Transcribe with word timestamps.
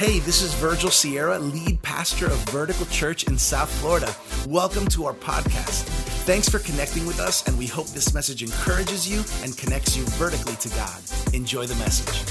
Hey, 0.00 0.18
this 0.20 0.40
is 0.40 0.54
Virgil 0.54 0.90
Sierra, 0.90 1.38
lead 1.38 1.82
pastor 1.82 2.24
of 2.24 2.38
Vertical 2.48 2.86
Church 2.86 3.24
in 3.24 3.36
South 3.36 3.70
Florida. 3.80 4.16
Welcome 4.48 4.86
to 4.86 5.04
our 5.04 5.12
podcast. 5.12 5.82
Thanks 6.24 6.48
for 6.48 6.58
connecting 6.58 7.04
with 7.04 7.20
us, 7.20 7.46
and 7.46 7.58
we 7.58 7.66
hope 7.66 7.86
this 7.88 8.14
message 8.14 8.42
encourages 8.42 9.06
you 9.06 9.22
and 9.44 9.54
connects 9.58 9.98
you 9.98 10.04
vertically 10.16 10.54
to 10.54 10.70
God. 10.70 11.02
Enjoy 11.34 11.66
the 11.66 11.74
message. 11.74 12.24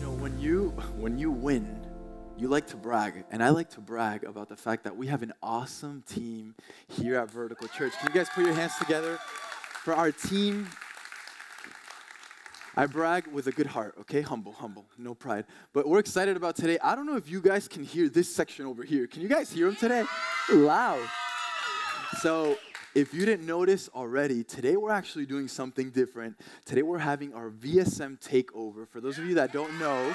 You 0.00 0.06
know, 0.06 0.20
when 0.20 0.36
you 0.40 0.70
when 0.96 1.16
you 1.16 1.30
win, 1.30 1.80
you 2.36 2.48
like 2.48 2.66
to 2.66 2.76
brag, 2.76 3.24
and 3.30 3.40
I 3.40 3.50
like 3.50 3.70
to 3.70 3.80
brag 3.80 4.24
about 4.24 4.48
the 4.48 4.56
fact 4.56 4.82
that 4.82 4.96
we 4.96 5.06
have 5.06 5.22
an 5.22 5.34
awesome 5.40 6.02
team 6.08 6.56
here 6.88 7.20
at 7.20 7.30
Vertical 7.30 7.68
Church. 7.68 7.92
Can 8.00 8.08
you 8.08 8.14
guys 8.18 8.28
put 8.30 8.44
your 8.44 8.54
hands 8.54 8.76
together 8.80 9.20
for 9.84 9.94
our 9.94 10.10
team? 10.10 10.66
I 12.78 12.86
brag 12.86 13.26
with 13.32 13.48
a 13.48 13.50
good 13.50 13.66
heart, 13.66 13.96
okay? 14.02 14.20
Humble, 14.20 14.52
humble, 14.52 14.86
no 14.96 15.12
pride. 15.12 15.46
But 15.72 15.88
we're 15.88 15.98
excited 15.98 16.36
about 16.36 16.54
today. 16.54 16.78
I 16.80 16.94
don't 16.94 17.06
know 17.06 17.16
if 17.16 17.28
you 17.28 17.40
guys 17.40 17.66
can 17.66 17.82
hear 17.82 18.08
this 18.08 18.32
section 18.32 18.66
over 18.66 18.84
here. 18.84 19.08
Can 19.08 19.20
you 19.20 19.26
guys 19.26 19.50
hear 19.50 19.66
them 19.66 19.74
today? 19.74 20.04
Loud. 20.48 21.02
So, 22.20 22.56
if 22.94 23.12
you 23.12 23.26
didn't 23.26 23.44
notice 23.44 23.90
already, 23.92 24.44
today 24.44 24.76
we're 24.76 24.92
actually 24.92 25.26
doing 25.26 25.48
something 25.48 25.90
different. 25.90 26.38
Today 26.64 26.82
we're 26.82 26.98
having 26.98 27.34
our 27.34 27.50
VSM 27.50 28.20
takeover. 28.20 28.86
For 28.86 29.00
those 29.00 29.18
of 29.18 29.24
you 29.24 29.34
that 29.34 29.52
don't 29.52 29.76
know, 29.80 30.14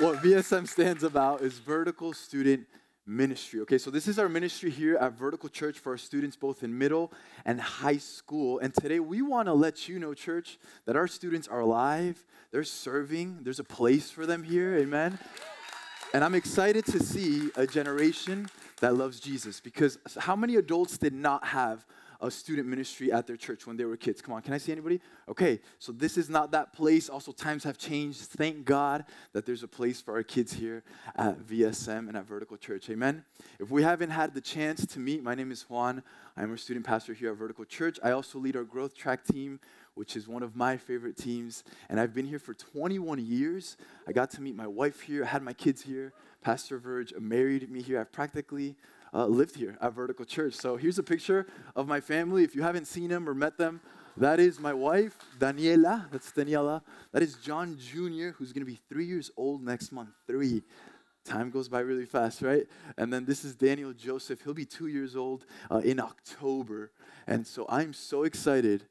what 0.00 0.18
VSM 0.22 0.68
stands 0.68 1.02
about 1.02 1.40
is 1.40 1.60
Vertical 1.60 2.12
Student 2.12 2.66
Ministry. 3.10 3.58
Okay, 3.62 3.76
so 3.76 3.90
this 3.90 4.06
is 4.06 4.20
our 4.20 4.28
ministry 4.28 4.70
here 4.70 4.96
at 4.96 5.14
Vertical 5.14 5.48
Church 5.48 5.80
for 5.80 5.90
our 5.90 5.98
students 5.98 6.36
both 6.36 6.62
in 6.62 6.78
middle 6.78 7.12
and 7.44 7.60
high 7.60 7.96
school. 7.96 8.60
And 8.60 8.72
today 8.72 9.00
we 9.00 9.20
want 9.20 9.46
to 9.48 9.52
let 9.52 9.88
you 9.88 9.98
know, 9.98 10.14
church, 10.14 10.60
that 10.86 10.94
our 10.94 11.08
students 11.08 11.48
are 11.48 11.58
alive, 11.58 12.24
they're 12.52 12.62
serving, 12.62 13.40
there's 13.42 13.58
a 13.58 13.64
place 13.64 14.12
for 14.12 14.26
them 14.26 14.44
here. 14.44 14.76
Amen. 14.76 15.18
And 16.14 16.22
I'm 16.22 16.36
excited 16.36 16.86
to 16.86 17.00
see 17.00 17.50
a 17.56 17.66
generation 17.66 18.48
that 18.78 18.94
loves 18.94 19.18
Jesus 19.18 19.58
because 19.58 19.98
how 20.16 20.36
many 20.36 20.54
adults 20.54 20.96
did 20.96 21.12
not 21.12 21.46
have 21.46 21.84
a 22.20 22.30
student 22.30 22.68
ministry 22.68 23.10
at 23.12 23.26
their 23.26 23.36
church 23.36 23.66
when 23.66 23.76
they 23.76 23.84
were 23.84 23.96
kids. 23.96 24.20
Come 24.20 24.34
on, 24.34 24.42
can 24.42 24.52
I 24.52 24.58
see 24.58 24.72
anybody? 24.72 25.00
Okay, 25.28 25.60
so 25.78 25.92
this 25.92 26.16
is 26.16 26.28
not 26.28 26.50
that 26.52 26.72
place. 26.72 27.08
Also, 27.08 27.32
times 27.32 27.64
have 27.64 27.78
changed. 27.78 28.20
Thank 28.20 28.64
God 28.64 29.04
that 29.32 29.46
there's 29.46 29.62
a 29.62 29.68
place 29.68 30.00
for 30.00 30.14
our 30.14 30.22
kids 30.22 30.52
here 30.52 30.82
at 31.16 31.38
VSM 31.38 32.08
and 32.08 32.16
at 32.16 32.26
Vertical 32.26 32.56
Church. 32.56 32.90
Amen. 32.90 33.24
If 33.58 33.70
we 33.70 33.82
haven't 33.82 34.10
had 34.10 34.34
the 34.34 34.40
chance 34.40 34.86
to 34.86 34.98
meet, 34.98 35.22
my 35.22 35.34
name 35.34 35.50
is 35.50 35.62
Juan. 35.62 36.02
I'm 36.36 36.52
a 36.52 36.58
student 36.58 36.86
pastor 36.86 37.14
here 37.14 37.32
at 37.32 37.36
Vertical 37.36 37.64
Church. 37.64 37.98
I 38.02 38.10
also 38.12 38.38
lead 38.38 38.56
our 38.56 38.64
growth 38.64 38.96
track 38.96 39.24
team 39.24 39.60
which 39.94 40.16
is 40.16 40.26
one 40.26 40.42
of 40.42 40.56
my 40.56 40.76
favorite 40.76 41.16
teams. 41.16 41.64
And 41.88 42.00
I've 42.00 42.14
been 42.14 42.26
here 42.26 42.38
for 42.38 42.54
21 42.54 43.18
years. 43.18 43.76
I 44.08 44.12
got 44.12 44.30
to 44.30 44.40
meet 44.40 44.56
my 44.56 44.66
wife 44.66 45.00
here. 45.00 45.24
I 45.24 45.26
had 45.26 45.42
my 45.42 45.52
kids 45.52 45.82
here. 45.82 46.14
Pastor 46.42 46.78
Verge 46.78 47.12
married 47.20 47.70
me 47.70 47.82
here. 47.82 48.00
I've 48.00 48.12
practically 48.12 48.76
uh, 49.12 49.26
lived 49.26 49.56
here 49.56 49.76
at 49.80 49.92
Vertical 49.92 50.24
Church. 50.24 50.54
So 50.54 50.76
here's 50.76 50.98
a 50.98 51.02
picture 51.02 51.46
of 51.76 51.88
my 51.88 52.00
family. 52.00 52.44
If 52.44 52.54
you 52.54 52.62
haven't 52.62 52.86
seen 52.86 53.08
them 53.08 53.28
or 53.28 53.34
met 53.34 53.56
them, 53.56 53.80
that 54.16 54.40
is 54.40 54.58
my 54.58 54.72
wife, 54.72 55.16
Daniela. 55.38 56.10
That's 56.10 56.30
Daniela. 56.32 56.82
That 57.12 57.22
is 57.22 57.34
John 57.34 57.78
Jr., 57.78 58.30
who's 58.36 58.52
going 58.52 58.64
to 58.64 58.70
be 58.70 58.78
three 58.88 59.06
years 59.06 59.30
old 59.36 59.62
next 59.62 59.92
month. 59.92 60.10
Three. 60.26 60.62
Time 61.24 61.50
goes 61.50 61.68
by 61.68 61.80
really 61.80 62.06
fast, 62.06 62.42
right? 62.42 62.66
And 62.96 63.12
then 63.12 63.24
this 63.24 63.44
is 63.44 63.54
Daniel 63.54 63.92
Joseph. 63.92 64.40
He'll 64.42 64.54
be 64.54 64.64
two 64.64 64.88
years 64.88 65.16
old 65.16 65.44
uh, 65.70 65.78
in 65.78 66.00
October. 66.00 66.92
And 67.26 67.46
so 67.46 67.66
I'm 67.68 67.92
so 67.92 68.24
excited 68.24 68.84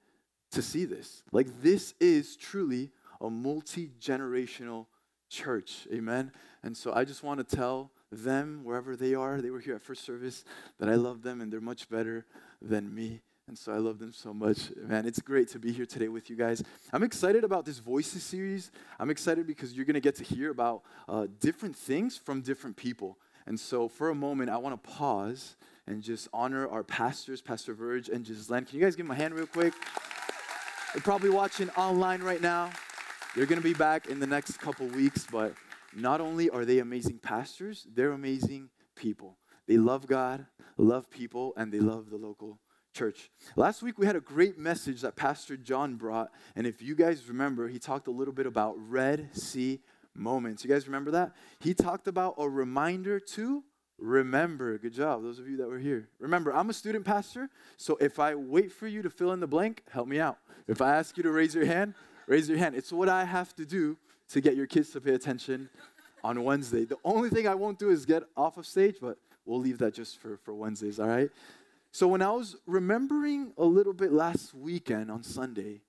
to 0.51 0.61
see 0.61 0.85
this. 0.85 1.23
Like, 1.31 1.47
this 1.61 1.93
is 1.99 2.35
truly 2.35 2.91
a 3.21 3.29
multi 3.29 3.91
generational 3.99 4.85
church. 5.29 5.87
Amen. 5.93 6.31
And 6.63 6.75
so 6.75 6.93
I 6.93 7.03
just 7.03 7.23
want 7.23 7.47
to 7.47 7.55
tell 7.55 7.91
them, 8.11 8.61
wherever 8.63 8.95
they 8.95 9.13
are, 9.13 9.41
they 9.41 9.49
were 9.49 9.59
here 9.59 9.75
at 9.75 9.81
first 9.81 10.03
service, 10.03 10.43
that 10.79 10.89
I 10.89 10.95
love 10.95 11.21
them 11.21 11.41
and 11.41 11.51
they're 11.51 11.61
much 11.61 11.89
better 11.89 12.25
than 12.61 12.93
me. 12.93 13.21
And 13.47 13.57
so 13.57 13.71
I 13.73 13.77
love 13.77 13.97
them 13.97 14.13
so 14.13 14.31
much. 14.31 14.69
Man, 14.77 15.07
it's 15.07 15.19
great 15.19 15.47
to 15.49 15.59
be 15.59 15.71
here 15.71 15.85
today 15.85 16.07
with 16.07 16.29
you 16.29 16.35
guys. 16.35 16.63
I'm 16.93 17.01
excited 17.01 17.43
about 17.43 17.65
this 17.65 17.79
Voices 17.79 18.21
series. 18.21 18.69
I'm 18.99 19.09
excited 19.09 19.47
because 19.47 19.73
you're 19.73 19.85
going 19.85 19.95
to 19.95 19.99
get 19.99 20.15
to 20.17 20.23
hear 20.23 20.51
about 20.51 20.83
uh, 21.07 21.25
different 21.39 21.75
things 21.75 22.15
from 22.15 22.41
different 22.41 22.77
people. 22.77 23.17
And 23.47 23.59
so 23.59 23.87
for 23.87 24.09
a 24.09 24.15
moment, 24.15 24.51
I 24.51 24.57
want 24.57 24.81
to 24.81 24.89
pause 24.89 25.55
and 25.87 26.03
just 26.03 26.27
honor 26.31 26.67
our 26.67 26.83
pastors, 26.83 27.41
Pastor 27.41 27.73
Verge 27.73 28.09
and 28.09 28.23
Gislen. 28.23 28.67
Can 28.67 28.77
you 28.77 28.85
guys 28.85 28.95
give 28.95 29.07
them 29.07 29.11
a 29.11 29.19
hand 29.19 29.33
real 29.33 29.47
quick? 29.47 29.73
They're 30.93 31.01
probably 31.01 31.31
watching 31.31 31.71
online 31.71 32.21
right 32.21 32.41
now. 32.41 32.69
They're 33.35 33.47
going 33.47 33.61
to 33.61 33.67
be 33.67 33.73
back 33.73 34.07
in 34.07 34.19
the 34.19 34.27
next 34.27 34.57
couple 34.57 34.85
weeks, 34.87 35.25
but 35.31 35.53
not 35.95 36.21
only 36.21 36.49
are 36.49 36.65
they 36.65 36.79
amazing 36.79 37.19
pastors, 37.19 37.87
they're 37.93 38.11
amazing 38.11 38.69
people. 38.95 39.37
They 39.67 39.77
love 39.77 40.07
God, 40.07 40.45
love 40.77 41.09
people, 41.09 41.53
and 41.57 41.71
they 41.71 41.79
love 41.79 42.09
the 42.09 42.17
local 42.17 42.59
church. 42.93 43.29
Last 43.55 43.81
week 43.81 43.97
we 43.97 44.05
had 44.05 44.15
a 44.15 44.21
great 44.21 44.57
message 44.57 45.01
that 45.01 45.15
Pastor 45.15 45.55
John 45.57 45.95
brought, 45.95 46.31
and 46.55 46.65
if 46.65 46.81
you 46.81 46.95
guys 46.95 47.27
remember, 47.27 47.67
he 47.67 47.79
talked 47.79 48.07
a 48.07 48.11
little 48.11 48.33
bit 48.33 48.45
about 48.45 48.75
Red 48.77 49.35
Sea 49.35 49.79
moments. 50.15 50.63
You 50.63 50.69
guys 50.69 50.87
remember 50.87 51.11
that? 51.11 51.35
He 51.59 51.73
talked 51.73 52.07
about 52.07 52.35
a 52.37 52.49
reminder 52.49 53.19
to 53.19 53.63
remember. 53.97 54.77
Good 54.77 54.93
job, 54.93 55.23
those 55.23 55.39
of 55.39 55.47
you 55.47 55.57
that 55.57 55.67
were 55.67 55.79
here. 55.79 56.09
Remember, 56.19 56.53
I'm 56.53 56.69
a 56.69 56.73
student 56.73 57.05
pastor, 57.05 57.49
so 57.77 57.97
if 58.01 58.19
I 58.19 58.35
wait 58.35 58.71
for 58.71 58.87
you 58.87 59.01
to 59.01 59.09
fill 59.09 59.31
in 59.33 59.39
the 59.39 59.47
blank, 59.47 59.83
help 59.91 60.07
me 60.07 60.19
out. 60.19 60.37
If 60.67 60.81
I 60.81 60.95
ask 60.95 61.15
you 61.17 61.23
to 61.23 61.31
raise 61.31 61.53
your 61.55 61.65
hand, 61.65 61.93
raise 62.27 62.49
your 62.49 62.57
hand. 62.57 62.75
It's 62.75 62.91
what 62.91 63.09
I 63.09 63.23
have 63.25 63.55
to 63.55 63.65
do 63.65 63.97
to 64.29 64.41
get 64.41 64.55
your 64.55 64.67
kids 64.67 64.91
to 64.91 65.01
pay 65.01 65.13
attention 65.13 65.69
on 66.23 66.43
Wednesday. 66.43 66.85
The 66.85 66.97
only 67.03 67.29
thing 67.29 67.47
I 67.47 67.55
won't 67.55 67.79
do 67.79 67.89
is 67.89 68.05
get 68.05 68.23
off 68.35 68.57
of 68.57 68.65
stage, 68.65 68.95
but 69.01 69.17
we'll 69.45 69.59
leave 69.59 69.77
that 69.79 69.93
just 69.93 70.19
for, 70.19 70.37
for 70.37 70.53
Wednesdays, 70.53 70.99
all 70.99 71.07
right? 71.07 71.29
So 71.91 72.07
when 72.07 72.21
I 72.21 72.31
was 72.31 72.55
remembering 72.67 73.53
a 73.57 73.65
little 73.65 73.93
bit 73.93 74.11
last 74.11 74.53
weekend 74.53 75.09
on 75.09 75.23
Sunday, 75.23 75.81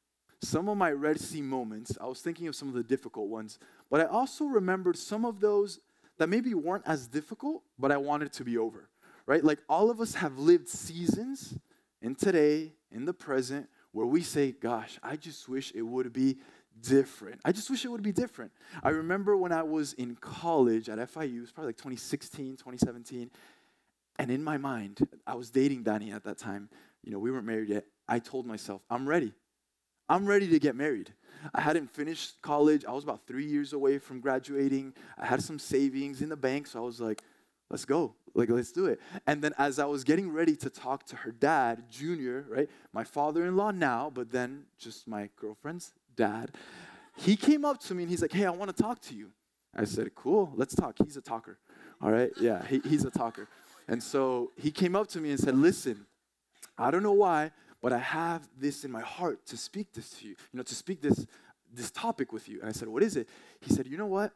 some 0.42 0.68
of 0.68 0.78
my 0.78 0.90
Red 0.90 1.20
Sea 1.20 1.42
moments, 1.42 1.98
I 2.00 2.06
was 2.06 2.20
thinking 2.20 2.48
of 2.48 2.54
some 2.54 2.68
of 2.68 2.74
the 2.74 2.82
difficult 2.82 3.28
ones, 3.28 3.58
but 3.90 4.00
I 4.00 4.04
also 4.04 4.46
remembered 4.46 4.96
some 4.96 5.26
of 5.26 5.40
those 5.40 5.80
that 6.16 6.28
maybe 6.28 6.54
weren't 6.54 6.84
as 6.86 7.06
difficult, 7.06 7.62
but 7.78 7.92
I 7.92 7.98
wanted 7.98 8.32
to 8.34 8.44
be 8.44 8.56
over, 8.56 8.88
right? 9.26 9.44
Like 9.44 9.58
all 9.68 9.90
of 9.90 10.00
us 10.00 10.14
have 10.14 10.38
lived 10.38 10.68
seasons 10.68 11.58
in 12.00 12.14
today, 12.14 12.72
in 12.90 13.04
the 13.04 13.12
present, 13.12 13.68
where 13.92 14.06
we 14.06 14.22
say, 14.22 14.52
Gosh, 14.52 14.98
I 15.02 15.16
just 15.16 15.48
wish 15.48 15.72
it 15.74 15.82
would 15.82 16.12
be 16.12 16.38
different. 16.82 17.40
I 17.44 17.52
just 17.52 17.70
wish 17.70 17.84
it 17.84 17.88
would 17.88 18.02
be 18.02 18.12
different. 18.12 18.52
I 18.82 18.90
remember 18.90 19.36
when 19.36 19.52
I 19.52 19.62
was 19.62 19.92
in 19.94 20.16
college 20.16 20.88
at 20.88 20.98
FIU, 20.98 21.36
it 21.36 21.40
was 21.40 21.52
probably 21.52 21.68
like 21.68 21.76
2016, 21.76 22.56
2017, 22.56 23.30
and 24.18 24.30
in 24.30 24.44
my 24.44 24.58
mind, 24.58 25.06
I 25.26 25.34
was 25.34 25.50
dating 25.50 25.82
Danny 25.82 26.12
at 26.12 26.24
that 26.24 26.38
time. 26.38 26.68
You 27.02 27.12
know, 27.12 27.18
we 27.18 27.30
weren't 27.30 27.46
married 27.46 27.68
yet. 27.68 27.84
I 28.08 28.18
told 28.18 28.46
myself, 28.46 28.82
I'm 28.90 29.08
ready. 29.08 29.32
I'm 30.08 30.26
ready 30.26 30.48
to 30.48 30.58
get 30.58 30.74
married. 30.74 31.14
I 31.54 31.60
hadn't 31.60 31.88
finished 31.88 32.42
college. 32.42 32.84
I 32.84 32.92
was 32.92 33.04
about 33.04 33.26
three 33.26 33.46
years 33.46 33.72
away 33.72 33.98
from 33.98 34.20
graduating. 34.20 34.92
I 35.16 35.24
had 35.24 35.42
some 35.42 35.58
savings 35.58 36.20
in 36.20 36.28
the 36.28 36.36
bank, 36.36 36.66
so 36.66 36.82
I 36.82 36.84
was 36.84 37.00
like, 37.00 37.22
let's 37.70 37.84
go. 37.84 38.14
Like, 38.34 38.50
let's 38.50 38.72
do 38.72 38.86
it. 38.86 39.00
And 39.26 39.42
then 39.42 39.54
as 39.56 39.78
I 39.78 39.86
was 39.86 40.04
getting 40.04 40.30
ready 40.30 40.56
to 40.56 40.70
talk 40.70 41.04
to 41.06 41.16
her 41.16 41.30
dad, 41.30 41.84
Junior, 41.90 42.44
right? 42.48 42.68
My 42.92 43.04
father 43.04 43.44
in 43.46 43.56
law 43.56 43.70
now, 43.70 44.10
but 44.12 44.30
then 44.30 44.64
just 44.78 45.08
my 45.08 45.30
girlfriend's 45.36 45.92
dad, 46.20 46.50
he 47.16 47.34
came 47.34 47.64
up 47.64 47.80
to 47.80 47.94
me 47.94 48.04
and 48.04 48.10
he's 48.10 48.22
like, 48.22 48.32
Hey, 48.32 48.44
I 48.44 48.50
want 48.50 48.74
to 48.74 48.82
talk 48.82 49.00
to 49.02 49.14
you. 49.14 49.30
I 49.74 49.84
said, 49.84 50.14
Cool, 50.14 50.52
let's 50.54 50.74
talk. 50.74 50.96
He's 51.02 51.16
a 51.16 51.22
talker. 51.22 51.58
All 52.02 52.12
right? 52.12 52.30
Yeah, 52.40 52.64
he, 52.66 52.80
he's 52.84 53.04
a 53.04 53.10
talker. 53.10 53.48
And 53.88 54.02
so 54.02 54.52
he 54.56 54.70
came 54.70 54.94
up 54.94 55.08
to 55.08 55.20
me 55.20 55.30
and 55.30 55.40
said, 55.40 55.56
Listen, 55.56 56.06
I 56.78 56.90
don't 56.90 57.02
know 57.02 57.12
why, 57.12 57.50
but 57.82 57.92
I 57.92 57.98
have 57.98 58.48
this 58.58 58.84
in 58.84 58.92
my 58.92 59.00
heart 59.00 59.46
to 59.46 59.56
speak 59.56 59.92
this 59.92 60.10
to 60.18 60.26
you, 60.26 60.30
you 60.52 60.56
know, 60.58 60.62
to 60.62 60.74
speak 60.74 61.00
this, 61.00 61.26
this 61.72 61.90
topic 61.90 62.32
with 62.32 62.48
you. 62.48 62.60
And 62.60 62.68
I 62.68 62.72
said, 62.72 62.88
What 62.88 63.02
is 63.02 63.16
it? 63.16 63.28
He 63.60 63.72
said, 63.72 63.86
You 63.86 63.96
know 63.96 64.06
what? 64.06 64.32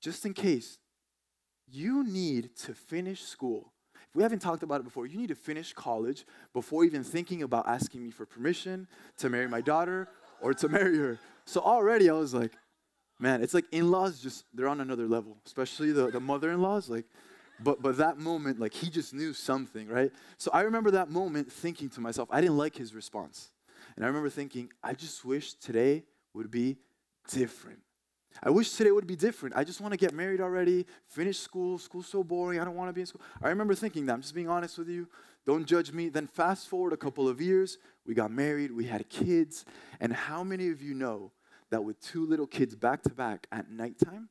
Just 0.00 0.24
in 0.26 0.34
case, 0.34 0.78
you 1.70 2.04
need 2.04 2.54
to 2.64 2.74
finish 2.74 3.22
school. 3.22 3.72
If 3.94 4.14
we 4.14 4.22
haven't 4.22 4.38
talked 4.38 4.62
about 4.62 4.80
it 4.80 4.84
before, 4.84 5.06
you 5.06 5.18
need 5.18 5.28
to 5.28 5.34
finish 5.34 5.72
college 5.72 6.24
before 6.54 6.84
even 6.84 7.04
thinking 7.04 7.42
about 7.42 7.68
asking 7.68 8.02
me 8.02 8.10
for 8.10 8.24
permission 8.24 8.86
to 9.18 9.28
marry 9.28 9.48
my 9.48 9.60
daughter 9.60 10.08
or 10.40 10.54
to 10.54 10.68
marry 10.68 10.98
her. 10.98 11.18
So 11.44 11.60
already 11.60 12.10
I 12.10 12.12
was 12.12 12.34
like, 12.34 12.52
man, 13.18 13.42
it's 13.42 13.54
like 13.54 13.64
in-laws 13.72 14.20
just 14.20 14.44
they're 14.54 14.68
on 14.68 14.80
another 14.80 15.06
level, 15.06 15.38
especially 15.46 15.92
the, 15.92 16.10
the 16.10 16.20
mother-in-laws. 16.20 16.88
Like, 16.88 17.06
but 17.60 17.82
but 17.82 17.96
that 17.96 18.18
moment, 18.18 18.60
like 18.60 18.74
he 18.74 18.90
just 18.90 19.14
knew 19.14 19.32
something, 19.32 19.88
right? 19.88 20.12
So 20.36 20.50
I 20.52 20.62
remember 20.62 20.90
that 20.92 21.10
moment 21.10 21.50
thinking 21.50 21.88
to 21.90 22.00
myself, 22.00 22.28
I 22.30 22.40
didn't 22.40 22.56
like 22.56 22.76
his 22.76 22.94
response. 22.94 23.50
And 23.96 24.04
I 24.04 24.08
remember 24.08 24.30
thinking, 24.30 24.70
I 24.82 24.92
just 24.92 25.24
wish 25.24 25.54
today 25.54 26.04
would 26.34 26.50
be 26.50 26.76
different. 27.32 27.80
I 28.42 28.50
wish 28.50 28.72
today 28.72 28.92
would 28.92 29.06
be 29.06 29.16
different. 29.16 29.56
I 29.56 29.64
just 29.64 29.80
want 29.80 29.92
to 29.92 29.98
get 29.98 30.14
married 30.14 30.40
already, 30.40 30.86
finish 31.08 31.38
school. 31.38 31.78
School's 31.78 32.06
so 32.06 32.22
boring. 32.22 32.60
I 32.60 32.64
don't 32.64 32.76
want 32.76 32.88
to 32.88 32.92
be 32.92 33.00
in 33.00 33.06
school. 33.06 33.22
I 33.42 33.48
remember 33.48 33.74
thinking 33.74 34.06
that. 34.06 34.12
I'm 34.12 34.22
just 34.22 34.34
being 34.34 34.48
honest 34.48 34.78
with 34.78 34.88
you. 34.88 35.08
Don't 35.48 35.64
judge 35.64 35.92
me. 35.92 36.10
Then 36.10 36.26
fast 36.26 36.68
forward 36.68 36.92
a 36.92 36.98
couple 36.98 37.26
of 37.26 37.40
years, 37.40 37.78
we 38.04 38.12
got 38.12 38.30
married, 38.30 38.70
we 38.70 38.84
had 38.84 39.08
kids. 39.08 39.64
And 39.98 40.12
how 40.12 40.44
many 40.44 40.68
of 40.68 40.82
you 40.82 40.92
know 40.92 41.32
that 41.70 41.82
with 41.82 41.98
two 42.02 42.26
little 42.26 42.46
kids 42.46 42.76
back 42.76 43.02
to 43.04 43.14
back 43.14 43.46
at 43.50 43.70
nighttime, 43.70 44.28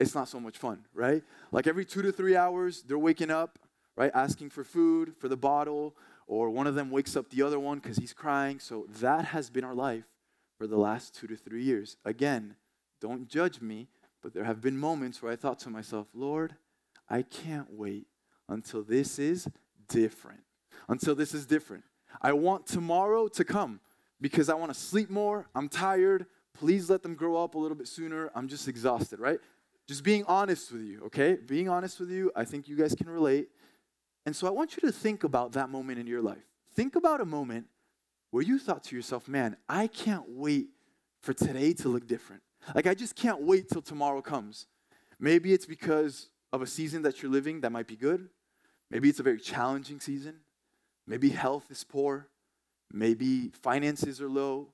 it's 0.00 0.12
not 0.12 0.28
so 0.28 0.40
much 0.40 0.58
fun, 0.58 0.86
right? 0.92 1.22
Like 1.52 1.68
every 1.68 1.84
two 1.84 2.02
to 2.02 2.10
three 2.10 2.34
hours, 2.34 2.82
they're 2.82 2.98
waking 2.98 3.30
up, 3.30 3.60
right, 3.96 4.10
asking 4.12 4.50
for 4.50 4.64
food, 4.64 5.14
for 5.20 5.28
the 5.28 5.36
bottle, 5.36 5.94
or 6.26 6.50
one 6.50 6.66
of 6.66 6.74
them 6.74 6.90
wakes 6.90 7.14
up 7.14 7.30
the 7.30 7.42
other 7.42 7.60
one 7.60 7.78
because 7.78 7.98
he's 7.98 8.12
crying. 8.12 8.58
So 8.58 8.88
that 8.98 9.26
has 9.26 9.50
been 9.50 9.62
our 9.62 9.72
life 9.72 10.06
for 10.58 10.66
the 10.66 10.76
last 10.76 11.14
two 11.14 11.28
to 11.28 11.36
three 11.36 11.62
years. 11.62 11.96
Again, 12.04 12.56
don't 13.00 13.28
judge 13.28 13.60
me, 13.60 13.86
but 14.20 14.34
there 14.34 14.42
have 14.42 14.60
been 14.60 14.76
moments 14.76 15.22
where 15.22 15.30
I 15.30 15.36
thought 15.36 15.60
to 15.60 15.70
myself, 15.70 16.08
Lord, 16.12 16.56
I 17.08 17.22
can't 17.22 17.68
wait 17.70 18.08
until 18.48 18.82
this 18.82 19.20
is 19.20 19.48
different. 19.88 20.40
Until 20.88 21.14
this 21.14 21.34
is 21.34 21.46
different. 21.46 21.84
I 22.20 22.32
want 22.32 22.66
tomorrow 22.66 23.28
to 23.28 23.44
come 23.44 23.80
because 24.20 24.48
I 24.48 24.54
want 24.54 24.72
to 24.72 24.78
sleep 24.78 25.10
more. 25.10 25.46
I'm 25.54 25.68
tired. 25.68 26.26
Please 26.52 26.88
let 26.88 27.02
them 27.02 27.14
grow 27.14 27.42
up 27.42 27.54
a 27.54 27.58
little 27.58 27.76
bit 27.76 27.88
sooner. 27.88 28.30
I'm 28.34 28.48
just 28.48 28.68
exhausted, 28.68 29.18
right? 29.18 29.38
Just 29.88 30.04
being 30.04 30.24
honest 30.24 30.72
with 30.72 30.82
you, 30.82 31.02
okay? 31.06 31.34
Being 31.34 31.68
honest 31.68 32.00
with 32.00 32.10
you, 32.10 32.30
I 32.34 32.44
think 32.44 32.68
you 32.68 32.76
guys 32.76 32.94
can 32.94 33.08
relate. 33.08 33.48
And 34.24 34.34
so 34.34 34.46
I 34.46 34.50
want 34.50 34.76
you 34.76 34.80
to 34.82 34.92
think 34.92 35.24
about 35.24 35.52
that 35.52 35.68
moment 35.68 35.98
in 35.98 36.06
your 36.06 36.22
life. 36.22 36.44
Think 36.74 36.96
about 36.96 37.20
a 37.20 37.26
moment 37.26 37.66
where 38.30 38.42
you 38.42 38.58
thought 38.58 38.84
to 38.84 38.96
yourself, 38.96 39.28
man, 39.28 39.56
I 39.68 39.86
can't 39.86 40.24
wait 40.28 40.68
for 41.20 41.32
today 41.32 41.72
to 41.74 41.88
look 41.88 42.06
different. 42.06 42.42
Like, 42.74 42.86
I 42.86 42.94
just 42.94 43.14
can't 43.14 43.42
wait 43.42 43.68
till 43.68 43.82
tomorrow 43.82 44.22
comes. 44.22 44.66
Maybe 45.20 45.52
it's 45.52 45.66
because 45.66 46.30
of 46.52 46.62
a 46.62 46.66
season 46.66 47.02
that 47.02 47.22
you're 47.22 47.30
living 47.30 47.60
that 47.60 47.70
might 47.70 47.86
be 47.86 47.96
good. 47.96 48.28
Maybe 48.90 49.08
it's 49.08 49.20
a 49.20 49.24
very 49.24 49.40
challenging 49.40 50.00
season. 50.00 50.36
Maybe 51.06 51.30
health 51.30 51.66
is 51.70 51.84
poor. 51.84 52.28
Maybe 52.92 53.50
finances 53.62 54.20
are 54.20 54.28
low. 54.28 54.68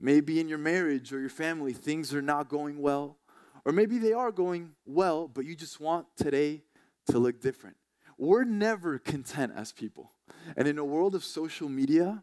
Maybe 0.00 0.40
in 0.40 0.48
your 0.48 0.58
marriage 0.58 1.12
or 1.12 1.20
your 1.20 1.28
family, 1.28 1.72
things 1.72 2.14
are 2.14 2.22
not 2.22 2.48
going 2.48 2.80
well. 2.80 3.18
Or 3.64 3.72
maybe 3.72 3.98
they 3.98 4.12
are 4.12 4.32
going 4.32 4.72
well, 4.86 5.28
but 5.28 5.44
you 5.44 5.54
just 5.54 5.80
want 5.80 6.06
today 6.16 6.62
to 7.08 7.18
look 7.18 7.40
different. 7.40 7.76
We're 8.16 8.44
never 8.44 8.98
content 8.98 9.52
as 9.56 9.72
people. 9.72 10.12
And 10.56 10.66
in 10.66 10.78
a 10.78 10.84
world 10.84 11.14
of 11.14 11.24
social 11.24 11.68
media, 11.68 12.22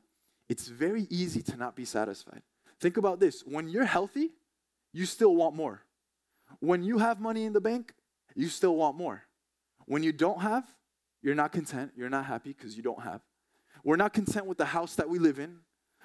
it's 0.49 0.67
very 0.67 1.07
easy 1.09 1.41
to 1.43 1.57
not 1.57 1.75
be 1.75 1.85
satisfied. 1.85 2.41
Think 2.79 2.97
about 2.97 3.19
this 3.19 3.41
when 3.41 3.69
you're 3.69 3.85
healthy, 3.85 4.31
you 4.93 5.05
still 5.05 5.35
want 5.35 5.55
more. 5.55 5.83
When 6.59 6.83
you 6.83 6.99
have 6.99 7.19
money 7.19 7.45
in 7.45 7.53
the 7.53 7.61
bank, 7.61 7.93
you 8.35 8.47
still 8.47 8.75
want 8.75 8.97
more. 8.97 9.23
When 9.85 10.03
you 10.03 10.11
don't 10.11 10.41
have, 10.41 10.65
you're 11.21 11.35
not 11.35 11.51
content, 11.51 11.91
you're 11.95 12.09
not 12.09 12.25
happy 12.25 12.53
because 12.53 12.77
you 12.77 12.83
don't 12.83 13.01
have. 13.01 13.21
We're 13.83 13.95
not 13.95 14.13
content 14.13 14.45
with 14.45 14.57
the 14.57 14.65
house 14.65 14.95
that 14.95 15.09
we 15.09 15.19
live 15.19 15.39
in, 15.39 15.57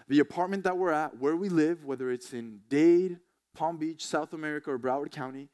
the 0.09 0.21
apartment 0.21 0.65
that 0.65 0.77
we're 0.77 0.93
at, 0.93 1.19
where 1.19 1.37
we 1.37 1.49
live, 1.49 1.85
whether 1.85 2.11
it's 2.11 2.33
in 2.33 2.61
Dade, 2.69 3.19
Palm 3.55 3.77
Beach, 3.77 4.07
South 4.07 4.33
America, 4.33 4.71
or 4.71 4.79
Broward 4.79 5.11
County. 5.11 5.49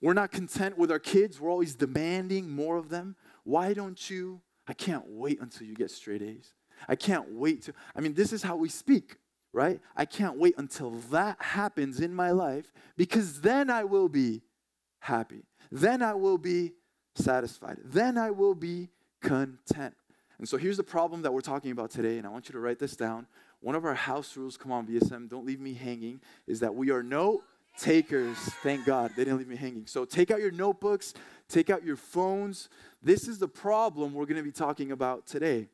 We're 0.00 0.14
not 0.14 0.32
content 0.32 0.76
with 0.76 0.90
our 0.90 0.98
kids. 0.98 1.40
We're 1.40 1.50
always 1.50 1.74
demanding 1.74 2.50
more 2.50 2.76
of 2.76 2.88
them. 2.88 3.16
Why 3.44 3.72
don't 3.72 4.10
you? 4.10 4.40
I 4.66 4.74
can't 4.74 5.04
wait 5.06 5.40
until 5.40 5.66
you 5.66 5.74
get 5.74 5.90
straight 5.90 6.22
A's. 6.22 6.54
I 6.88 6.96
can't 6.96 7.32
wait 7.32 7.62
to. 7.62 7.74
I 7.94 8.00
mean, 8.00 8.14
this 8.14 8.32
is 8.32 8.42
how 8.42 8.56
we 8.56 8.68
speak, 8.68 9.16
right? 9.52 9.80
I 9.96 10.04
can't 10.04 10.38
wait 10.38 10.54
until 10.58 10.90
that 11.10 11.40
happens 11.40 12.00
in 12.00 12.14
my 12.14 12.30
life 12.30 12.72
because 12.96 13.40
then 13.40 13.70
I 13.70 13.84
will 13.84 14.08
be 14.08 14.42
happy. 15.00 15.44
Then 15.70 16.02
I 16.02 16.14
will 16.14 16.38
be 16.38 16.72
satisfied. 17.14 17.78
Then 17.84 18.16
I 18.18 18.30
will 18.30 18.54
be 18.54 18.88
content. 19.20 19.94
And 20.38 20.48
so 20.48 20.56
here's 20.56 20.76
the 20.76 20.82
problem 20.82 21.22
that 21.22 21.32
we're 21.32 21.40
talking 21.40 21.70
about 21.70 21.90
today, 21.90 22.18
and 22.18 22.26
I 22.26 22.30
want 22.30 22.48
you 22.48 22.52
to 22.52 22.58
write 22.58 22.78
this 22.78 22.96
down. 22.96 23.26
One 23.60 23.76
of 23.76 23.84
our 23.84 23.94
house 23.94 24.36
rules, 24.36 24.56
come 24.56 24.72
on, 24.72 24.86
VSM, 24.86 25.28
don't 25.28 25.46
leave 25.46 25.60
me 25.60 25.72
hanging, 25.72 26.20
is 26.48 26.60
that 26.60 26.74
we 26.74 26.90
are 26.90 27.02
no 27.02 27.44
takers. 27.78 28.36
Thank 28.36 28.84
God 28.84 29.12
they 29.16 29.24
didn't 29.24 29.38
leave 29.38 29.48
me 29.48 29.56
hanging. 29.56 29.86
So 29.86 30.04
take 30.04 30.30
out 30.30 30.40
your 30.40 30.50
notebooks, 30.50 31.14
take 31.48 31.70
out 31.70 31.84
your 31.84 31.96
phones. 31.96 32.68
This 33.02 33.28
is 33.28 33.38
the 33.38 33.48
problem 33.48 34.14
we're 34.14 34.26
going 34.26 34.36
to 34.36 34.42
be 34.42 34.52
talking 34.52 34.90
about 34.90 35.26
today. 35.26 35.68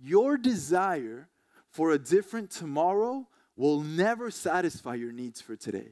Your 0.00 0.36
desire 0.36 1.28
for 1.70 1.90
a 1.90 1.98
different 1.98 2.50
tomorrow 2.50 3.26
will 3.56 3.82
never 3.82 4.30
satisfy 4.30 4.94
your 4.94 5.12
needs 5.12 5.40
for 5.40 5.56
today. 5.56 5.88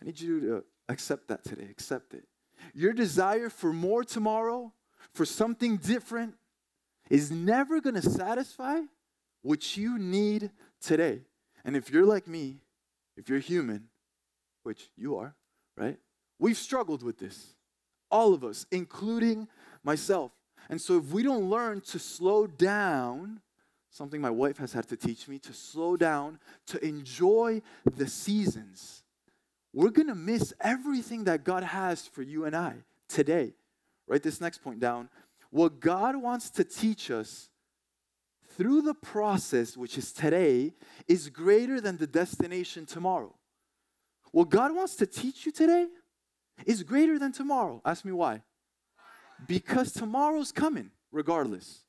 I 0.00 0.04
need 0.04 0.20
you 0.20 0.40
to 0.40 0.64
accept 0.88 1.28
that 1.28 1.44
today. 1.44 1.68
Accept 1.70 2.14
it. 2.14 2.24
Your 2.72 2.92
desire 2.92 3.48
for 3.48 3.72
more 3.72 4.04
tomorrow, 4.04 4.72
for 5.12 5.24
something 5.24 5.76
different, 5.76 6.34
is 7.10 7.30
never 7.30 7.80
going 7.80 7.96
to 7.96 8.10
satisfy 8.10 8.80
what 9.42 9.76
you 9.76 9.98
need 9.98 10.50
today. 10.80 11.20
And 11.64 11.76
if 11.76 11.90
you're 11.90 12.06
like 12.06 12.26
me, 12.26 12.60
if 13.16 13.28
you're 13.28 13.38
human, 13.38 13.88
which 14.62 14.90
you 14.96 15.16
are, 15.16 15.34
right? 15.76 15.98
We've 16.38 16.56
struggled 16.56 17.02
with 17.02 17.18
this. 17.18 17.54
All 18.10 18.34
of 18.34 18.42
us, 18.44 18.66
including 18.70 19.48
myself. 19.82 20.32
And 20.68 20.80
so 20.80 20.98
if 20.98 21.06
we 21.06 21.22
don't 21.22 21.50
learn 21.50 21.80
to 21.82 21.98
slow 21.98 22.46
down, 22.46 23.40
something 23.90 24.20
my 24.20 24.30
wife 24.30 24.58
has 24.58 24.72
had 24.72 24.88
to 24.88 24.96
teach 24.96 25.28
me, 25.28 25.38
to 25.40 25.52
slow 25.52 25.96
down, 25.96 26.38
to 26.66 26.84
enjoy 26.84 27.62
the 27.84 28.08
seasons, 28.08 29.03
we're 29.74 29.90
going 29.90 30.08
to 30.08 30.14
miss 30.14 30.54
everything 30.60 31.24
that 31.24 31.42
God 31.44 31.64
has 31.64 32.06
for 32.06 32.22
you 32.22 32.44
and 32.44 32.54
I 32.54 32.74
today. 33.08 33.54
Write 34.06 34.22
this 34.22 34.40
next 34.40 34.58
point 34.58 34.78
down. 34.78 35.08
What 35.50 35.80
God 35.80 36.16
wants 36.16 36.48
to 36.50 36.64
teach 36.64 37.10
us 37.10 37.48
through 38.56 38.82
the 38.82 38.94
process, 38.94 39.76
which 39.76 39.98
is 39.98 40.12
today, 40.12 40.72
is 41.08 41.28
greater 41.28 41.80
than 41.80 41.96
the 41.96 42.06
destination 42.06 42.86
tomorrow. 42.86 43.34
What 44.30 44.48
God 44.48 44.74
wants 44.74 44.94
to 44.96 45.06
teach 45.06 45.44
you 45.44 45.50
today 45.50 45.88
is 46.64 46.84
greater 46.84 47.18
than 47.18 47.32
tomorrow. 47.32 47.82
Ask 47.84 48.04
me 48.04 48.12
why. 48.12 48.42
Because 49.48 49.92
tomorrow's 49.92 50.52
coming, 50.52 50.92
regardless. 51.10 51.80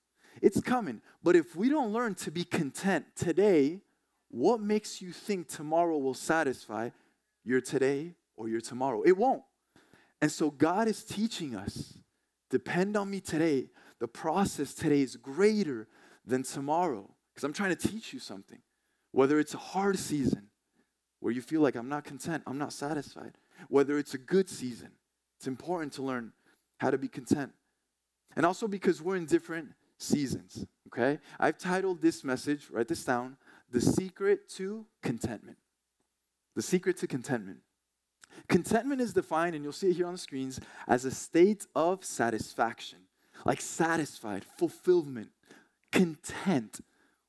It's 0.41 0.59
coming. 0.59 1.01
But 1.23 1.35
if 1.35 1.55
we 1.55 1.69
don't 1.69 1.93
learn 1.93 2.15
to 2.15 2.31
be 2.31 2.43
content 2.45 3.05
today, 3.15 3.81
what 4.29 4.59
makes 4.59 5.01
you 5.03 5.11
think 5.11 5.47
tomorrow 5.47 5.97
will 5.97 6.15
satisfy 6.15 6.89
your 7.45 7.61
today 7.61 8.15
or 8.35 8.49
your 8.49 8.59
tomorrow? 8.59 9.03
It 9.03 9.15
won't. 9.15 9.43
And 10.21 10.31
so 10.31 10.51
God 10.51 10.87
is 10.87 11.03
teaching 11.03 11.55
us 11.55 11.97
depend 12.49 12.97
on 12.97 13.09
me 13.09 13.19
today. 13.19 13.69
The 13.99 14.07
process 14.07 14.73
today 14.73 15.01
is 15.01 15.15
greater 15.15 15.87
than 16.25 16.43
tomorrow 16.43 17.09
because 17.33 17.43
I'm 17.43 17.53
trying 17.53 17.75
to 17.75 17.87
teach 17.87 18.13
you 18.13 18.19
something. 18.19 18.59
Whether 19.11 19.39
it's 19.39 19.53
a 19.53 19.57
hard 19.57 19.97
season 19.97 20.47
where 21.19 21.33
you 21.33 21.41
feel 21.41 21.61
like 21.61 21.75
I'm 21.75 21.89
not 21.89 22.03
content, 22.03 22.43
I'm 22.45 22.57
not 22.57 22.73
satisfied, 22.73 23.37
whether 23.69 23.97
it's 23.97 24.13
a 24.13 24.17
good 24.17 24.49
season, 24.49 24.91
it's 25.37 25.47
important 25.47 25.93
to 25.93 26.03
learn 26.03 26.33
how 26.79 26.91
to 26.91 26.97
be 26.97 27.07
content. 27.07 27.51
And 28.35 28.45
also 28.45 28.67
because 28.67 29.01
we're 29.01 29.15
in 29.15 29.25
different 29.25 29.69
seasons, 29.97 30.65
okay? 30.87 31.19
I've 31.39 31.57
titled 31.57 32.01
this 32.01 32.23
message, 32.23 32.67
write 32.69 32.89
this 32.89 33.03
down, 33.03 33.37
The 33.71 33.79
Secret 33.79 34.49
to 34.55 34.85
Contentment. 35.01 35.57
The 36.55 36.61
Secret 36.61 36.97
to 36.97 37.07
Contentment. 37.07 37.59
Contentment 38.47 39.01
is 39.01 39.13
defined, 39.13 39.55
and 39.55 39.63
you'll 39.63 39.73
see 39.73 39.89
it 39.89 39.95
here 39.95 40.07
on 40.07 40.13
the 40.13 40.19
screens, 40.19 40.59
as 40.87 41.05
a 41.05 41.11
state 41.11 41.65
of 41.75 42.03
satisfaction, 42.03 42.99
like 43.45 43.61
satisfied, 43.61 44.45
fulfillment, 44.57 45.29
content 45.91 46.79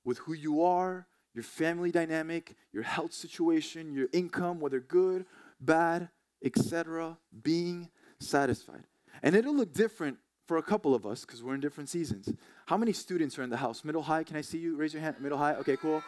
with 0.05 0.19
who 0.19 0.33
you 0.33 0.63
are, 0.63 1.07
your 1.35 1.43
family 1.43 1.91
dynamic, 1.91 2.57
your 2.73 2.83
health 2.83 3.13
situation, 3.13 3.93
your 3.93 4.09
income, 4.13 4.61
whether 4.61 4.81
good, 4.81 5.27
bad, 5.61 6.09
etc., 6.45 7.17
being 7.43 7.89
satisfied. 8.21 8.85
And 9.23 9.35
it'll 9.35 9.55
look 9.55 9.73
different 9.73 10.19
for 10.47 10.59
a 10.59 10.63
couple 10.63 10.95
of 10.95 11.05
us 11.05 11.25
because 11.25 11.43
we're 11.43 11.55
in 11.55 11.61
different 11.61 11.89
seasons. 11.89 12.33
How 12.67 12.77
many 12.77 12.93
students 12.93 13.39
are 13.39 13.43
in 13.43 13.51
the 13.51 13.57
house? 13.57 13.85
Middle 13.85 14.03
high, 14.03 14.23
can 14.23 14.37
I 14.37 14.41
see 14.41 14.59
you? 14.59 14.77
Raise 14.77 14.95
your 14.95 15.03
hand. 15.03 15.17
Middle 15.21 15.39
high, 15.39 15.55
okay, 15.55 15.77
cool. 15.77 16.03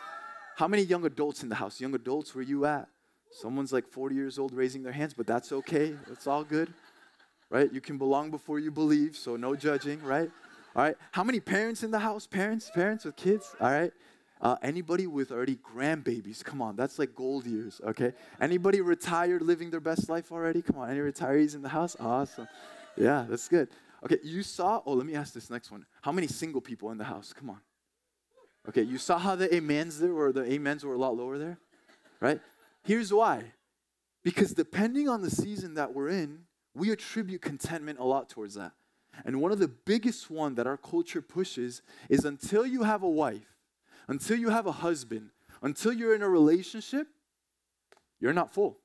How 0.56 0.68
many 0.68 0.82
young 0.82 1.04
adults 1.04 1.42
in 1.42 1.48
the 1.48 1.54
house? 1.56 1.80
Young 1.80 1.94
adults, 1.94 2.34
where 2.34 2.44
you 2.44 2.64
at? 2.64 2.88
Someone's 3.30 3.72
like 3.72 3.86
40 3.86 4.14
years 4.14 4.38
old 4.38 4.52
raising 4.52 4.82
their 4.82 4.92
hands, 4.92 5.14
but 5.14 5.26
that's 5.26 5.52
okay. 5.52 5.94
It's 6.10 6.26
all 6.26 6.44
good, 6.44 6.72
right? 7.50 7.72
You 7.72 7.80
can 7.80 7.98
belong 7.98 8.30
before 8.30 8.58
you 8.58 8.70
believe, 8.70 9.16
so 9.16 9.36
no 9.36 9.54
judging, 9.54 10.02
right? 10.02 10.30
All 10.74 10.82
right. 10.82 10.96
How 11.12 11.24
many 11.24 11.40
parents 11.40 11.82
in 11.82 11.90
the 11.90 11.98
house? 11.98 12.26
Parents, 12.26 12.70
parents 12.74 13.04
with 13.04 13.16
kids? 13.16 13.54
All 13.60 13.70
right. 13.70 13.92
Uh, 14.40 14.56
anybody 14.62 15.06
with 15.06 15.32
already 15.32 15.56
grandbabies? 15.56 16.44
Come 16.44 16.62
on, 16.62 16.76
that's 16.76 16.98
like 16.98 17.14
gold 17.14 17.46
years, 17.46 17.80
okay? 17.84 18.12
Anybody 18.40 18.80
retired 18.80 19.42
living 19.42 19.70
their 19.70 19.80
best 19.80 20.08
life 20.08 20.30
already? 20.30 20.62
Come 20.62 20.76
on, 20.78 20.90
any 20.90 21.00
retirees 21.00 21.54
in 21.54 21.62
the 21.62 21.68
house? 21.68 21.96
Awesome. 21.98 22.46
Yeah, 22.96 23.26
that's 23.28 23.48
good. 23.48 23.68
Okay, 24.04 24.18
you 24.22 24.44
saw, 24.44 24.80
oh, 24.86 24.92
let 24.92 25.06
me 25.06 25.16
ask 25.16 25.34
this 25.34 25.50
next 25.50 25.72
one. 25.72 25.84
How 26.02 26.12
many 26.12 26.28
single 26.28 26.60
people 26.60 26.92
in 26.92 26.98
the 26.98 27.04
house? 27.04 27.32
Come 27.32 27.50
on. 27.50 27.58
Okay, 28.68 28.82
you 28.82 28.98
saw 28.98 29.18
how 29.18 29.34
the 29.34 29.54
amens 29.56 29.98
there 29.98 30.12
were, 30.12 30.30
the 30.32 30.54
amens 30.54 30.84
were 30.84 30.94
a 30.94 30.98
lot 30.98 31.16
lower 31.16 31.38
there, 31.38 31.58
right? 32.20 32.40
Here's 32.88 33.12
why. 33.12 33.44
Because 34.24 34.54
depending 34.54 35.10
on 35.10 35.20
the 35.20 35.28
season 35.28 35.74
that 35.74 35.92
we're 35.92 36.08
in, 36.08 36.44
we 36.74 36.90
attribute 36.90 37.42
contentment 37.42 37.98
a 37.98 38.04
lot 38.04 38.30
towards 38.30 38.54
that. 38.54 38.72
And 39.26 39.42
one 39.42 39.52
of 39.52 39.58
the 39.58 39.68
biggest 39.68 40.30
one 40.30 40.54
that 40.54 40.66
our 40.66 40.78
culture 40.78 41.20
pushes 41.20 41.82
is 42.08 42.24
until 42.24 42.66
you 42.66 42.84
have 42.84 43.02
a 43.02 43.08
wife, 43.08 43.58
until 44.08 44.38
you 44.38 44.48
have 44.48 44.66
a 44.66 44.72
husband, 44.72 45.28
until 45.60 45.92
you're 45.92 46.14
in 46.14 46.22
a 46.22 46.28
relationship, 46.30 47.08
you're 48.20 48.32
not 48.32 48.54
full. 48.54 48.78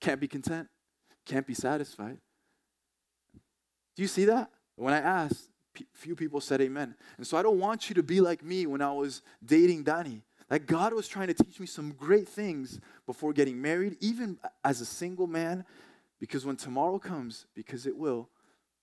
Can't 0.00 0.22
be 0.22 0.28
content. 0.28 0.68
can't 1.26 1.46
be 1.46 1.52
satisfied. 1.52 2.16
Do 3.94 4.00
you 4.00 4.08
see 4.08 4.24
that? 4.24 4.50
When 4.76 4.94
I 4.94 5.00
asked, 5.00 5.50
few 5.92 6.16
people 6.16 6.40
said 6.40 6.62
amen. 6.62 6.94
And 7.18 7.26
so 7.26 7.36
I 7.36 7.42
don't 7.42 7.58
want 7.58 7.90
you 7.90 7.94
to 7.96 8.02
be 8.02 8.22
like 8.22 8.42
me 8.42 8.64
when 8.64 8.80
I 8.80 8.92
was 8.92 9.20
dating 9.44 9.82
Danny. 9.82 10.22
That 10.48 10.66
God 10.66 10.94
was 10.94 11.08
trying 11.08 11.28
to 11.28 11.34
teach 11.34 11.60
me 11.60 11.66
some 11.66 11.92
great 11.92 12.28
things 12.28 12.80
before 13.06 13.32
getting 13.32 13.60
married, 13.60 13.96
even 14.00 14.38
as 14.64 14.80
a 14.80 14.86
single 14.86 15.26
man, 15.26 15.64
because 16.20 16.46
when 16.46 16.56
tomorrow 16.56 16.98
comes, 16.98 17.46
because 17.54 17.86
it 17.86 17.96
will, 17.96 18.28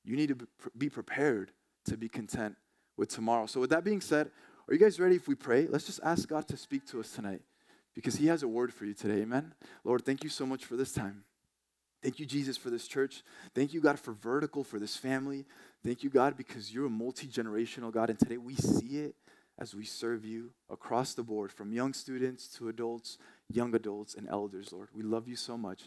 you 0.04 0.16
need 0.16 0.30
to 0.30 0.48
be 0.78 0.90
prepared 0.90 1.52
to 1.86 1.98
be 1.98 2.08
content 2.08 2.56
with 2.98 3.10
tomorrow. 3.10 3.48
So, 3.48 3.60
with 3.60 3.72
that 3.72 3.84
being 3.84 4.02
said, 4.02 4.30
are 4.68 4.74
you 4.74 4.80
guys 4.80 5.00
ready 5.00 5.16
if 5.16 5.28
we 5.28 5.36
pray? 5.36 5.68
Let's 5.68 5.86
just 5.86 6.00
ask 6.04 6.28
God 6.28 6.48
to 6.48 6.58
speak 6.58 6.86
to 6.88 7.00
us 7.00 7.12
tonight 7.12 7.42
because 7.94 8.16
He 8.16 8.28
has 8.28 8.44
a 8.44 8.48
word 8.48 8.74
for 8.74 8.86
you 8.86 8.94
today. 8.94 9.22
Amen. 9.22 9.54
Lord, 9.84 10.06
thank 10.06 10.24
you 10.24 10.30
so 10.30 10.46
much 10.46 10.66
for 10.66 10.76
this 10.76 10.92
time. 10.92 11.24
Thank 12.02 12.20
you, 12.20 12.26
Jesus, 12.28 12.56
for 12.56 12.70
this 12.70 12.88
church. 12.88 13.24
Thank 13.56 13.74
you, 13.74 13.82
God, 13.82 14.00
for 14.00 14.14
vertical, 14.14 14.64
for 14.64 14.78
this 14.78 14.96
family. 14.96 15.46
Thank 15.84 16.04
you, 16.04 16.12
God, 16.12 16.38
because 16.38 16.72
you're 16.72 16.86
a 16.86 16.90
multi 16.90 17.26
generational 17.28 17.92
God. 17.92 18.12
And 18.12 18.20
today 18.20 18.38
we 18.38 18.56
see 18.56 18.98
it 18.98 19.16
as 19.58 19.74
we 19.74 19.86
serve 19.86 20.26
you 20.26 20.52
across 20.70 21.14
the 21.14 21.24
board, 21.24 21.52
from 21.52 21.72
young 21.72 21.94
students 21.94 22.48
to 22.48 22.68
adults, 22.68 23.18
young 23.50 23.74
adults, 23.74 24.16
and 24.16 24.28
elders, 24.30 24.74
Lord. 24.74 24.90
We 24.94 25.04
love 25.04 25.28
you 25.28 25.36
so 25.36 25.58
much. 25.58 25.84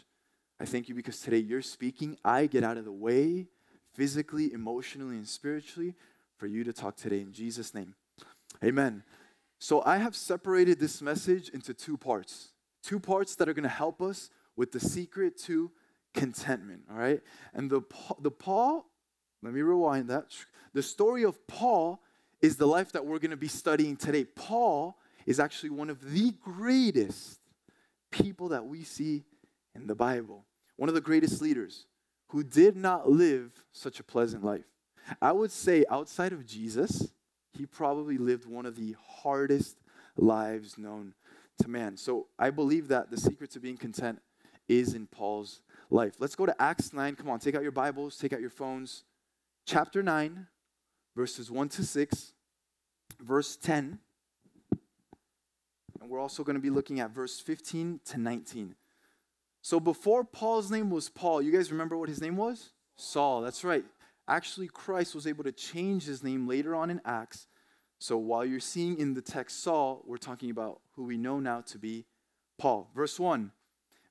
I 0.59 0.65
thank 0.65 0.89
you 0.89 0.95
because 0.95 1.19
today 1.19 1.37
you're 1.37 1.61
speaking. 1.61 2.17
I 2.25 2.47
get 2.47 2.63
out 2.63 2.77
of 2.77 2.85
the 2.85 2.91
way 2.91 3.47
physically, 3.93 4.51
emotionally, 4.51 5.17
and 5.17 5.27
spiritually 5.27 5.95
for 6.37 6.47
you 6.47 6.63
to 6.63 6.73
talk 6.73 6.95
today 6.95 7.21
in 7.21 7.31
Jesus' 7.31 7.73
name. 7.73 7.95
Amen. 8.63 9.03
So 9.59 9.83
I 9.85 9.97
have 9.97 10.15
separated 10.15 10.79
this 10.79 11.01
message 11.01 11.49
into 11.49 11.73
two 11.73 11.97
parts. 11.97 12.49
Two 12.81 12.99
parts 12.99 13.35
that 13.35 13.49
are 13.49 13.53
going 13.53 13.63
to 13.63 13.69
help 13.69 14.01
us 14.01 14.29
with 14.55 14.71
the 14.71 14.79
secret 14.79 15.37
to 15.43 15.71
contentment, 16.13 16.81
all 16.89 16.97
right? 16.97 17.21
And 17.53 17.69
the 17.69 17.81
the 18.19 18.31
Paul, 18.31 18.85
let 19.43 19.53
me 19.53 19.61
rewind 19.61 20.09
that. 20.09 20.25
The 20.73 20.83
story 20.83 21.23
of 21.23 21.45
Paul 21.47 22.01
is 22.41 22.55
the 22.55 22.67
life 22.67 22.91
that 22.93 23.05
we're 23.05 23.19
going 23.19 23.31
to 23.31 23.37
be 23.37 23.47
studying 23.47 23.95
today. 23.95 24.23
Paul 24.23 24.97
is 25.25 25.39
actually 25.39 25.71
one 25.71 25.89
of 25.89 26.11
the 26.11 26.31
greatest 26.41 27.39
people 28.11 28.49
that 28.49 28.65
we 28.65 28.83
see 28.83 29.25
in 29.75 29.87
the 29.87 29.95
Bible. 29.95 30.45
One 30.77 30.89
of 30.89 30.95
the 30.95 31.01
greatest 31.01 31.41
leaders 31.41 31.85
who 32.29 32.43
did 32.43 32.75
not 32.75 33.09
live 33.09 33.51
such 33.71 33.99
a 33.99 34.03
pleasant 34.03 34.43
life. 34.43 34.65
I 35.21 35.31
would 35.31 35.51
say 35.51 35.83
outside 35.89 36.33
of 36.33 36.45
Jesus, 36.45 37.11
he 37.53 37.65
probably 37.65 38.17
lived 38.17 38.45
one 38.45 38.65
of 38.65 38.75
the 38.75 38.95
hardest 39.01 39.77
lives 40.15 40.77
known 40.77 41.13
to 41.61 41.67
man. 41.67 41.97
So 41.97 42.27
I 42.37 42.51
believe 42.51 42.87
that 42.89 43.09
the 43.09 43.17
secret 43.17 43.51
to 43.51 43.59
being 43.59 43.77
content 43.77 44.19
is 44.67 44.93
in 44.93 45.07
Paul's 45.07 45.61
life. 45.89 46.13
Let's 46.19 46.35
go 46.35 46.45
to 46.45 46.61
Acts 46.61 46.93
9. 46.93 47.15
Come 47.15 47.29
on, 47.29 47.39
take 47.39 47.55
out 47.55 47.63
your 47.63 47.71
Bibles, 47.71 48.17
take 48.17 48.33
out 48.33 48.41
your 48.41 48.49
phones. 48.51 49.03
Chapter 49.65 50.01
9, 50.01 50.47
verses 51.15 51.49
1 51.51 51.69
to 51.69 51.83
6, 51.83 52.33
verse 53.21 53.55
10. 53.55 53.99
And 56.01 56.09
we're 56.09 56.19
also 56.19 56.43
going 56.43 56.55
to 56.55 56.61
be 56.61 56.69
looking 56.69 56.99
at 56.99 57.11
verse 57.11 57.39
15 57.39 57.99
to 58.05 58.17
19. 58.17 58.75
So 59.61 59.79
before 59.79 60.23
Paul's 60.23 60.71
name 60.71 60.89
was 60.89 61.09
Paul, 61.09 61.41
you 61.41 61.51
guys 61.51 61.71
remember 61.71 61.97
what 61.97 62.09
his 62.09 62.21
name 62.21 62.37
was? 62.37 62.69
Saul. 62.95 63.41
That's 63.41 63.63
right. 63.63 63.83
Actually, 64.27 64.67
Christ 64.67 65.15
was 65.15 65.27
able 65.27 65.43
to 65.43 65.51
change 65.51 66.05
his 66.05 66.23
name 66.23 66.47
later 66.47 66.75
on 66.75 66.89
in 66.89 67.01
Acts. 67.03 67.47
So 67.99 68.17
while 68.17 68.45
you're 68.45 68.59
seeing 68.59 68.97
in 68.97 69.13
the 69.13 69.21
text 69.21 69.61
Saul, 69.61 70.03
we're 70.05 70.17
talking 70.17 70.51
about 70.51 70.79
who 70.95 71.03
we 71.03 71.17
know 71.17 71.39
now 71.39 71.61
to 71.61 71.77
be 71.77 72.05
Paul. 72.57 72.89
Verse 72.95 73.19
1 73.19 73.51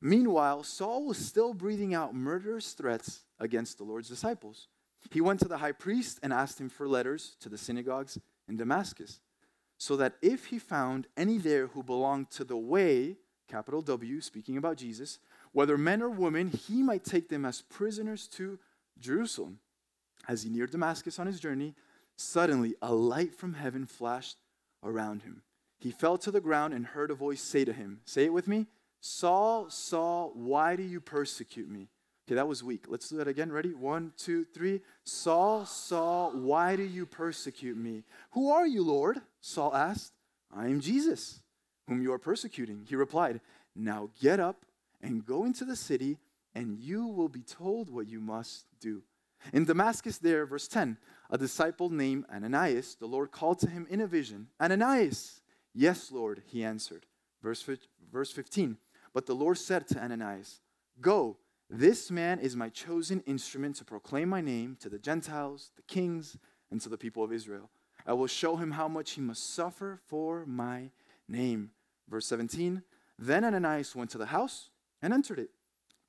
Meanwhile, 0.01 0.63
Saul 0.63 1.05
was 1.05 1.19
still 1.19 1.55
breathing 1.55 1.95
out 1.95 2.15
murderous 2.15 2.73
threats 2.73 3.23
against 3.41 3.79
the 3.79 3.85
Lord's 3.85 4.09
disciples. 4.09 4.69
He 5.11 5.21
went 5.21 5.41
to 5.41 5.49
the 5.49 5.59
high 5.59 5.73
priest 5.73 6.19
and 6.23 6.33
asked 6.33 6.61
him 6.61 6.69
for 6.69 6.89
letters 6.89 7.37
to 7.41 7.49
the 7.49 7.59
synagogues 7.59 8.19
in 8.49 8.57
Damascus, 8.57 9.21
so 9.79 9.97
that 9.97 10.17
if 10.23 10.47
he 10.47 10.59
found 10.59 11.07
any 11.17 11.39
there 11.39 11.69
who 11.69 11.83
belonged 11.83 12.31
to 12.33 12.45
the 12.45 12.57
way, 12.57 13.17
capital 13.49 13.83
W, 13.83 14.21
speaking 14.21 14.57
about 14.57 14.77
Jesus, 14.77 15.19
whether 15.53 15.79
men 15.79 16.03
or 16.03 16.11
women, 16.11 16.51
he 16.51 16.83
might 16.83 17.05
take 17.05 17.29
them 17.29 17.45
as 17.45 17.63
prisoners 17.63 18.27
to 18.29 18.59
Jerusalem. 18.99 19.61
As 20.27 20.43
he 20.43 20.51
neared 20.51 20.73
Damascus 20.73 21.19
on 21.19 21.27
his 21.27 21.41
journey, 21.41 21.75
suddenly 22.17 22.75
a 22.83 22.93
light 22.93 23.35
from 23.35 23.55
heaven 23.55 23.87
flashed 23.87 24.37
around 24.83 25.23
him. 25.23 25.43
He 25.79 25.91
fell 25.91 26.19
to 26.19 26.31
the 26.31 26.41
ground 26.41 26.75
and 26.75 26.85
heard 26.85 27.11
a 27.11 27.15
voice 27.15 27.41
say 27.41 27.65
to 27.65 27.73
him, 27.73 28.01
Say 28.05 28.25
it 28.25 28.33
with 28.33 28.49
me 28.49 28.67
Saul, 29.01 29.71
Saul, 29.71 30.33
why 30.35 30.77
do 30.77 30.83
you 30.83 31.01
persecute 31.01 31.71
me? 31.71 31.89
Okay, 32.29 32.35
that 32.35 32.47
was 32.47 32.63
weak. 32.63 32.85
Let's 32.89 33.09
do 33.09 33.17
that 33.17 33.27
again. 33.27 33.51
Ready? 33.51 33.73
One, 33.73 34.13
two, 34.19 34.45
three. 34.45 34.83
Saul, 35.03 35.65
Saul, 35.65 36.33
why 36.33 36.77
do 36.77 36.83
you 36.83 37.07
persecute 37.07 37.79
me? 37.79 38.05
Who 38.33 38.51
are 38.51 38.67
you, 38.67 38.83
Lord? 38.83 39.23
Saul 39.41 39.75
asked. 39.75 40.13
I 40.55 40.67
am 40.67 40.81
Jesus, 40.81 41.41
whom 41.87 42.03
you 42.03 42.13
are 42.13 42.19
persecuting. 42.19 42.85
He 42.87 42.97
replied, 42.97 43.41
Now 43.75 44.11
get 44.21 44.41
up 44.41 44.67
and 45.01 45.25
go 45.25 45.47
into 45.47 45.65
the 45.65 45.75
city, 45.75 46.19
and 46.55 46.79
you 46.79 47.07
will 47.07 47.31
be 47.31 47.41
told 47.41 47.89
what 47.89 48.07
you 48.07 48.21
must 48.21 48.67
do. 48.79 49.03
In 49.55 49.65
Damascus, 49.65 50.19
there, 50.19 50.45
verse 50.45 50.69
10, 50.69 50.99
a 51.31 51.39
disciple 51.39 51.89
named 51.89 52.27
Ananias, 52.31 52.95
the 52.97 53.07
Lord 53.07 53.33
called 53.33 53.59
to 53.61 53.71
him 53.71 53.87
in 53.89 54.03
a 54.03 54.07
vision, 54.07 54.49
Ananias! 54.61 55.41
Yes, 55.75 56.13
Lord, 56.13 56.43
he 56.45 56.63
answered. 56.63 57.07
Verse, 57.43 57.67
verse 58.13 58.33
15, 58.33 58.77
but 59.15 59.25
the 59.25 59.35
Lord 59.35 59.57
said 59.57 59.89
to 59.89 59.99
Ananias, 59.99 60.61
Go, 61.01 61.39
this 61.71 62.11
man 62.11 62.39
is 62.39 62.57
my 62.57 62.71
chosen 62.71 63.23
instrument 63.27 63.77
to 63.77 63.85
proclaim 63.85 64.29
my 64.29 64.41
name 64.41 64.77
to 64.81 64.89
the 64.89 64.99
Gentiles, 64.99 65.71
the 65.77 65.83
kings, 65.83 66.37
and 66.71 66.81
to 66.81 66.89
the 66.89 66.97
people 66.97 67.23
of 67.23 67.33
Israel. 67.33 67.71
I 68.07 68.15
will 68.15 68.27
show 68.27 68.57
him 68.57 68.71
how 68.71 68.89
much 68.89 69.13
he 69.13 69.21
must 69.21 69.55
suffer 69.55 70.01
for 70.07 70.47
my 70.47 70.91
name. 71.29 71.71
Verse 72.09 72.27
17, 72.27 72.83
then 73.19 73.45
Ananias 73.45 73.95
went 73.95 74.11
to 74.11 74.19
the 74.19 74.27
house 74.27 74.71
and 75.03 75.13
entered 75.13 75.39
it. 75.39 75.51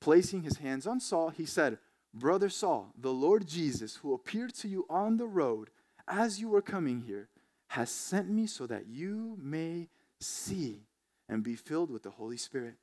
Placing 0.00 0.42
his 0.42 0.58
hands 0.58 0.86
on 0.86 0.98
Saul, 0.98 1.28
he 1.28 1.44
said, 1.44 1.78
Brother 2.14 2.48
Saul, 2.48 2.92
the 2.98 3.12
Lord 3.12 3.46
Jesus, 3.46 3.96
who 3.96 4.14
appeared 4.14 4.54
to 4.54 4.68
you 4.68 4.86
on 4.88 5.18
the 5.18 5.26
road 5.26 5.68
as 6.08 6.40
you 6.40 6.48
were 6.48 6.62
coming 6.62 7.02
here, 7.02 7.28
has 7.68 7.90
sent 7.90 8.28
me 8.28 8.46
so 8.46 8.66
that 8.66 8.86
you 8.88 9.36
may 9.40 9.88
see 10.20 10.86
and 11.28 11.44
be 11.44 11.54
filled 11.54 11.90
with 11.90 12.02
the 12.02 12.10
Holy 12.10 12.36
Spirit. 12.36 12.74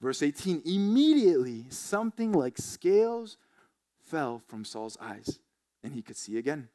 Verse 0.00 0.22
18 0.22 0.62
Immediately 0.64 1.66
something 1.68 2.32
like 2.32 2.58
scales 2.58 3.36
fell 4.00 4.40
from 4.46 4.64
Saul's 4.64 4.96
eyes, 5.00 5.38
and 5.82 5.94
he 5.94 6.02
could 6.02 6.16
see 6.16 6.38
again. 6.38 6.68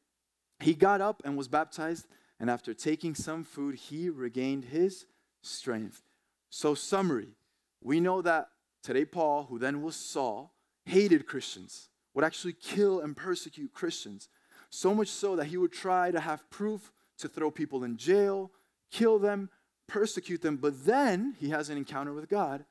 He 0.60 0.74
got 0.74 1.02
up 1.02 1.22
and 1.26 1.36
was 1.36 1.48
baptized, 1.48 2.08
and 2.40 2.50
after 2.50 2.74
taking 2.74 3.16
some 3.16 3.44
food, 3.44 3.76
he 3.76 4.10
regained 4.10 4.66
his 4.66 5.06
strength. 5.42 6.02
So, 6.50 6.74
summary 6.76 7.36
we 7.82 8.00
know 8.00 8.22
that 8.24 8.50
today, 8.82 9.06
Paul, 9.06 9.44
who 9.44 9.60
then 9.60 9.82
was 9.82 9.96
Saul, 9.96 10.54
hated 10.86 11.28
Christians 11.28 11.90
would 12.16 12.24
actually 12.24 12.54
kill 12.54 13.02
and 13.02 13.16
persecute 13.16 13.74
Christians. 13.74 14.30
So 14.72 14.96
much 14.96 15.10
so 15.10 15.36
that 15.36 15.46
he 15.46 15.58
would 15.58 15.72
try 15.72 16.10
to 16.10 16.20
have 16.20 16.50
proof 16.50 16.92
to 17.20 17.28
throw 17.28 17.52
people 17.52 17.84
in 17.84 17.98
jail, 17.98 18.52
kill 18.90 19.20
them, 19.20 19.50
persecute 19.88 20.42
them. 20.42 20.58
But 20.58 20.86
then 20.86 21.36
he 21.40 21.50
has 21.50 21.70
an 21.70 21.78
encounter 21.78 22.14
with 22.14 22.30
God. 22.30 22.66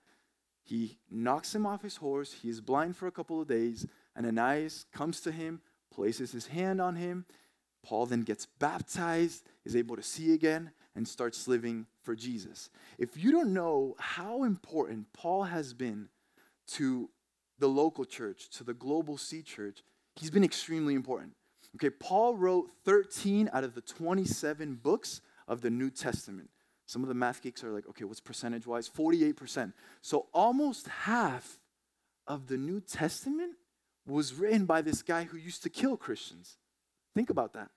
He 0.65 0.97
knocks 1.11 1.55
him 1.55 1.67
off 1.67 1.83
his 1.83 1.97
horse. 1.97 2.33
He 2.43 2.49
is 2.49 2.61
blind 2.61 2.97
for 2.97 3.07
a 3.07 3.13
couple 3.13 3.41
of 3.41 3.47
days. 3.47 3.87
And 4.17 4.27
Ananias 4.27 4.87
comes 4.93 5.21
to 5.21 5.31
him, 5.31 5.61
places 5.93 6.33
his 6.33 6.47
hand 6.47 6.81
on 6.81 6.97
him. 6.97 7.27
Paul 7.85 8.07
then 8.07 8.23
gets 8.23 8.47
baptized, 8.47 9.45
is 9.65 9.77
able 9.77 9.95
to 9.97 10.03
see 10.03 10.33
again, 10.33 10.71
and 10.97 11.07
starts 11.07 11.47
living 11.47 11.87
for 12.03 12.15
Jesus. 12.15 12.71
If 12.99 13.23
you 13.23 13.31
don't 13.31 13.53
know 13.53 13.95
how 13.99 14.45
important 14.45 15.13
Paul 15.13 15.45
has 15.45 15.75
been 15.75 16.09
to 16.69 17.11
the 17.59 17.69
local 17.69 18.05
church 18.05 18.49
to 18.51 18.65
the 18.65 18.75
global 18.75 19.19
C 19.19 19.43
church, 19.43 19.83
he's 20.17 20.31
been 20.31 20.45
extremely 20.45 20.95
important. 20.95 21.35
Okay, 21.77 21.91
Paul 21.91 22.37
wrote 22.37 22.71
13 22.85 23.51
out 23.53 23.65
of 23.65 23.75
the 23.75 23.81
27 23.81 24.77
books 24.77 25.21
of 25.47 25.61
the 25.61 25.71
New 25.71 25.91
Testament. 25.91 26.49
Some 26.87 27.03
of 27.03 27.09
the 27.09 27.15
math 27.15 27.43
geeks 27.43 27.65
are 27.65 27.71
like, 27.71 27.89
okay, 27.89 28.05
what's 28.05 28.21
percentage 28.21 28.67
wise? 28.67 28.89
48%. 28.89 29.73
So 30.03 30.27
almost 30.33 30.87
half 30.89 31.59
of 32.27 32.47
the 32.47 32.57
New 32.57 32.81
Testament 32.81 33.53
was 34.07 34.35
written 34.35 34.67
by 34.67 34.83
this 34.83 35.03
guy 35.03 35.25
who 35.25 35.39
used 35.39 35.63
to 35.63 35.71
kill 35.71 35.97
Christians. 35.97 36.59
Think 37.15 37.31
about 37.31 37.55
that. 37.55 37.71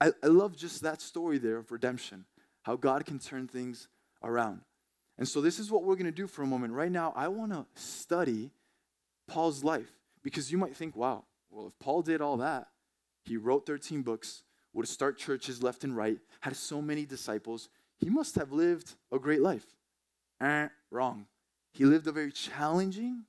I, 0.00 0.12
I 0.22 0.26
love 0.26 0.56
just 0.56 0.82
that 0.82 1.00
story 1.00 1.38
there 1.38 1.56
of 1.56 1.72
redemption, 1.72 2.26
how 2.62 2.76
God 2.76 3.06
can 3.06 3.18
turn 3.18 3.48
things 3.48 3.88
around. 4.22 4.60
And 5.16 5.26
so, 5.26 5.40
this 5.40 5.58
is 5.58 5.70
what 5.70 5.84
we're 5.84 5.96
going 5.96 6.06
to 6.06 6.12
do 6.12 6.26
for 6.26 6.42
a 6.42 6.46
moment. 6.46 6.72
Right 6.72 6.92
now, 6.92 7.12
I 7.16 7.28
want 7.28 7.52
to 7.52 7.66
study 7.74 8.52
Paul's 9.26 9.64
life. 9.64 9.90
Because 10.22 10.52
you 10.52 10.58
might 10.58 10.76
think, 10.76 10.96
wow, 10.96 11.24
well, 11.50 11.68
if 11.68 11.78
Paul 11.78 12.02
did 12.02 12.20
all 12.20 12.36
that, 12.38 12.68
he 13.24 13.36
wrote 13.36 13.66
13 13.66 14.02
books, 14.02 14.42
would 14.72 14.86
start 14.86 15.18
churches 15.18 15.62
left 15.62 15.82
and 15.82 15.96
right, 15.96 16.18
had 16.40 16.56
so 16.56 16.82
many 16.82 17.06
disciples, 17.06 17.68
he 18.00 18.08
must 18.08 18.34
have 18.34 18.50
lived 18.50 18.94
a 19.12 19.18
great 19.18 19.42
life. 19.42 19.66
Eh, 20.40 20.68
wrong. 20.90 21.26
He 21.72 21.84
lived 21.84 22.06
a 22.06 22.12
very 22.12 22.32
challenging, 22.32 23.24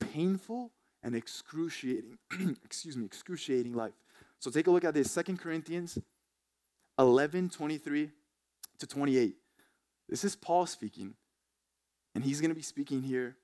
painful, 0.00 0.72
and 1.02 1.14
excruciating, 1.14 2.18
excuse 2.64 2.96
me, 2.96 3.04
excruciating 3.04 3.72
life. 3.72 3.94
So 4.40 4.50
take 4.50 4.66
a 4.66 4.70
look 4.70 4.84
at 4.84 4.94
this 4.94 5.14
2 5.14 5.36
Corinthians 5.36 5.98
11 6.98 7.50
23 7.50 8.10
to 8.78 8.86
28. 8.86 9.36
This 10.08 10.24
is 10.24 10.36
Paul 10.36 10.66
speaking, 10.66 11.14
and 12.14 12.24
he's 12.24 12.40
going 12.40 12.50
to 12.50 12.56
be 12.56 12.62
speaking 12.62 13.02
here 13.02 13.36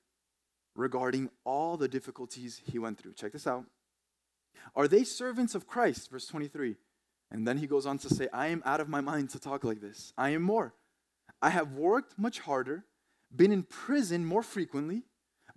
regarding 0.75 1.29
all 1.45 1.77
the 1.77 1.87
difficulties 1.87 2.61
he 2.69 2.79
went 2.79 2.99
through. 2.99 3.13
Check 3.13 3.31
this 3.31 3.47
out. 3.47 3.65
Are 4.75 4.87
they 4.87 5.03
servants 5.03 5.55
of 5.55 5.67
Christ? 5.67 6.09
Verse 6.11 6.27
23. 6.27 6.75
And 7.33 7.47
then 7.47 7.57
he 7.57 7.67
goes 7.67 7.85
on 7.87 7.97
to 7.97 8.09
say, 8.09 8.29
I 8.31 8.47
am 8.47 8.61
out 8.63 8.79
of 8.79 8.87
my 8.87 9.01
mind 9.01 9.31
to 9.31 9.39
talk 9.39 9.63
like 9.63 9.81
this. 9.81 10.13
I 10.17 10.29
am 10.29 10.43
more. 10.43 10.75
I 11.41 11.49
have 11.49 11.73
worked 11.73 12.17
much 12.17 12.39
harder, 12.39 12.85
been 13.35 13.51
in 13.51 13.63
prison 13.63 14.23
more 14.23 14.43
frequently, 14.43 15.01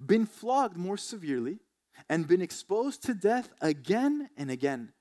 been 0.04 0.24
flogged 0.24 0.76
more 0.76 0.96
severely, 0.96 1.58
and 2.08 2.26
been 2.26 2.40
exposed 2.40 3.02
to 3.04 3.14
death 3.14 3.52
again 3.60 4.30
and 4.36 4.50
again. 4.50 4.92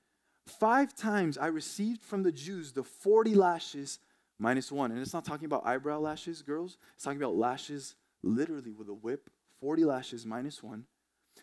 Five 0.46 0.94
times 0.94 1.38
I 1.38 1.46
received 1.46 2.02
from 2.02 2.22
the 2.22 2.30
Jews 2.30 2.72
the 2.72 2.84
40 2.84 3.34
lashes 3.34 3.98
minus 4.38 4.70
one. 4.70 4.92
And 4.92 5.00
it's 5.00 5.14
not 5.14 5.24
talking 5.24 5.46
about 5.46 5.66
eyebrow 5.66 5.98
lashes, 5.98 6.42
girls. 6.42 6.76
It's 6.94 7.04
talking 7.04 7.20
about 7.20 7.36
lashes 7.36 7.94
literally 8.22 8.72
with 8.72 8.88
a 8.88 8.94
whip, 8.94 9.30
40 9.60 9.84
lashes 9.84 10.26
minus 10.26 10.62
one. 10.62 10.84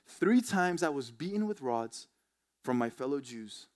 Three 0.07 0.41
times 0.41 0.83
I 0.83 0.89
was 0.89 1.11
beaten 1.11 1.47
with 1.47 1.61
rods 1.61 2.07
from 2.63 2.77
my 2.77 2.89
fellow 2.89 3.19
Jews. 3.19 3.67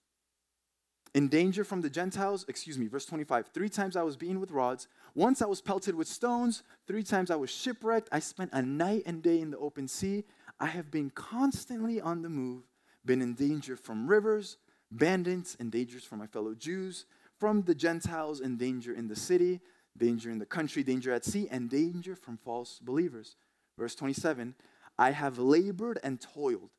In 1.18 1.30
danger 1.30 1.64
from 1.64 1.82
the 1.82 1.90
Gentiles, 1.90 2.46
excuse 2.48 2.78
me, 2.78 2.86
verse 2.86 3.08
25. 3.08 3.48
Three 3.48 3.70
times 3.70 3.96
I 3.96 4.04
was 4.04 4.16
beaten 4.16 4.40
with 4.40 4.52
rods. 4.52 4.88
Once 5.16 5.42
I 5.42 5.48
was 5.48 5.62
pelted 5.62 5.96
with 5.96 6.08
stones. 6.08 6.62
Three 6.86 7.02
times 7.02 7.32
I 7.32 7.36
was 7.36 7.50
shipwrecked. 7.50 8.08
I 8.12 8.20
spent 8.20 8.52
a 8.54 8.62
night 8.62 9.02
and 9.08 9.24
day 9.24 9.40
in 9.40 9.50
the 9.50 9.58
open 9.58 9.88
sea. 9.88 10.26
I 10.60 10.68
have 10.68 10.92
been 10.92 11.10
constantly 11.10 12.00
on 12.00 12.22
the 12.22 12.30
move, 12.30 12.66
been 13.04 13.24
in 13.24 13.34
danger 13.34 13.76
from 13.76 14.08
rivers, 14.08 14.58
bandits, 14.92 15.58
and 15.60 15.72
dangers 15.72 16.04
from 16.04 16.20
my 16.20 16.28
fellow 16.28 16.54
Jews, 16.54 17.06
from 17.40 17.64
the 17.64 17.74
Gentiles, 17.74 18.40
and 18.40 18.60
danger 18.60 18.94
in 18.94 19.08
the 19.08 19.16
city, 19.16 19.60
danger 19.98 20.30
in 20.30 20.38
the 20.38 20.46
country, 20.46 20.84
danger 20.84 21.12
at 21.12 21.26
sea, 21.26 21.48
and 21.50 21.68
danger 21.68 22.16
from 22.16 22.38
false 22.38 22.78
believers. 22.78 23.38
Verse 23.76 23.96
27 23.96 24.54
I 25.00 25.10
have 25.10 25.40
labored 25.40 25.98
and 26.04 26.22
toiled, 26.22 26.70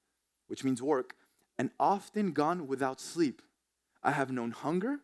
which 0.47 0.62
means 0.62 0.80
work, 0.80 1.16
and 1.59 1.71
often 1.80 2.30
gone 2.30 2.68
without 2.68 3.00
sleep. 3.00 3.42
I 4.02 4.12
have 4.12 4.31
known 4.31 4.52
hunger 4.52 5.00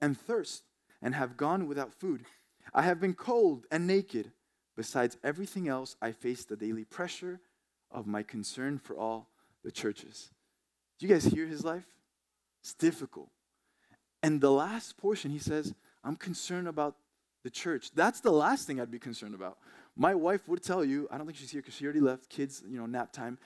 and 0.00 0.18
thirst, 0.18 0.62
and 1.02 1.14
have 1.14 1.36
gone 1.36 1.66
without 1.66 1.92
food. 1.92 2.24
I 2.74 2.82
have 2.82 3.00
been 3.00 3.14
cold 3.14 3.66
and 3.70 3.86
naked. 3.86 4.32
Besides 4.76 5.16
everything 5.24 5.68
else, 5.68 5.96
I 6.02 6.12
face 6.12 6.44
the 6.44 6.56
daily 6.56 6.84
pressure 6.84 7.40
of 7.90 8.06
my 8.06 8.22
concern 8.22 8.78
for 8.78 8.96
all 8.96 9.30
the 9.64 9.70
churches. 9.70 10.30
Do 10.98 11.06
you 11.06 11.12
guys 11.12 11.24
hear 11.24 11.46
his 11.46 11.64
life? 11.64 11.86
It's 12.62 12.74
difficult. 12.74 13.30
And 14.22 14.40
the 14.40 14.50
last 14.50 14.96
portion, 14.96 15.30
he 15.30 15.38
says, 15.38 15.74
I'm 16.04 16.16
concerned 16.16 16.68
about 16.68 16.96
the 17.42 17.50
church. 17.50 17.90
That's 17.94 18.20
the 18.20 18.32
last 18.32 18.66
thing 18.66 18.80
I'd 18.80 18.90
be 18.90 18.98
concerned 18.98 19.34
about. 19.34 19.58
My 19.96 20.14
wife 20.14 20.48
would 20.48 20.62
tell 20.62 20.84
you, 20.84 21.08
I 21.10 21.16
don't 21.16 21.26
think 21.26 21.38
she's 21.38 21.50
here 21.50 21.62
because 21.62 21.74
she 21.74 21.84
already 21.84 22.00
left, 22.00 22.28
kids, 22.28 22.62
you 22.68 22.78
know, 22.78 22.86
nap 22.86 23.12
time. 23.12 23.38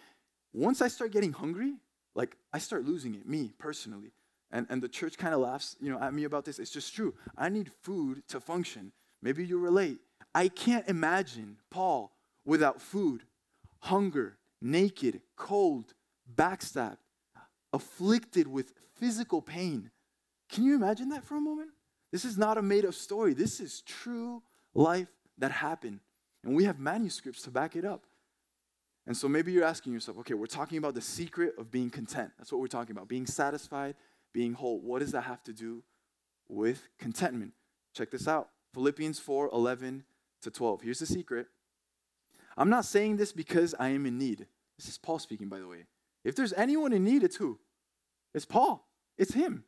Once 0.53 0.81
I 0.81 0.89
start 0.89 1.13
getting 1.13 1.33
hungry, 1.33 1.75
like 2.15 2.37
I 2.53 2.59
start 2.59 2.85
losing 2.85 3.15
it, 3.15 3.29
me 3.29 3.53
personally. 3.59 4.13
And, 4.53 4.67
and 4.69 4.83
the 4.83 4.89
church 4.89 5.17
kind 5.17 5.33
of 5.33 5.41
laughs, 5.41 5.77
you 5.81 5.91
know, 5.91 5.99
at 6.01 6.13
me 6.13 6.25
about 6.25 6.45
this. 6.45 6.59
It's 6.59 6.71
just 6.71 6.95
true. 6.95 7.15
I 7.39 7.49
need 7.49 7.71
food 7.83 8.27
to 8.29 8.41
function. 8.41 8.93
Maybe 9.23 9.45
you 9.45 9.59
relate. 9.59 9.99
I 10.35 10.49
can't 10.49 10.89
imagine 10.89 11.59
Paul 11.71 12.13
without 12.45 12.81
food, 12.81 13.23
hunger, 13.81 14.39
naked, 14.61 15.21
cold, 15.37 15.95
backstabbed, 16.35 16.99
afflicted 17.73 18.47
with 18.49 18.73
physical 18.99 19.41
pain. 19.41 19.91
Can 20.51 20.65
you 20.65 20.75
imagine 20.75 21.11
that 21.11 21.25
for 21.25 21.37
a 21.37 21.41
moment? 21.41 21.71
This 22.13 22.25
is 22.25 22.37
not 22.37 22.59
a 22.59 22.63
made 22.63 22.85
up 22.85 22.95
story. 22.95 23.35
This 23.35 23.61
is 23.61 23.83
true 23.83 24.43
life 24.75 25.09
that 25.39 25.53
happened. 25.53 26.01
And 26.43 26.57
we 26.57 26.65
have 26.65 26.79
manuscripts 26.79 27.43
to 27.43 27.51
back 27.51 27.77
it 27.77 27.85
up. 27.85 28.05
And 29.07 29.17
so 29.17 29.29
maybe 29.29 29.53
you're 29.53 29.65
asking 29.65 29.93
yourself, 29.93 30.19
okay, 30.19 30.35
we're 30.35 30.47
talking 30.47 30.79
about 30.79 30.95
the 30.95 31.01
secret 31.01 31.55
of 31.59 31.71
being 31.71 31.91
content. 31.91 32.31
That's 32.39 32.53
what 32.53 32.61
we're 32.61 32.67
talking 32.67 32.93
about. 32.95 33.09
Being 33.09 33.27
satisfied, 33.27 33.95
being 34.33 34.55
whole. 34.55 34.81
What 34.81 35.01
does 35.01 35.13
that 35.13 35.23
have 35.23 35.43
to 35.45 35.53
do 35.53 35.83
with 36.49 36.89
contentment? 36.99 37.53
Check 37.95 38.11
this 38.11 38.29
out 38.29 38.49
Philippians 38.75 39.19
4 39.19 39.51
11 39.53 40.05
to 40.43 40.51
12. 40.51 40.83
Here's 40.83 40.99
the 40.99 41.07
secret. 41.07 41.47
I'm 42.57 42.71
not 42.71 42.85
saying 42.85 43.17
this 43.17 43.33
because 43.33 43.75
I 43.79 43.89
am 43.91 44.07
in 44.07 44.19
need. 44.19 44.47
This 44.79 44.89
is 44.89 44.99
Paul 44.99 45.19
speaking, 45.19 45.49
by 45.49 45.59
the 45.59 45.69
way. 45.69 45.87
If 46.25 46.37
there's 46.37 46.53
anyone 46.53 46.93
in 46.93 47.05
need, 47.05 47.23
it's 47.23 47.37
who? 47.37 47.59
It's 48.35 48.45
Paul. 48.45 48.87
It's 49.19 49.35
him. 49.35 49.65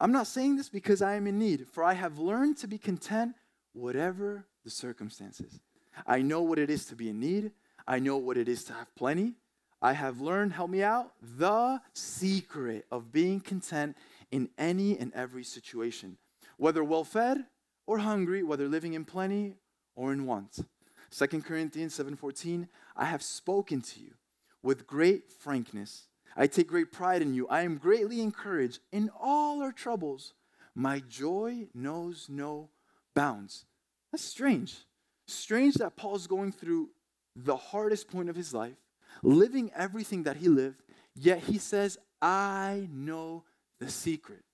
I'm 0.00 0.12
not 0.12 0.26
saying 0.26 0.56
this 0.56 0.68
because 0.68 1.02
I 1.02 1.14
am 1.14 1.26
in 1.26 1.38
need, 1.38 1.68
for 1.68 1.84
I 1.84 1.94
have 1.94 2.18
learned 2.18 2.56
to 2.58 2.66
be 2.66 2.78
content 2.78 3.34
whatever 3.72 4.46
the 4.64 4.70
circumstances. 4.70 5.60
I 6.06 6.22
know 6.22 6.42
what 6.42 6.58
it 6.58 6.70
is 6.70 6.86
to 6.86 6.96
be 6.96 7.08
in 7.08 7.20
need. 7.20 7.52
I 7.86 7.98
know 7.98 8.16
what 8.16 8.36
it 8.36 8.48
is 8.48 8.64
to 8.64 8.72
have 8.72 8.94
plenty. 8.94 9.34
I 9.82 9.94
have 9.94 10.20
learned, 10.20 10.52
help 10.52 10.70
me 10.70 10.84
out, 10.84 11.12
the 11.20 11.80
secret 11.92 12.86
of 12.92 13.10
being 13.10 13.40
content 13.40 13.96
in 14.30 14.48
any 14.56 14.96
and 14.96 15.12
every 15.12 15.42
situation, 15.42 16.18
whether 16.56 16.84
well 16.84 17.02
fed 17.02 17.46
or 17.84 17.98
hungry, 17.98 18.44
whether 18.44 18.68
living 18.68 18.94
in 18.94 19.04
plenty 19.04 19.56
or 19.96 20.12
in 20.12 20.24
want. 20.24 20.60
2 21.10 21.42
Corinthians 21.42 21.94
7:14 21.94 22.68
I 22.96 23.06
have 23.06 23.24
spoken 23.24 23.82
to 23.82 24.00
you 24.00 24.14
with 24.62 24.86
great 24.86 25.32
frankness. 25.32 26.06
I 26.36 26.46
take 26.46 26.68
great 26.68 26.92
pride 26.92 27.20
in 27.20 27.34
you. 27.34 27.48
I 27.48 27.62
am 27.62 27.76
greatly 27.76 28.20
encouraged 28.20 28.78
in 28.92 29.10
all 29.20 29.62
our 29.62 29.72
troubles. 29.72 30.32
My 30.74 31.00
joy 31.00 31.68
knows 31.74 32.28
no 32.30 32.70
bounds. 33.14 33.66
That's 34.10 34.24
strange. 34.24 34.86
Strange 35.26 35.74
that 35.74 35.96
Paul's 35.96 36.26
going 36.26 36.52
through 36.52 36.90
the 37.34 37.56
hardest 37.56 38.08
point 38.08 38.30
of 38.30 38.36
his 38.36 38.54
life, 38.54 38.76
living 39.22 39.70
everything 39.74 40.24
that 40.24 40.36
he 40.36 40.48
lived, 40.48 40.82
yet 41.14 41.40
he 41.40 41.58
says, 41.58 41.98
I 42.20 42.88
know 42.92 43.44
the 43.78 43.90
secret. 43.90 44.44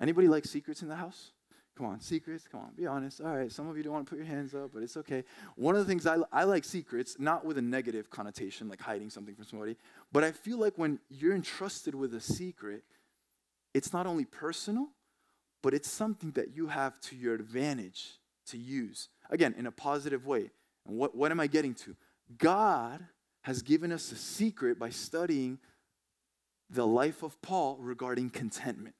Anybody 0.00 0.28
like 0.28 0.44
secrets 0.44 0.82
in 0.82 0.88
the 0.88 0.96
house? 0.96 1.32
Come 1.76 1.86
on, 1.86 2.00
secrets, 2.00 2.46
come 2.50 2.60
on, 2.60 2.72
be 2.76 2.86
honest. 2.86 3.20
All 3.20 3.34
right, 3.34 3.50
some 3.50 3.68
of 3.68 3.76
you 3.76 3.82
don't 3.82 3.92
want 3.92 4.06
to 4.06 4.10
put 4.10 4.18
your 4.18 4.26
hands 4.26 4.54
up, 4.54 4.70
but 4.74 4.82
it's 4.82 4.96
okay. 4.98 5.24
One 5.56 5.74
of 5.74 5.80
the 5.80 5.86
things 5.86 6.06
I, 6.06 6.18
I 6.30 6.44
like 6.44 6.64
secrets, 6.64 7.16
not 7.18 7.44
with 7.44 7.56
a 7.56 7.62
negative 7.62 8.10
connotation, 8.10 8.68
like 8.68 8.82
hiding 8.82 9.08
something 9.08 9.34
from 9.34 9.44
somebody, 9.44 9.76
but 10.12 10.22
I 10.22 10.32
feel 10.32 10.58
like 10.58 10.74
when 10.76 10.98
you're 11.08 11.34
entrusted 11.34 11.94
with 11.94 12.14
a 12.14 12.20
secret, 12.20 12.82
it's 13.72 13.92
not 13.92 14.06
only 14.06 14.24
personal, 14.26 14.88
but 15.62 15.72
it's 15.72 15.90
something 15.90 16.32
that 16.32 16.54
you 16.54 16.66
have 16.66 17.00
to 17.00 17.16
your 17.16 17.34
advantage 17.34 18.18
to 18.48 18.58
use. 18.58 19.08
Again, 19.30 19.54
in 19.56 19.66
a 19.66 19.72
positive 19.72 20.26
way. 20.26 20.50
And 20.86 20.96
what, 20.96 21.16
what 21.16 21.30
am 21.30 21.40
I 21.40 21.46
getting 21.46 21.74
to? 21.76 21.96
God 22.36 23.04
has 23.42 23.62
given 23.62 23.92
us 23.92 24.12
a 24.12 24.16
secret 24.16 24.78
by 24.78 24.90
studying 24.90 25.58
the 26.68 26.86
life 26.86 27.22
of 27.22 27.40
Paul 27.42 27.78
regarding 27.80 28.30
contentment. 28.30 28.94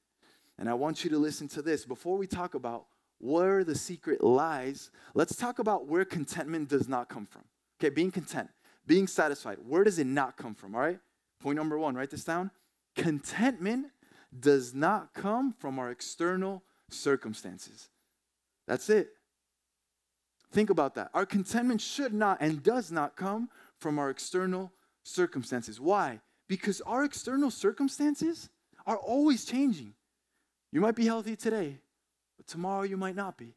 And 0.57 0.69
I 0.69 0.73
want 0.73 1.03
you 1.03 1.09
to 1.11 1.17
listen 1.17 1.47
to 1.49 1.61
this. 1.61 1.85
Before 1.85 2.17
we 2.17 2.27
talk 2.27 2.53
about 2.53 2.85
where 3.19 3.63
the 3.63 3.75
secret 3.75 4.23
lies, 4.23 4.91
let's 5.13 5.35
talk 5.35 5.59
about 5.59 5.87
where 5.87 6.05
contentment 6.05 6.69
does 6.69 6.89
not 6.89 7.07
come 7.07 7.25
from. 7.25 7.43
Okay, 7.79 7.89
being 7.89 8.11
content, 8.11 8.49
being 8.85 9.07
satisfied. 9.07 9.57
Where 9.65 9.83
does 9.83 9.99
it 9.99 10.07
not 10.07 10.37
come 10.37 10.53
from? 10.53 10.75
All 10.75 10.81
right? 10.81 10.99
Point 11.39 11.57
number 11.57 11.77
one, 11.77 11.95
write 11.95 12.11
this 12.11 12.23
down. 12.23 12.51
Contentment 12.95 13.87
does 14.37 14.73
not 14.73 15.13
come 15.13 15.53
from 15.57 15.79
our 15.79 15.91
external 15.91 16.63
circumstances. 16.89 17.89
That's 18.67 18.89
it. 18.89 19.09
Think 20.51 20.69
about 20.69 20.95
that. 20.95 21.09
Our 21.13 21.25
contentment 21.25 21.81
should 21.81 22.13
not 22.13 22.37
and 22.41 22.61
does 22.61 22.91
not 22.91 23.15
come 23.15 23.49
from 23.81 23.97
our 23.99 24.09
external 24.09 24.71
circumstances. 25.03 25.81
Why? 25.81 26.21
Because 26.47 26.81
our 26.81 27.03
external 27.03 27.49
circumstances 27.51 28.49
are 28.85 28.97
always 28.97 29.43
changing. 29.43 29.93
You 30.71 30.79
might 30.79 30.95
be 30.95 31.05
healthy 31.05 31.35
today, 31.35 31.79
but 32.37 32.47
tomorrow 32.47 32.83
you 32.83 32.95
might 32.95 33.15
not 33.15 33.37
be. 33.37 33.55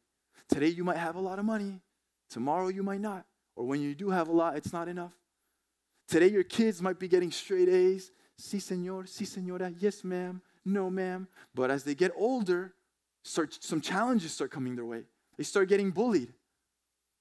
Today 0.49 0.67
you 0.67 0.83
might 0.83 0.97
have 0.97 1.15
a 1.15 1.21
lot 1.21 1.39
of 1.39 1.45
money, 1.45 1.81
tomorrow 2.29 2.67
you 2.67 2.83
might 2.83 3.01
not. 3.01 3.25
Or 3.55 3.65
when 3.65 3.81
you 3.81 3.95
do 3.95 4.09
have 4.09 4.27
a 4.27 4.33
lot, 4.33 4.57
it's 4.57 4.73
not 4.73 4.87
enough. 4.87 5.13
Today 6.07 6.27
your 6.27 6.43
kids 6.43 6.81
might 6.81 6.99
be 6.99 7.07
getting 7.07 7.31
straight 7.31 7.69
A's. 7.69 8.11
Si, 8.37 8.59
senor, 8.59 9.05
si, 9.05 9.23
senora, 9.23 9.71
yes, 9.79 10.03
ma'am, 10.03 10.41
no, 10.65 10.89
ma'am. 10.89 11.27
But 11.53 11.71
as 11.71 11.85
they 11.85 11.95
get 11.95 12.11
older, 12.17 12.73
start, 13.23 13.57
some 13.61 13.79
challenges 13.79 14.33
start 14.33 14.51
coming 14.51 14.75
their 14.75 14.85
way. 14.85 15.03
They 15.37 15.43
start 15.43 15.69
getting 15.69 15.91
bullied. 15.91 16.33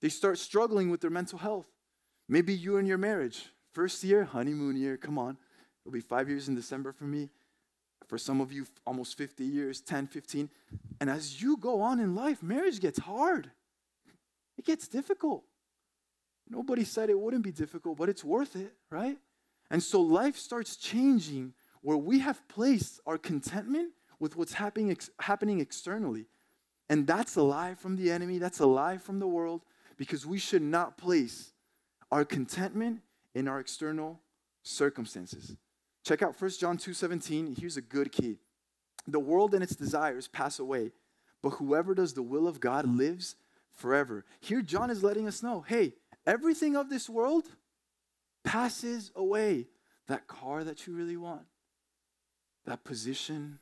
They 0.00 0.08
start 0.08 0.38
struggling 0.38 0.90
with 0.90 1.00
their 1.00 1.10
mental 1.10 1.38
health. 1.38 1.66
Maybe 2.28 2.54
you 2.54 2.78
and 2.78 2.88
your 2.88 2.98
marriage, 2.98 3.46
first 3.72 4.02
year, 4.02 4.24
honeymoon 4.24 4.76
year, 4.76 4.96
come 4.96 5.18
on. 5.18 5.36
It'll 5.82 5.92
be 5.92 6.00
five 6.00 6.28
years 6.28 6.48
in 6.48 6.54
December 6.54 6.92
for 6.92 7.04
me. 7.04 7.28
For 8.06 8.18
some 8.18 8.40
of 8.40 8.52
you, 8.52 8.66
almost 8.86 9.16
50 9.16 9.44
years, 9.44 9.80
10, 9.80 10.06
15. 10.06 10.48
And 11.00 11.10
as 11.10 11.42
you 11.42 11.56
go 11.56 11.80
on 11.80 12.00
in 12.00 12.14
life, 12.14 12.42
marriage 12.42 12.80
gets 12.80 12.98
hard. 12.98 13.50
It 14.58 14.64
gets 14.64 14.88
difficult. 14.88 15.44
Nobody 16.48 16.84
said 16.84 17.10
it 17.10 17.18
wouldn't 17.18 17.42
be 17.42 17.52
difficult, 17.52 17.96
but 17.96 18.08
it's 18.08 18.22
worth 18.22 18.56
it, 18.56 18.74
right? 18.90 19.18
And 19.70 19.82
so 19.82 20.00
life 20.00 20.36
starts 20.36 20.76
changing 20.76 21.54
where 21.80 21.96
we 21.96 22.18
have 22.20 22.46
placed 22.48 23.00
our 23.06 23.18
contentment 23.18 23.92
with 24.18 24.36
what's 24.36 24.54
happening, 24.54 24.90
ex- 24.90 25.10
happening 25.20 25.60
externally. 25.60 26.26
And 26.88 27.06
that's 27.06 27.36
a 27.36 27.42
lie 27.42 27.74
from 27.74 27.96
the 27.96 28.10
enemy, 28.10 28.38
that's 28.38 28.60
a 28.60 28.66
lie 28.66 28.98
from 28.98 29.18
the 29.18 29.26
world, 29.26 29.62
because 29.96 30.26
we 30.26 30.38
should 30.38 30.62
not 30.62 30.98
place 30.98 31.53
our 32.14 32.24
contentment 32.24 33.00
in 33.34 33.48
our 33.48 33.58
external 33.58 34.20
circumstances. 34.62 35.56
Check 36.04 36.22
out 36.22 36.36
1 36.36 36.60
John 36.60 36.78
2:17. 36.78 37.56
Here's 37.56 37.76
a 37.76 37.82
good 37.82 38.12
key. 38.12 38.38
The 39.08 39.18
world 39.18 39.52
and 39.52 39.64
its 39.64 39.74
desires 39.74 40.28
pass 40.28 40.60
away, 40.60 40.92
but 41.42 41.54
whoever 41.54 41.92
does 41.92 42.14
the 42.14 42.22
will 42.22 42.46
of 42.46 42.60
God 42.60 42.86
lives 42.86 43.34
forever. 43.72 44.24
Here 44.38 44.62
John 44.62 44.90
is 44.90 45.02
letting 45.02 45.26
us 45.26 45.42
know, 45.42 45.62
hey, 45.62 45.94
everything 46.24 46.76
of 46.76 46.88
this 46.88 47.10
world 47.10 47.48
passes 48.44 49.10
away. 49.16 49.66
That 50.06 50.28
car 50.28 50.62
that 50.62 50.86
you 50.86 50.94
really 50.94 51.16
want, 51.16 51.46
that 52.64 52.84
position, 52.84 53.58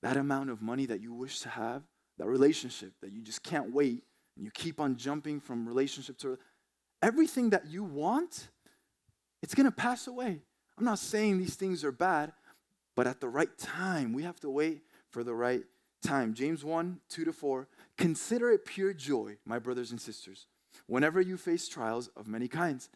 that 0.00 0.16
amount 0.16 0.50
of 0.50 0.62
money 0.62 0.86
that 0.86 1.00
you 1.00 1.12
wish 1.12 1.40
to 1.40 1.48
have, 1.48 1.82
that 2.18 2.28
relationship 2.28 2.92
that 3.00 3.10
you 3.10 3.20
just 3.20 3.42
can't 3.42 3.72
wait 3.72 4.04
and 4.36 4.44
you 4.44 4.52
keep 4.52 4.78
on 4.78 4.96
jumping 4.96 5.40
from 5.40 5.66
relationship 5.66 6.18
to 6.18 6.38
everything 7.02 7.50
that 7.50 7.66
you 7.66 7.84
want, 7.84 8.48
it's 9.42 9.54
going 9.54 9.66
to 9.66 9.72
pass 9.72 10.06
away. 10.06 10.40
I'm 10.78 10.84
not 10.84 10.98
saying 10.98 11.38
these 11.38 11.56
things 11.56 11.84
are 11.84 11.92
bad, 11.92 12.32
but 12.96 13.06
at 13.06 13.20
the 13.20 13.28
right 13.28 13.56
time, 13.58 14.12
we 14.12 14.22
have 14.22 14.40
to 14.40 14.50
wait 14.50 14.82
for 15.10 15.24
the 15.24 15.34
right 15.34 15.62
time. 16.02 16.34
James 16.34 16.64
1 16.64 17.00
2 17.08 17.24
to 17.24 17.32
4. 17.32 17.68
Consider 17.96 18.50
it 18.50 18.64
pure 18.64 18.92
joy, 18.92 19.36
my 19.44 19.58
brothers 19.58 19.90
and 19.90 20.00
sisters, 20.00 20.46
whenever 20.86 21.20
you 21.20 21.36
face 21.36 21.68
trials 21.68 22.08
of 22.16 22.28
many 22.28 22.48
kinds, 22.48 22.88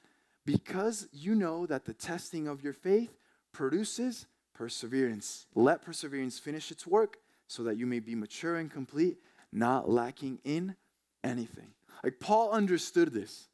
because 0.46 1.08
you 1.12 1.34
know 1.34 1.66
that 1.66 1.84
the 1.84 1.94
testing 1.94 2.48
of 2.48 2.62
your 2.62 2.72
faith 2.72 3.18
produces 3.52 4.26
perseverance. 4.54 5.46
Let 5.54 5.82
perseverance 5.82 6.38
finish 6.38 6.70
its 6.70 6.86
work 6.86 7.18
so 7.46 7.62
that 7.64 7.76
you 7.76 7.86
may 7.86 8.00
be 8.00 8.14
mature 8.14 8.56
and 8.56 8.70
complete, 8.70 9.18
not 9.52 9.88
lacking 9.88 10.40
in 10.44 10.76
anything. 11.22 11.72
Like 12.02 12.20
Paul 12.20 12.50
understood 12.50 13.12
this. 13.12 13.48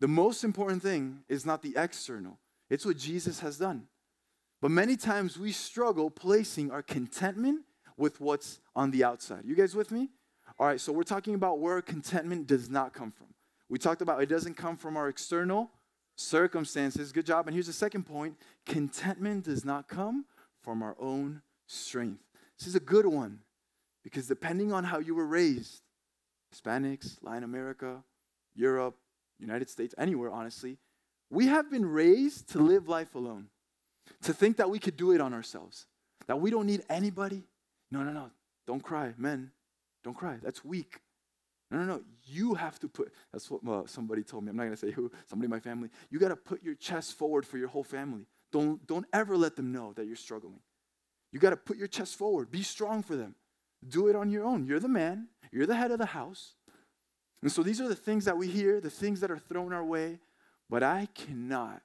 The 0.00 0.08
most 0.08 0.44
important 0.44 0.82
thing 0.82 1.20
is 1.28 1.46
not 1.46 1.62
the 1.62 1.74
external, 1.76 2.38
it's 2.70 2.84
what 2.84 2.96
Jesus 2.96 3.40
has 3.40 3.58
done. 3.58 3.86
But 4.60 4.70
many 4.70 4.96
times 4.96 5.38
we 5.38 5.52
struggle 5.52 6.10
placing 6.10 6.70
our 6.70 6.82
contentment 6.82 7.62
with 7.96 8.20
what's 8.20 8.60
on 8.74 8.90
the 8.90 9.04
outside. 9.04 9.42
You 9.44 9.54
guys 9.54 9.74
with 9.74 9.90
me? 9.90 10.08
All 10.58 10.66
right, 10.66 10.80
so 10.80 10.92
we're 10.92 11.02
talking 11.02 11.34
about 11.34 11.58
where 11.58 11.82
contentment 11.82 12.46
does 12.46 12.70
not 12.70 12.92
come 12.92 13.10
from. 13.10 13.26
We 13.68 13.78
talked 13.78 14.02
about 14.02 14.22
it 14.22 14.28
doesn't 14.28 14.54
come 14.54 14.76
from 14.76 14.96
our 14.96 15.08
external 15.08 15.70
circumstances. 16.16 17.12
Good 17.12 17.26
job. 17.26 17.46
And 17.46 17.54
here's 17.54 17.66
the 17.66 17.72
second 17.72 18.04
point 18.04 18.36
contentment 18.66 19.44
does 19.44 19.64
not 19.64 19.88
come 19.88 20.24
from 20.62 20.82
our 20.82 20.96
own 20.98 21.42
strength. 21.66 22.22
This 22.58 22.68
is 22.68 22.74
a 22.74 22.80
good 22.80 23.06
one 23.06 23.40
because 24.02 24.26
depending 24.26 24.72
on 24.72 24.84
how 24.84 24.98
you 24.98 25.14
were 25.14 25.26
raised, 25.26 25.82
Hispanics, 26.54 27.18
Latin 27.22 27.44
America, 27.44 28.02
Europe, 28.54 28.96
United 29.38 29.68
States, 29.70 29.94
anywhere, 29.98 30.30
honestly, 30.30 30.78
we 31.30 31.46
have 31.46 31.70
been 31.70 31.86
raised 31.86 32.50
to 32.50 32.58
live 32.58 32.88
life 32.88 33.14
alone, 33.14 33.48
to 34.22 34.32
think 34.32 34.56
that 34.58 34.70
we 34.70 34.78
could 34.78 34.96
do 34.96 35.12
it 35.12 35.20
on 35.20 35.34
ourselves, 35.34 35.86
that 36.26 36.40
we 36.40 36.50
don't 36.50 36.66
need 36.66 36.82
anybody. 36.88 37.42
No, 37.90 38.02
no, 38.02 38.12
no. 38.12 38.30
Don't 38.66 38.82
cry, 38.82 39.14
men. 39.16 39.50
Don't 40.02 40.14
cry. 40.14 40.38
That's 40.42 40.64
weak. 40.64 41.00
No, 41.70 41.78
no, 41.78 41.84
no. 41.84 42.02
You 42.24 42.54
have 42.54 42.78
to 42.80 42.88
put, 42.88 43.12
that's 43.32 43.50
what 43.50 43.66
uh, 43.68 43.86
somebody 43.86 44.22
told 44.22 44.44
me. 44.44 44.50
I'm 44.50 44.56
not 44.56 44.64
going 44.64 44.76
to 44.76 44.86
say 44.86 44.90
who, 44.90 45.10
somebody 45.28 45.46
in 45.46 45.50
my 45.50 45.60
family. 45.60 45.90
You 46.10 46.18
got 46.18 46.28
to 46.28 46.36
put 46.36 46.62
your 46.62 46.74
chest 46.74 47.14
forward 47.14 47.46
for 47.46 47.58
your 47.58 47.68
whole 47.68 47.84
family. 47.84 48.26
Don't, 48.52 48.86
don't 48.86 49.06
ever 49.12 49.36
let 49.36 49.56
them 49.56 49.72
know 49.72 49.92
that 49.94 50.06
you're 50.06 50.16
struggling. 50.16 50.60
You 51.32 51.40
got 51.40 51.50
to 51.50 51.56
put 51.56 51.76
your 51.76 51.88
chest 51.88 52.16
forward. 52.16 52.50
Be 52.50 52.62
strong 52.62 53.02
for 53.02 53.16
them. 53.16 53.34
Do 53.86 54.08
it 54.08 54.16
on 54.16 54.30
your 54.30 54.44
own. 54.44 54.66
You're 54.66 54.80
the 54.80 54.88
man, 54.88 55.28
you're 55.52 55.66
the 55.66 55.76
head 55.76 55.90
of 55.90 55.98
the 55.98 56.06
house. 56.06 56.54
And 57.44 57.52
so 57.52 57.62
these 57.62 57.78
are 57.78 57.88
the 57.88 57.94
things 57.94 58.24
that 58.24 58.38
we 58.38 58.48
hear, 58.48 58.80
the 58.80 58.88
things 58.88 59.20
that 59.20 59.30
are 59.30 59.38
thrown 59.38 59.74
our 59.74 59.84
way. 59.84 60.18
But 60.70 60.82
I 60.82 61.08
cannot, 61.14 61.82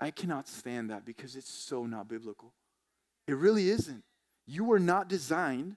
I 0.00 0.10
cannot 0.10 0.48
stand 0.48 0.88
that 0.88 1.04
because 1.04 1.36
it's 1.36 1.52
so 1.52 1.84
not 1.84 2.08
biblical. 2.08 2.54
It 3.26 3.36
really 3.36 3.68
isn't. 3.68 4.02
You 4.46 4.64
were 4.64 4.78
not 4.78 5.06
designed 5.06 5.76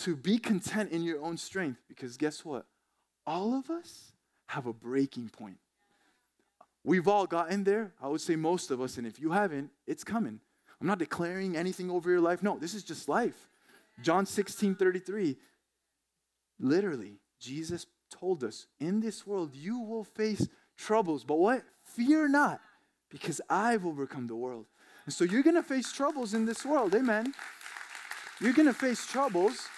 to 0.00 0.14
be 0.14 0.36
content 0.36 0.92
in 0.92 1.02
your 1.02 1.24
own 1.24 1.38
strength 1.38 1.80
because 1.88 2.18
guess 2.18 2.44
what? 2.44 2.66
All 3.26 3.58
of 3.58 3.70
us 3.70 4.12
have 4.48 4.66
a 4.66 4.74
breaking 4.74 5.30
point. 5.30 5.56
We've 6.84 7.08
all 7.08 7.24
gotten 7.24 7.64
there. 7.64 7.94
I 8.02 8.08
would 8.08 8.20
say 8.20 8.36
most 8.36 8.70
of 8.70 8.78
us, 8.82 8.98
and 8.98 9.06
if 9.06 9.18
you 9.18 9.30
haven't, 9.30 9.70
it's 9.86 10.04
coming. 10.04 10.38
I'm 10.82 10.86
not 10.86 10.98
declaring 10.98 11.56
anything 11.56 11.90
over 11.90 12.10
your 12.10 12.20
life. 12.20 12.42
No, 12.42 12.58
this 12.58 12.74
is 12.74 12.84
just 12.84 13.08
life. 13.08 13.48
John 14.02 14.26
16 14.26 14.74
33. 14.74 15.38
Literally, 16.60 17.14
Jesus 17.40 17.86
told 18.18 18.44
us, 18.44 18.66
in 18.78 19.00
this 19.00 19.26
world 19.26 19.54
you 19.54 19.80
will 19.80 20.04
face 20.04 20.48
troubles, 20.76 21.24
but 21.24 21.36
what? 21.36 21.62
Fear 21.84 22.28
not, 22.28 22.60
because 23.10 23.40
I've 23.48 23.84
overcome 23.86 24.26
the 24.26 24.36
world. 24.36 24.66
And 25.04 25.12
so 25.12 25.24
you're 25.24 25.42
going 25.42 25.56
to 25.56 25.62
face 25.62 25.92
troubles 25.92 26.34
in 26.34 26.46
this 26.46 26.64
world. 26.64 26.94
Amen. 26.94 27.34
You're 28.40 28.52
going 28.52 28.68
to 28.68 28.74
face 28.74 29.06
troubles, 29.06 29.68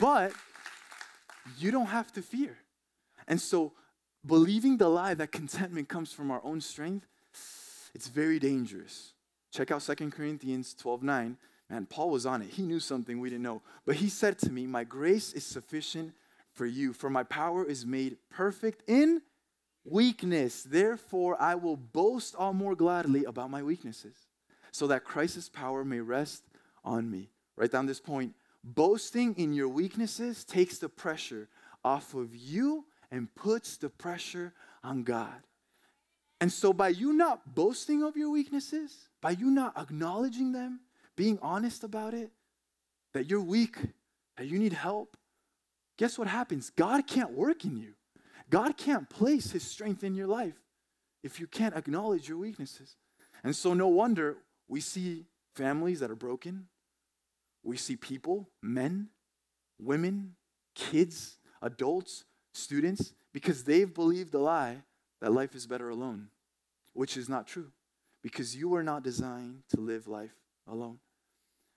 but 0.00 0.32
you 1.58 1.70
don't 1.70 1.86
have 1.86 2.12
to 2.12 2.22
fear. 2.22 2.58
And 3.28 3.40
so 3.40 3.72
believing 4.24 4.76
the 4.76 4.88
lie 4.88 5.14
that 5.14 5.32
contentment 5.32 5.88
comes 5.88 6.12
from 6.12 6.30
our 6.30 6.40
own 6.44 6.60
strength, 6.60 7.06
it's 7.94 8.08
very 8.08 8.38
dangerous. 8.38 9.12
Check 9.50 9.70
out 9.70 9.80
2 9.80 10.10
Corinthians 10.10 10.74
12 10.74 11.02
9. 11.02 11.36
Man, 11.68 11.86
Paul 11.86 12.10
was 12.10 12.26
on 12.26 12.42
it. 12.42 12.50
He 12.50 12.62
knew 12.62 12.78
something 12.78 13.18
we 13.18 13.30
didn't 13.30 13.42
know. 13.42 13.62
But 13.84 13.96
he 13.96 14.08
said 14.08 14.38
to 14.40 14.52
me, 14.52 14.66
My 14.66 14.84
grace 14.84 15.32
is 15.32 15.44
sufficient 15.44 16.12
for 16.56 16.66
you, 16.66 16.92
for 16.92 17.10
my 17.10 17.22
power 17.22 17.64
is 17.64 17.86
made 17.86 18.16
perfect 18.30 18.82
in 18.88 19.20
weakness. 19.84 20.62
Therefore, 20.62 21.40
I 21.40 21.54
will 21.54 21.76
boast 21.76 22.34
all 22.34 22.54
more 22.54 22.74
gladly 22.74 23.24
about 23.24 23.50
my 23.50 23.62
weaknesses, 23.62 24.16
so 24.72 24.86
that 24.88 25.04
Christ's 25.04 25.48
power 25.48 25.84
may 25.84 26.00
rest 26.00 26.44
on 26.84 27.10
me. 27.10 27.30
Write 27.56 27.72
down 27.72 27.86
this 27.86 28.00
point. 28.00 28.34
Boasting 28.64 29.34
in 29.36 29.52
your 29.52 29.68
weaknesses 29.68 30.44
takes 30.44 30.78
the 30.78 30.88
pressure 30.88 31.48
off 31.84 32.14
of 32.14 32.34
you 32.34 32.86
and 33.10 33.32
puts 33.34 33.76
the 33.76 33.88
pressure 33.88 34.52
on 34.82 35.04
God. 35.04 35.46
And 36.40 36.52
so, 36.52 36.72
by 36.72 36.88
you 36.88 37.12
not 37.12 37.54
boasting 37.54 38.02
of 38.02 38.16
your 38.16 38.30
weaknesses, 38.30 39.08
by 39.20 39.30
you 39.30 39.50
not 39.50 39.78
acknowledging 39.78 40.52
them, 40.52 40.80
being 41.16 41.38
honest 41.40 41.84
about 41.84 42.12
it, 42.12 42.30
that 43.14 43.30
you're 43.30 43.40
weak, 43.40 43.76
that 44.36 44.46
you 44.46 44.58
need 44.58 44.74
help, 44.74 45.16
guess 45.96 46.18
what 46.18 46.28
happens? 46.28 46.70
God 46.70 47.06
can't 47.06 47.32
work 47.32 47.64
in 47.64 47.76
you. 47.76 47.94
God 48.50 48.76
can't 48.76 49.08
place 49.08 49.50
his 49.50 49.62
strength 49.62 50.04
in 50.04 50.14
your 50.14 50.26
life 50.26 50.54
if 51.22 51.40
you 51.40 51.46
can't 51.46 51.74
acknowledge 51.74 52.28
your 52.28 52.38
weaknesses. 52.38 52.96
And 53.42 53.54
so, 53.54 53.74
no 53.74 53.88
wonder 53.88 54.36
we 54.68 54.80
see 54.80 55.26
families 55.54 56.00
that 56.00 56.10
are 56.10 56.16
broken. 56.16 56.68
We 57.62 57.76
see 57.76 57.96
people, 57.96 58.48
men, 58.62 59.08
women, 59.80 60.36
kids, 60.74 61.38
adults, 61.62 62.24
students, 62.54 63.12
because 63.32 63.64
they've 63.64 63.92
believed 63.92 64.32
the 64.32 64.38
lie 64.38 64.82
that 65.20 65.32
life 65.32 65.54
is 65.54 65.66
better 65.66 65.88
alone, 65.88 66.28
which 66.92 67.16
is 67.16 67.28
not 67.28 67.46
true, 67.46 67.72
because 68.22 68.54
you 68.54 68.68
were 68.68 68.82
not 68.82 69.02
designed 69.02 69.62
to 69.70 69.80
live 69.80 70.06
life 70.06 70.34
alone. 70.68 70.98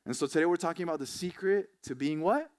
And 0.05 0.15
so 0.15 0.27
today 0.27 0.45
we're 0.45 0.57
talking 0.57 0.83
about 0.83 0.99
the 0.99 1.07
secret 1.07 1.69
to 1.83 1.95
being 1.95 2.21
what? 2.21 2.49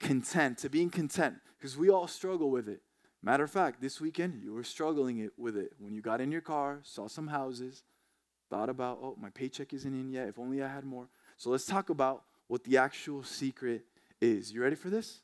Content, 0.00 0.58
to 0.58 0.68
being 0.68 0.90
content, 0.90 1.36
because 1.58 1.76
we 1.76 1.90
all 1.90 2.06
struggle 2.06 2.50
with 2.50 2.68
it. 2.68 2.80
Matter 3.22 3.44
of 3.44 3.50
fact, 3.50 3.80
this 3.80 4.00
weekend 4.00 4.40
you 4.42 4.52
were 4.52 4.62
struggling 4.62 5.18
it, 5.18 5.32
with 5.36 5.56
it 5.56 5.72
when 5.78 5.92
you 5.92 6.00
got 6.00 6.20
in 6.20 6.30
your 6.30 6.40
car, 6.40 6.78
saw 6.82 7.08
some 7.08 7.26
houses, 7.26 7.82
thought 8.48 8.68
about, 8.68 8.98
oh, 9.02 9.16
my 9.20 9.30
paycheck 9.30 9.72
isn't 9.72 9.92
in 9.92 10.10
yet. 10.10 10.28
If 10.28 10.38
only 10.38 10.62
I 10.62 10.68
had 10.68 10.84
more. 10.84 11.08
So 11.36 11.50
let's 11.50 11.66
talk 11.66 11.90
about 11.90 12.22
what 12.46 12.64
the 12.64 12.78
actual 12.78 13.22
secret 13.22 13.84
is. 14.20 14.52
You 14.52 14.62
ready 14.62 14.76
for 14.76 14.88
this? 14.88 15.20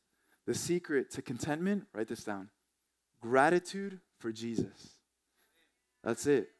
The 0.46 0.54
secret 0.54 1.10
to 1.12 1.22
contentment, 1.22 1.86
write 1.92 2.08
this 2.08 2.24
down 2.24 2.50
gratitude 3.20 4.00
for 4.18 4.30
Jesus. 4.30 4.98
That's 6.02 6.26
it. 6.26 6.50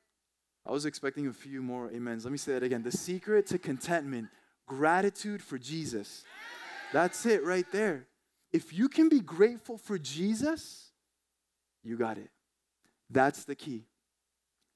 I 0.67 0.71
was 0.71 0.87
expecting 0.87 1.27
a 1.27 1.33
few 1.33 1.61
more 1.61 1.91
amens. 1.95 2.25
Let 2.25 2.33
me 2.33 2.39
say 2.39 2.53
that 2.53 2.63
again. 2.63 2.83
The 2.83 2.91
secret 2.91 3.47
to 3.49 3.59
contentment, 3.59 4.29
gratitude 4.67 5.43
for 5.43 5.59
Jesus. 5.59 6.25
That's 6.95 7.27
it 7.27 7.45
right 7.45 7.67
there. 7.73 8.07
If 8.53 8.73
you 8.73 8.89
can 8.89 9.09
be 9.09 9.19
grateful 9.19 9.77
for 9.77 9.99
Jesus, 9.99 10.93
you 11.83 11.97
got 11.97 12.19
it. 12.19 12.31
That's 13.11 13.45
the 13.45 13.57
key. 13.57 13.89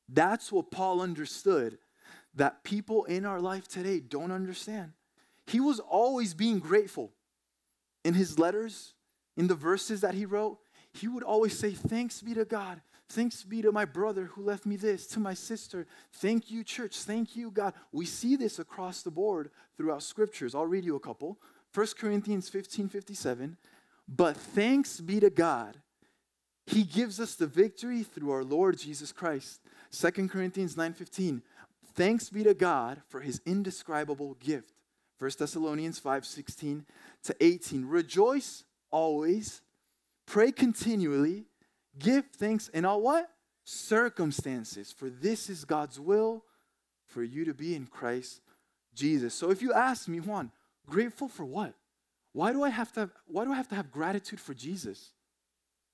That's 0.09 0.51
what 0.51 0.73
Paul 0.73 1.01
understood 1.01 1.79
that 2.35 2.65
people 2.65 3.05
in 3.05 3.25
our 3.25 3.41
life 3.41 3.69
today 3.69 4.01
don't 4.01 4.33
understand. 4.33 4.95
He 5.47 5.61
was 5.61 5.79
always 5.79 6.35
being 6.35 6.59
grateful. 6.59 7.13
In 8.05 8.15
his 8.15 8.37
letters, 8.37 8.95
in 9.37 9.47
the 9.47 9.55
verses 9.55 10.01
that 10.01 10.15
he 10.15 10.27
wrote, 10.27 10.59
he 10.93 11.07
would 11.07 11.23
always 11.23 11.57
say, 11.57 11.71
Thanks 11.71 12.21
be 12.21 12.35
to 12.35 12.45
God. 12.45 12.81
Thanks 13.11 13.45
be 13.45 13.63
to 13.63 13.71
my 13.71 13.85
brother 13.85 14.25
who 14.25 14.43
left 14.43 14.67
me 14.67 14.75
this, 14.75 15.07
to 15.09 15.21
my 15.21 15.35
sister. 15.35 15.87
Thank 16.15 16.51
you, 16.51 16.65
church. 16.65 16.99
Thank 16.99 17.37
you, 17.37 17.53
God. 17.53 17.75
We 17.93 18.07
see 18.07 18.35
this 18.35 18.59
across 18.59 19.03
the 19.03 19.13
board 19.13 19.51
throughout 19.77 20.03
scriptures. 20.03 20.55
I'll 20.55 20.67
read 20.67 20.85
you 20.85 20.97
a 20.97 21.01
couple. 21.01 21.39
1 21.75 21.87
Corinthians 21.99 22.49
15 22.49 22.89
57. 22.89 23.57
But 24.09 24.37
thanks 24.37 25.01
be 25.01 25.21
to 25.21 25.31
God. 25.31 25.79
He 26.67 26.83
gives 26.83 27.21
us 27.21 27.35
the 27.35 27.47
victory 27.47 28.03
through 28.03 28.31
our 28.31 28.45
Lord 28.45 28.79
Jesus 28.79 29.13
Christ. 29.13 29.61
2 29.93 30.29
Corinthians 30.29 30.77
9 30.77 30.93
15. 30.93 31.43
Thanks 31.95 32.31
be 32.31 32.45
to 32.45 32.55
God 32.55 33.03
for 33.09 33.21
his 33.21 33.41
indescribable 33.45 34.35
gift. 34.35 34.73
1 35.19 35.31
Thessalonians 35.39 35.99
5 35.99 36.25
16 36.25 36.87
to 37.25 37.37
18. 37.41 37.85
Rejoice 37.87 38.65
always, 38.91 39.63
pray 40.27 40.53
continually, 40.53 41.47
give 41.99 42.27
thanks 42.37 42.69
in 42.69 42.85
all 42.85 43.03
what? 43.03 43.29
Circumstances. 43.65 44.93
For 44.93 45.11
this 45.11 45.51
is 45.51 45.65
God's 45.65 45.99
will 45.99 46.45
for 47.07 47.23
you 47.23 47.45
to 47.47 47.55
be 47.55 47.75
in 47.75 47.87
Christ 47.87 48.41
Jesus. 48.95 49.35
So 49.35 49.51
if 49.51 49.63
you 49.63 49.73
ask 49.73 50.07
me, 50.07 50.21
Juan, 50.21 50.53
grateful 50.89 51.29
for 51.29 51.45
what? 51.45 51.75
Why 52.33 52.53
do 52.53 52.63
I 52.63 52.71
have 52.71 52.93
to 52.93 53.01
have, 53.01 53.11
why 53.27 53.45
do 53.45 53.53
I 53.53 53.57
have 53.57 53.69
to 53.69 53.75
have 53.75 53.91
gratitude 53.91 54.41
for 54.41 54.55
Jesus? 54.55 55.13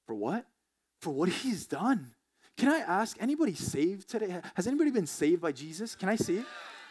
For 0.07 0.15
what? 0.15 0.47
For 1.01 1.11
what 1.11 1.29
he's 1.29 1.67
done. 1.67 2.15
Can 2.57 2.69
I 2.69 2.79
ask 2.79 3.17
anybody 3.21 3.55
saved 3.55 4.09
today? 4.09 4.41
Has 4.55 4.67
anybody 4.67 4.91
been 4.91 5.07
saved 5.07 5.43
by 5.43 5.53
Jesus? 5.53 5.95
Can 5.95 6.09
I 6.09 6.17
see? 6.17 6.45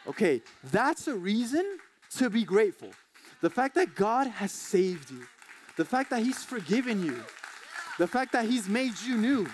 Okay, 0.08 0.42
that's 0.72 1.08
a 1.08 1.16
reason 1.16 1.78
to 2.18 2.30
be 2.30 2.44
grateful. 2.44 2.90
The 3.42 3.50
fact 3.50 3.76
that 3.76 3.96
God 3.96 4.28
has 4.28 4.52
saved 4.52 5.10
you, 5.10 5.26
the 5.78 5.86
fact 5.86 6.10
that 6.10 6.22
He's 6.22 6.44
forgiven 6.44 7.04
you, 7.04 7.24
the 7.98 8.08
fact 8.08 8.34
that 8.34 8.46
He's 8.46 8.68
made 8.68 9.00
you 9.02 9.18
new. 9.18 9.48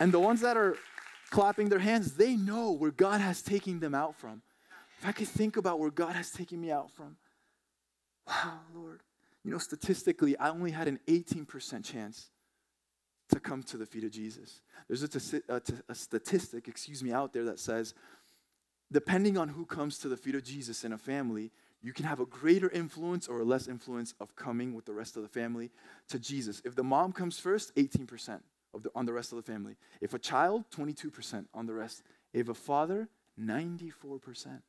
And 0.00 0.12
the 0.12 0.20
ones 0.20 0.40
that 0.40 0.56
are 0.56 0.76
clapping 1.30 1.68
their 1.68 1.78
hands, 1.78 2.14
they 2.14 2.36
know 2.36 2.72
where 2.72 2.90
God 2.90 3.20
has 3.20 3.42
taken 3.42 3.80
them 3.80 3.94
out 3.94 4.16
from. 4.16 4.42
If 5.04 5.08
I 5.08 5.12
could 5.12 5.28
think 5.28 5.58
about 5.58 5.78
where 5.80 5.90
God 5.90 6.16
has 6.16 6.30
taken 6.30 6.58
me 6.58 6.70
out 6.70 6.90
from, 6.90 7.18
wow, 8.26 8.60
Lord. 8.74 9.02
You 9.44 9.50
know, 9.50 9.58
statistically, 9.58 10.34
I 10.38 10.48
only 10.48 10.70
had 10.70 10.88
an 10.88 10.98
18% 11.08 11.84
chance 11.84 12.30
to 13.28 13.38
come 13.38 13.62
to 13.64 13.76
the 13.76 13.84
feet 13.84 14.04
of 14.04 14.12
Jesus. 14.12 14.62
There's 14.88 15.02
a, 15.02 15.08
t- 15.08 15.42
a, 15.50 15.60
t- 15.60 15.74
a 15.90 15.94
statistic, 15.94 16.68
excuse 16.68 17.02
me, 17.02 17.12
out 17.12 17.34
there 17.34 17.44
that 17.44 17.60
says, 17.60 17.92
depending 18.90 19.36
on 19.36 19.50
who 19.50 19.66
comes 19.66 19.98
to 19.98 20.08
the 20.08 20.16
feet 20.16 20.36
of 20.36 20.42
Jesus 20.42 20.84
in 20.84 20.94
a 20.94 20.98
family, 20.98 21.50
you 21.82 21.92
can 21.92 22.06
have 22.06 22.20
a 22.20 22.24
greater 22.24 22.70
influence 22.70 23.28
or 23.28 23.40
a 23.40 23.44
less 23.44 23.68
influence 23.68 24.14
of 24.20 24.34
coming 24.36 24.72
with 24.72 24.86
the 24.86 24.94
rest 24.94 25.18
of 25.18 25.22
the 25.22 25.28
family 25.28 25.70
to 26.08 26.18
Jesus. 26.18 26.62
If 26.64 26.76
the 26.76 26.82
mom 26.82 27.12
comes 27.12 27.38
first, 27.38 27.76
18% 27.76 28.40
of 28.72 28.84
the, 28.84 28.90
on 28.94 29.04
the 29.04 29.12
rest 29.12 29.32
of 29.32 29.36
the 29.36 29.52
family. 29.52 29.76
If 30.00 30.14
a 30.14 30.18
child, 30.18 30.64
22% 30.74 31.44
on 31.52 31.66
the 31.66 31.74
rest. 31.74 32.02
If 32.32 32.48
a 32.48 32.54
father, 32.54 33.10
94%. 33.38 34.62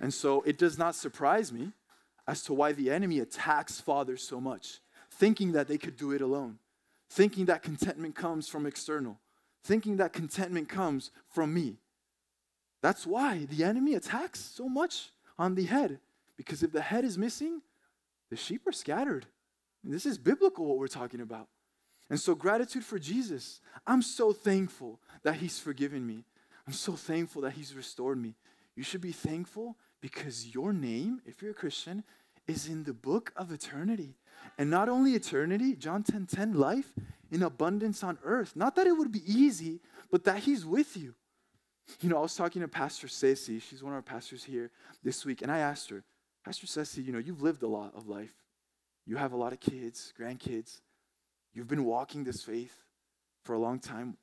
And 0.00 0.12
so 0.12 0.42
it 0.42 0.58
does 0.58 0.78
not 0.78 0.94
surprise 0.94 1.52
me 1.52 1.72
as 2.26 2.42
to 2.44 2.54
why 2.54 2.72
the 2.72 2.90
enemy 2.90 3.20
attacks 3.20 3.80
fathers 3.80 4.22
so 4.22 4.40
much, 4.40 4.80
thinking 5.10 5.52
that 5.52 5.68
they 5.68 5.78
could 5.78 5.96
do 5.96 6.12
it 6.12 6.20
alone, 6.20 6.58
thinking 7.10 7.46
that 7.46 7.62
contentment 7.62 8.14
comes 8.14 8.48
from 8.48 8.66
external, 8.66 9.18
thinking 9.62 9.96
that 9.96 10.12
contentment 10.12 10.68
comes 10.68 11.10
from 11.28 11.52
me. 11.52 11.76
That's 12.82 13.06
why 13.06 13.46
the 13.50 13.64
enemy 13.64 13.94
attacks 13.94 14.40
so 14.40 14.68
much 14.68 15.10
on 15.38 15.54
the 15.54 15.64
head. 15.64 16.00
Because 16.36 16.62
if 16.62 16.72
the 16.72 16.82
head 16.82 17.04
is 17.04 17.16
missing, 17.16 17.62
the 18.30 18.36
sheep 18.36 18.66
are 18.66 18.72
scattered. 18.72 19.26
And 19.84 19.92
this 19.92 20.06
is 20.06 20.18
biblical 20.18 20.66
what 20.66 20.78
we're 20.78 20.88
talking 20.88 21.20
about. 21.20 21.48
And 22.10 22.20
so, 22.20 22.34
gratitude 22.34 22.84
for 22.84 22.98
Jesus. 22.98 23.60
I'm 23.86 24.02
so 24.02 24.32
thankful 24.32 25.00
that 25.22 25.36
He's 25.36 25.58
forgiven 25.58 26.06
me. 26.06 26.24
I'm 26.66 26.72
so 26.72 26.92
thankful 26.92 27.42
that 27.42 27.52
He's 27.52 27.74
restored 27.74 28.20
me. 28.20 28.34
You 28.76 28.82
should 28.82 29.00
be 29.00 29.12
thankful 29.12 29.76
because 30.00 30.54
your 30.54 30.72
name, 30.72 31.20
if 31.24 31.40
you're 31.40 31.52
a 31.52 31.54
Christian, 31.54 32.04
is 32.46 32.66
in 32.66 32.84
the 32.84 32.92
book 32.92 33.32
of 33.36 33.52
eternity. 33.52 34.16
And 34.58 34.70
not 34.70 34.88
only 34.88 35.14
eternity, 35.14 35.74
John 35.76 36.02
10 36.02 36.26
10, 36.26 36.54
life 36.54 36.92
in 37.30 37.42
abundance 37.42 38.02
on 38.02 38.18
earth. 38.22 38.54
Not 38.54 38.76
that 38.76 38.86
it 38.86 38.92
would 38.92 39.12
be 39.12 39.22
easy, 39.26 39.80
but 40.10 40.24
that 40.24 40.38
He's 40.38 40.64
with 40.66 40.96
you. 40.96 41.14
You 42.00 42.08
know, 42.08 42.18
I 42.18 42.22
was 42.22 42.34
talking 42.34 42.62
to 42.62 42.68
Pastor 42.68 43.08
Ceci. 43.08 43.60
She's 43.60 43.82
one 43.82 43.92
of 43.92 43.96
our 43.96 44.02
pastors 44.02 44.44
here 44.44 44.70
this 45.02 45.24
week, 45.24 45.42
and 45.42 45.50
I 45.50 45.58
asked 45.58 45.90
her, 45.90 46.02
Pastor 46.44 46.66
Ceci, 46.66 47.02
you 47.02 47.12
know, 47.12 47.18
you've 47.18 47.42
lived 47.42 47.62
a 47.62 47.68
lot 47.68 47.94
of 47.94 48.08
life. 48.08 48.34
You 49.06 49.16
have 49.16 49.32
a 49.32 49.36
lot 49.36 49.52
of 49.52 49.60
kids, 49.60 50.12
grandkids. 50.18 50.80
You've 51.52 51.68
been 51.68 51.84
walking 51.84 52.24
this 52.24 52.42
faith 52.42 52.74
for 53.44 53.54
a 53.54 53.58
long 53.58 53.78
time. 53.78 54.16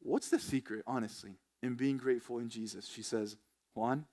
What's 0.00 0.28
the 0.28 0.38
secret, 0.38 0.82
honestly, 0.86 1.38
in 1.62 1.74
being 1.74 1.96
grateful 1.96 2.38
in 2.38 2.48
Jesus? 2.48 2.88
She 2.88 3.02
says, 3.02 3.36
Juan, 3.74 4.06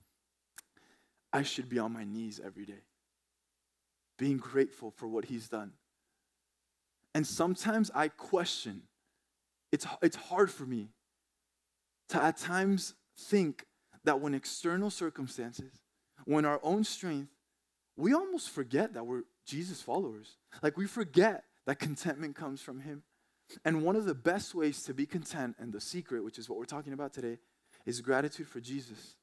I 1.32 1.42
should 1.42 1.68
be 1.68 1.78
on 1.78 1.92
my 1.92 2.04
knees 2.04 2.40
every 2.44 2.64
day, 2.64 2.82
being 4.18 4.36
grateful 4.36 4.90
for 4.90 5.06
what 5.06 5.26
he's 5.26 5.48
done. 5.48 5.72
And 7.14 7.26
sometimes 7.26 7.90
I 7.94 8.08
question, 8.08 8.82
it's, 9.70 9.86
it's 10.02 10.16
hard 10.16 10.50
for 10.50 10.64
me 10.64 10.88
to 12.10 12.22
at 12.22 12.36
times 12.36 12.94
think 13.16 13.66
that 14.04 14.20
when 14.20 14.34
external 14.34 14.90
circumstances, 14.90 15.72
when 16.24 16.44
our 16.44 16.60
own 16.62 16.84
strength, 16.84 17.30
we 17.96 18.12
almost 18.12 18.50
forget 18.50 18.94
that 18.94 19.06
we're 19.06 19.22
Jesus 19.46 19.82
followers. 19.82 20.36
Like 20.62 20.76
we 20.76 20.86
forget 20.86 21.44
that 21.66 21.78
contentment 21.78 22.36
comes 22.36 22.60
from 22.60 22.80
Him. 22.80 23.02
And 23.64 23.82
one 23.82 23.96
of 23.96 24.04
the 24.04 24.14
best 24.14 24.54
ways 24.54 24.82
to 24.84 24.94
be 24.94 25.04
content, 25.04 25.56
and 25.58 25.72
the 25.72 25.80
secret, 25.80 26.24
which 26.24 26.38
is 26.38 26.48
what 26.48 26.58
we're 26.58 26.64
talking 26.64 26.92
about 26.92 27.12
today, 27.12 27.38
is 27.84 28.00
gratitude 28.00 28.48
for 28.48 28.60
Jesus. 28.60 29.16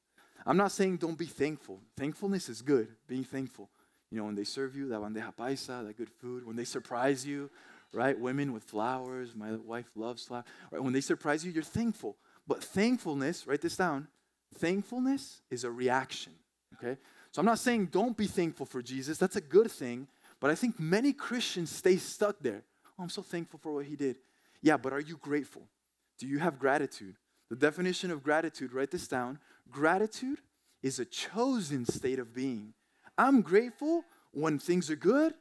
I'm 0.45 0.57
not 0.57 0.71
saying 0.71 0.97
don't 0.97 1.17
be 1.17 1.25
thankful. 1.25 1.79
Thankfulness 1.97 2.49
is 2.49 2.61
good, 2.61 2.87
being 3.07 3.23
thankful. 3.23 3.69
You 4.11 4.17
know, 4.17 4.25
when 4.25 4.35
they 4.35 4.43
serve 4.43 4.75
you, 4.75 4.89
that 4.89 4.99
bandeja 4.99 5.35
paisa, 5.35 5.85
that 5.85 5.97
good 5.97 6.09
food, 6.09 6.45
when 6.45 6.55
they 6.55 6.63
surprise 6.63 7.25
you, 7.25 7.49
right? 7.93 8.19
Women 8.19 8.53
with 8.53 8.63
flowers, 8.63 9.35
my 9.35 9.51
wife 9.53 9.89
loves 9.95 10.25
flowers. 10.25 10.45
Right? 10.71 10.81
When 10.81 10.93
they 10.93 11.01
surprise 11.01 11.45
you, 11.45 11.51
you're 11.51 11.63
thankful. 11.63 12.17
But 12.47 12.63
thankfulness, 12.63 13.45
write 13.45 13.61
this 13.61 13.77
down, 13.77 14.07
thankfulness 14.55 15.41
is 15.51 15.63
a 15.63 15.71
reaction, 15.71 16.33
okay? 16.75 16.99
So 17.31 17.41
I'm 17.41 17.45
not 17.45 17.59
saying 17.59 17.87
don't 17.87 18.17
be 18.17 18.25
thankful 18.25 18.65
for 18.65 18.81
Jesus, 18.81 19.19
that's 19.19 19.35
a 19.35 19.41
good 19.41 19.69
thing, 19.69 20.07
but 20.39 20.49
I 20.49 20.55
think 20.55 20.79
many 20.79 21.13
Christians 21.13 21.69
stay 21.69 21.97
stuck 21.97 22.37
there. 22.41 22.63
Oh, 22.97 23.03
I'm 23.03 23.09
so 23.09 23.21
thankful 23.21 23.59
for 23.61 23.73
what 23.73 23.85
he 23.85 23.95
did. 23.95 24.15
Yeah, 24.61 24.77
but 24.77 24.93
are 24.93 24.99
you 24.99 25.17
grateful? 25.17 25.61
Do 26.17 26.27
you 26.27 26.39
have 26.39 26.57
gratitude? 26.57 27.15
The 27.49 27.55
definition 27.55 28.09
of 28.11 28.23
gratitude, 28.23 28.73
write 28.73 28.91
this 28.91 29.07
down. 29.07 29.39
Gratitude 29.69 30.39
is 30.81 30.99
a 30.99 31.05
chosen 31.05 31.85
state 31.85 32.19
of 32.19 32.33
being. 32.33 32.73
I'm 33.17 33.41
grateful 33.41 34.03
when 34.31 34.59
things 34.59 34.89
are 34.89 34.95
good, 34.95 35.33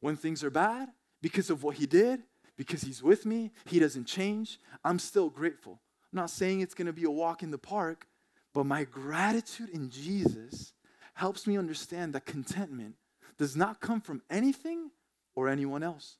when 0.00 0.16
things 0.16 0.42
are 0.42 0.50
bad, 0.50 0.88
because 1.20 1.50
of 1.50 1.62
what 1.62 1.76
he 1.76 1.86
did, 1.86 2.22
because 2.56 2.82
he's 2.82 3.02
with 3.02 3.26
me, 3.26 3.52
he 3.66 3.78
doesn't 3.78 4.06
change. 4.06 4.58
I'm 4.84 4.98
still 4.98 5.28
grateful. 5.28 5.80
I'm 6.12 6.16
not 6.16 6.30
saying 6.30 6.60
it's 6.60 6.74
going 6.74 6.86
to 6.86 6.92
be 6.92 7.04
a 7.04 7.10
walk 7.10 7.42
in 7.42 7.50
the 7.50 7.58
park, 7.58 8.06
but 8.54 8.64
my 8.64 8.84
gratitude 8.84 9.68
in 9.70 9.90
Jesus 9.90 10.72
helps 11.14 11.46
me 11.46 11.58
understand 11.58 12.14
that 12.14 12.24
contentment 12.24 12.94
does 13.38 13.56
not 13.56 13.80
come 13.80 14.00
from 14.00 14.22
anything 14.30 14.90
or 15.34 15.48
anyone 15.48 15.82
else. 15.82 16.16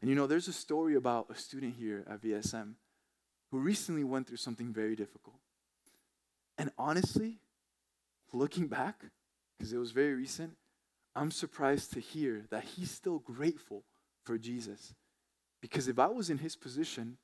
And 0.00 0.08
you 0.08 0.16
know, 0.16 0.26
there's 0.26 0.48
a 0.48 0.52
story 0.52 0.94
about 0.94 1.26
a 1.30 1.34
student 1.34 1.74
here 1.78 2.04
at 2.08 2.22
VSM 2.22 2.74
who 3.50 3.58
recently 3.58 4.04
went 4.04 4.26
through 4.26 4.36
something 4.36 4.72
very 4.72 4.96
difficult. 4.96 5.36
And 6.62 6.70
honestly, 6.78 7.40
looking 8.32 8.68
back, 8.68 9.06
because 9.58 9.72
it 9.72 9.78
was 9.78 9.90
very 9.90 10.14
recent, 10.14 10.52
I'm 11.16 11.32
surprised 11.32 11.92
to 11.94 11.98
hear 11.98 12.44
that 12.50 12.62
he's 12.62 12.88
still 12.88 13.18
grateful 13.18 13.82
for 14.22 14.38
Jesus. 14.38 14.94
Because 15.60 15.88
if 15.88 15.98
I 15.98 16.06
was 16.06 16.30
in 16.30 16.38
his 16.38 16.54
position, 16.54 17.16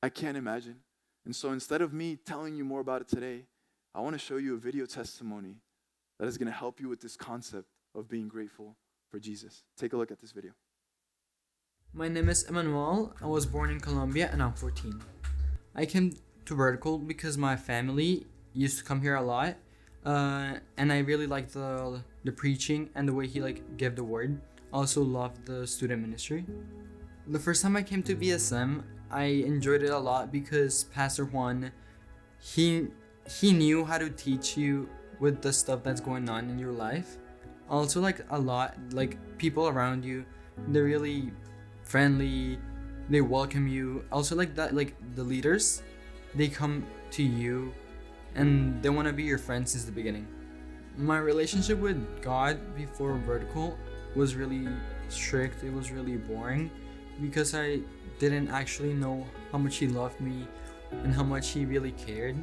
I 0.00 0.10
can't 0.10 0.36
imagine. 0.36 0.76
And 1.24 1.34
so 1.34 1.50
instead 1.50 1.82
of 1.82 1.92
me 1.92 2.14
telling 2.14 2.54
you 2.54 2.64
more 2.64 2.78
about 2.78 3.00
it 3.00 3.08
today, 3.08 3.46
I 3.96 4.00
want 4.00 4.14
to 4.14 4.18
show 4.20 4.36
you 4.36 4.54
a 4.54 4.58
video 4.58 4.86
testimony 4.86 5.56
that 6.20 6.28
is 6.28 6.38
going 6.38 6.46
to 6.46 6.56
help 6.56 6.78
you 6.78 6.88
with 6.88 7.00
this 7.00 7.16
concept 7.16 7.66
of 7.96 8.08
being 8.08 8.28
grateful 8.28 8.76
for 9.10 9.18
Jesus. 9.18 9.64
Take 9.76 9.92
a 9.92 9.96
look 9.96 10.12
at 10.12 10.20
this 10.20 10.30
video. 10.30 10.52
My 11.92 12.06
name 12.06 12.28
is 12.28 12.44
Emmanuel. 12.44 13.12
I 13.20 13.26
was 13.26 13.44
born 13.44 13.70
in 13.70 13.80
Colombia 13.80 14.30
and 14.32 14.40
I'm 14.40 14.52
14. 14.52 15.02
I 15.74 15.84
came 15.84 16.16
to 16.44 16.54
Vertical 16.54 16.98
because 16.98 17.36
my 17.36 17.56
family 17.56 18.26
used 18.54 18.78
to 18.78 18.84
come 18.84 19.00
here 19.00 19.16
a 19.16 19.22
lot. 19.22 19.56
Uh, 20.04 20.54
and 20.76 20.92
I 20.92 20.98
really 20.98 21.26
liked 21.26 21.54
the 21.54 22.02
the 22.24 22.32
preaching 22.32 22.90
and 22.94 23.08
the 23.08 23.14
way 23.14 23.26
he 23.26 23.40
like 23.40 23.76
gave 23.76 23.96
the 23.96 24.04
word. 24.04 24.40
Also 24.72 25.02
loved 25.02 25.46
the 25.46 25.66
student 25.66 26.02
ministry. 26.02 26.44
The 27.28 27.38
first 27.38 27.62
time 27.62 27.76
I 27.76 27.82
came 27.82 28.02
to 28.04 28.16
VSM, 28.16 28.82
I 29.10 29.24
enjoyed 29.46 29.82
it 29.82 29.90
a 29.90 29.98
lot 29.98 30.32
because 30.32 30.84
Pastor 30.84 31.24
Juan, 31.24 31.70
he 32.40 32.88
he 33.30 33.52
knew 33.52 33.84
how 33.84 33.98
to 33.98 34.10
teach 34.10 34.56
you 34.56 34.88
with 35.20 35.40
the 35.40 35.52
stuff 35.52 35.84
that's 35.84 36.00
going 36.00 36.28
on 36.28 36.50
in 36.50 36.58
your 36.58 36.72
life. 36.72 37.18
Also, 37.70 38.00
like 38.00 38.26
a 38.30 38.38
lot, 38.38 38.74
like 38.90 39.16
people 39.38 39.68
around 39.68 40.04
you, 40.04 40.24
they're 40.68 40.84
really 40.84 41.30
friendly. 41.84 42.58
they 43.08 43.20
welcome 43.20 43.68
you. 43.68 44.04
Also 44.10 44.34
like 44.34 44.54
that 44.54 44.74
like 44.74 44.94
the 45.14 45.22
leaders, 45.22 45.82
they 46.34 46.48
come 46.48 46.86
to 47.10 47.22
you 47.22 47.74
and 48.34 48.82
they 48.82 48.88
want 48.88 49.08
to 49.08 49.12
be 49.12 49.22
your 49.22 49.38
friend 49.38 49.68
since 49.68 49.84
the 49.84 49.92
beginning. 49.92 50.26
My 50.96 51.18
relationship 51.18 51.78
with 51.78 52.22
God 52.22 52.74
before 52.76 53.14
vertical 53.18 53.78
was 54.14 54.34
really 54.34 54.68
strict. 55.08 55.64
It 55.64 55.72
was 55.72 55.90
really 55.90 56.16
boring 56.16 56.70
because 57.20 57.54
I 57.54 57.80
didn't 58.18 58.48
actually 58.48 58.94
know 58.94 59.26
how 59.50 59.58
much 59.58 59.76
he 59.76 59.88
loved 59.88 60.20
me 60.20 60.46
and 60.90 61.14
how 61.14 61.22
much 61.22 61.50
he 61.50 61.64
really 61.64 61.92
cared. 61.92 62.36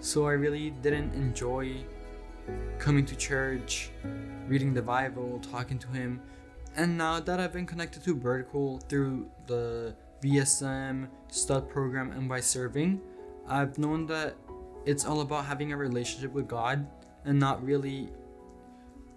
So 0.00 0.26
I 0.26 0.32
really 0.32 0.70
didn't 0.82 1.14
enjoy 1.14 1.76
coming 2.78 3.04
to 3.06 3.16
church, 3.16 3.90
reading 4.46 4.72
the 4.74 4.82
Bible, 4.82 5.40
talking 5.50 5.78
to 5.78 5.88
him. 5.88 6.20
And 6.76 6.96
now 6.96 7.20
that 7.20 7.40
I've 7.40 7.52
been 7.52 7.66
connected 7.66 8.04
to 8.04 8.14
Vertical 8.14 8.78
through 8.88 9.28
the 9.46 9.94
VSM 10.22 11.08
stud 11.28 11.68
program 11.68 12.12
and 12.12 12.28
by 12.28 12.40
serving, 12.40 13.00
I've 13.48 13.78
known 13.78 14.06
that 14.06 14.36
it's 14.88 15.04
all 15.04 15.20
about 15.20 15.44
having 15.44 15.70
a 15.70 15.76
relationship 15.76 16.32
with 16.32 16.48
God 16.48 16.86
and 17.26 17.38
not 17.38 17.62
really 17.62 18.08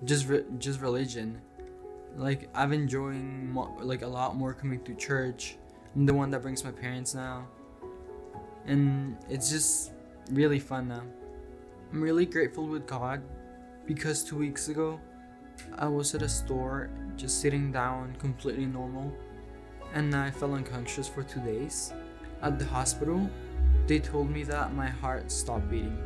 just 0.04 0.28
re- 0.28 0.44
just 0.58 0.82
religion. 0.82 1.42
Like 2.18 2.50
I've 2.54 2.74
enjoying 2.74 3.54
mo- 3.54 3.78
like 3.80 4.02
a 4.02 4.08
lot 4.08 4.36
more 4.36 4.54
coming 4.54 4.84
to 4.84 4.94
church. 4.96 5.56
I'm 5.96 6.06
the 6.06 6.14
one 6.14 6.30
that 6.32 6.42
brings 6.42 6.66
my 6.66 6.72
parents 6.72 7.16
now, 7.16 7.48
and 8.66 9.16
it's 9.30 9.50
just 9.50 9.94
really 10.32 10.60
fun 10.60 10.90
now. 10.90 11.04
I'm 11.94 12.02
really 12.02 12.26
grateful 12.26 12.68
with 12.68 12.86
God 12.86 13.24
because 13.86 14.26
two 14.26 14.36
weeks 14.36 14.68
ago 14.68 15.00
I 15.78 15.88
was 15.88 16.14
at 16.14 16.22
a 16.22 16.30
store 16.30 16.90
just 17.16 17.40
sitting 17.40 17.72
down 17.72 18.18
completely 18.20 18.66
normal 18.66 19.14
and 19.94 20.14
I 20.14 20.32
fell 20.32 20.54
unconscious 20.54 21.08
for 21.08 21.24
two 21.24 21.40
days. 21.42 21.94
At 22.42 22.60
the 22.60 22.66
hospital, 22.66 23.30
they 23.92 24.00
told 24.00 24.30
me 24.30 24.44
that 24.44 24.74
my 24.74 24.88
heart 24.88 25.30
stopped 25.30 25.70
beating. 25.70 26.02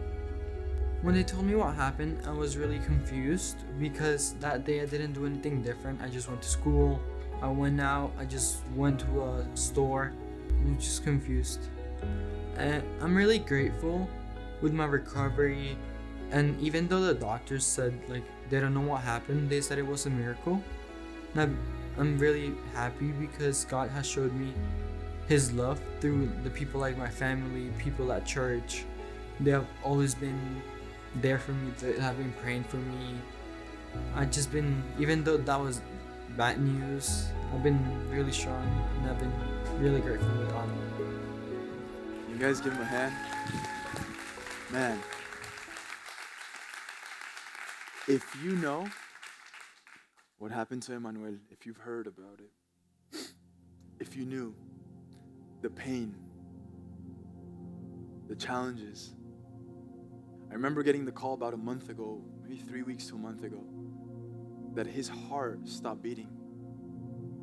When 1.04 1.13
they 1.13 1.24
told 1.24 1.45
me 1.45 1.54
what 1.54 1.76
happened, 1.76 2.17
I 2.26 2.32
was 2.32 2.58
really 2.58 2.80
confused 2.80 3.58
because 3.78 4.34
that 4.39 4.65
day 4.65 4.82
I 4.82 4.88
didn't 4.88 5.13
do 5.13 5.28
anything 5.28 5.62
different. 5.62 6.02
I 6.02 6.10
just 6.10 6.28
went 6.28 6.41
to 6.41 6.50
school, 6.50 7.00
I 7.43 7.48
went 7.48 7.80
out, 7.80 8.12
I 8.17 8.26
just 8.26 8.65
went 8.76 9.02
to 9.02 9.21
a 9.21 9.45
store. 9.54 10.13
I'm 10.50 10.80
just 10.80 11.04
confused. 11.04 11.69
And 12.58 12.82
I'm 13.02 13.15
really 13.15 13.38
grateful 13.38 14.10
with 14.63 14.74
my 14.74 14.86
recovery. 14.86 15.78
And 16.32 16.60
even 16.60 16.88
though 16.88 17.02
the 17.02 17.13
doctors 17.13 17.67
said 17.67 17.93
like 18.08 18.24
they 18.50 18.60
don't 18.60 18.74
know 18.74 18.82
what 18.82 19.02
happened, 19.02 19.48
they 19.48 19.62
said 19.62 19.78
it 19.78 19.86
was 19.86 20.08
a 20.08 20.10
miracle. 20.10 20.60
I'm 21.36 22.17
really 22.17 22.52
happy 22.74 23.12
because 23.12 23.63
God 23.65 23.91
has 23.91 24.08
showed 24.08 24.34
me 24.34 24.56
His 25.27 25.51
love 25.53 25.79
through 26.01 26.29
the 26.43 26.49
people 26.49 26.79
like 26.79 26.97
my 26.97 27.09
family, 27.09 27.71
people 27.79 28.11
at 28.11 28.25
church. 28.25 28.85
They 29.39 29.51
have 29.51 29.67
always 29.83 30.13
been 30.13 30.61
there 31.15 31.39
for 31.39 31.51
me. 31.51 31.71
They 31.79 31.99
have 31.99 32.17
been 32.17 32.33
praying 32.41 32.65
for 32.65 32.77
me. 32.77 33.15
I've 34.15 34.31
just 34.31 34.51
been, 34.51 34.83
even 34.99 35.23
though 35.23 35.38
that 35.38 35.59
was 35.59 35.81
bad 36.38 36.59
news, 36.59 37.27
I've 37.53 37.63
been 37.63 37.79
really 38.09 38.31
strong 38.31 38.67
and 38.99 39.09
I've 39.09 39.19
been 39.19 39.33
really 39.79 40.01
grateful 40.01 40.29
with 40.38 40.49
God. 40.49 40.69
You 42.29 42.38
guys 42.38 42.59
give 42.61 42.73
him 42.73 42.81
a 42.81 42.85
hand. 42.85 43.13
Man. 44.71 44.99
If 48.07 48.23
you 48.43 48.55
know 48.57 48.88
what 50.38 50.51
happened 50.51 50.83
to 50.83 50.93
Emmanuel, 50.93 51.35
if 51.49 51.65
you've 51.65 51.77
heard 51.77 52.05
about 52.05 52.39
it, 52.39 53.19
if 53.99 54.15
you 54.15 54.25
knew 54.25 54.53
the 55.61 55.69
pain, 55.69 56.15
the 58.27 58.35
challenges. 58.35 59.13
I 60.49 60.53
remember 60.53 60.83
getting 60.83 61.05
the 61.05 61.11
call 61.11 61.33
about 61.33 61.53
a 61.53 61.57
month 61.57 61.89
ago, 61.89 62.21
maybe 62.43 62.57
three 62.57 62.81
weeks 62.83 63.07
to 63.07 63.15
a 63.15 63.17
month 63.17 63.43
ago, 63.43 63.63
that 64.75 64.87
his 64.87 65.09
heart 65.09 65.67
stopped 65.67 66.01
beating. 66.01 66.29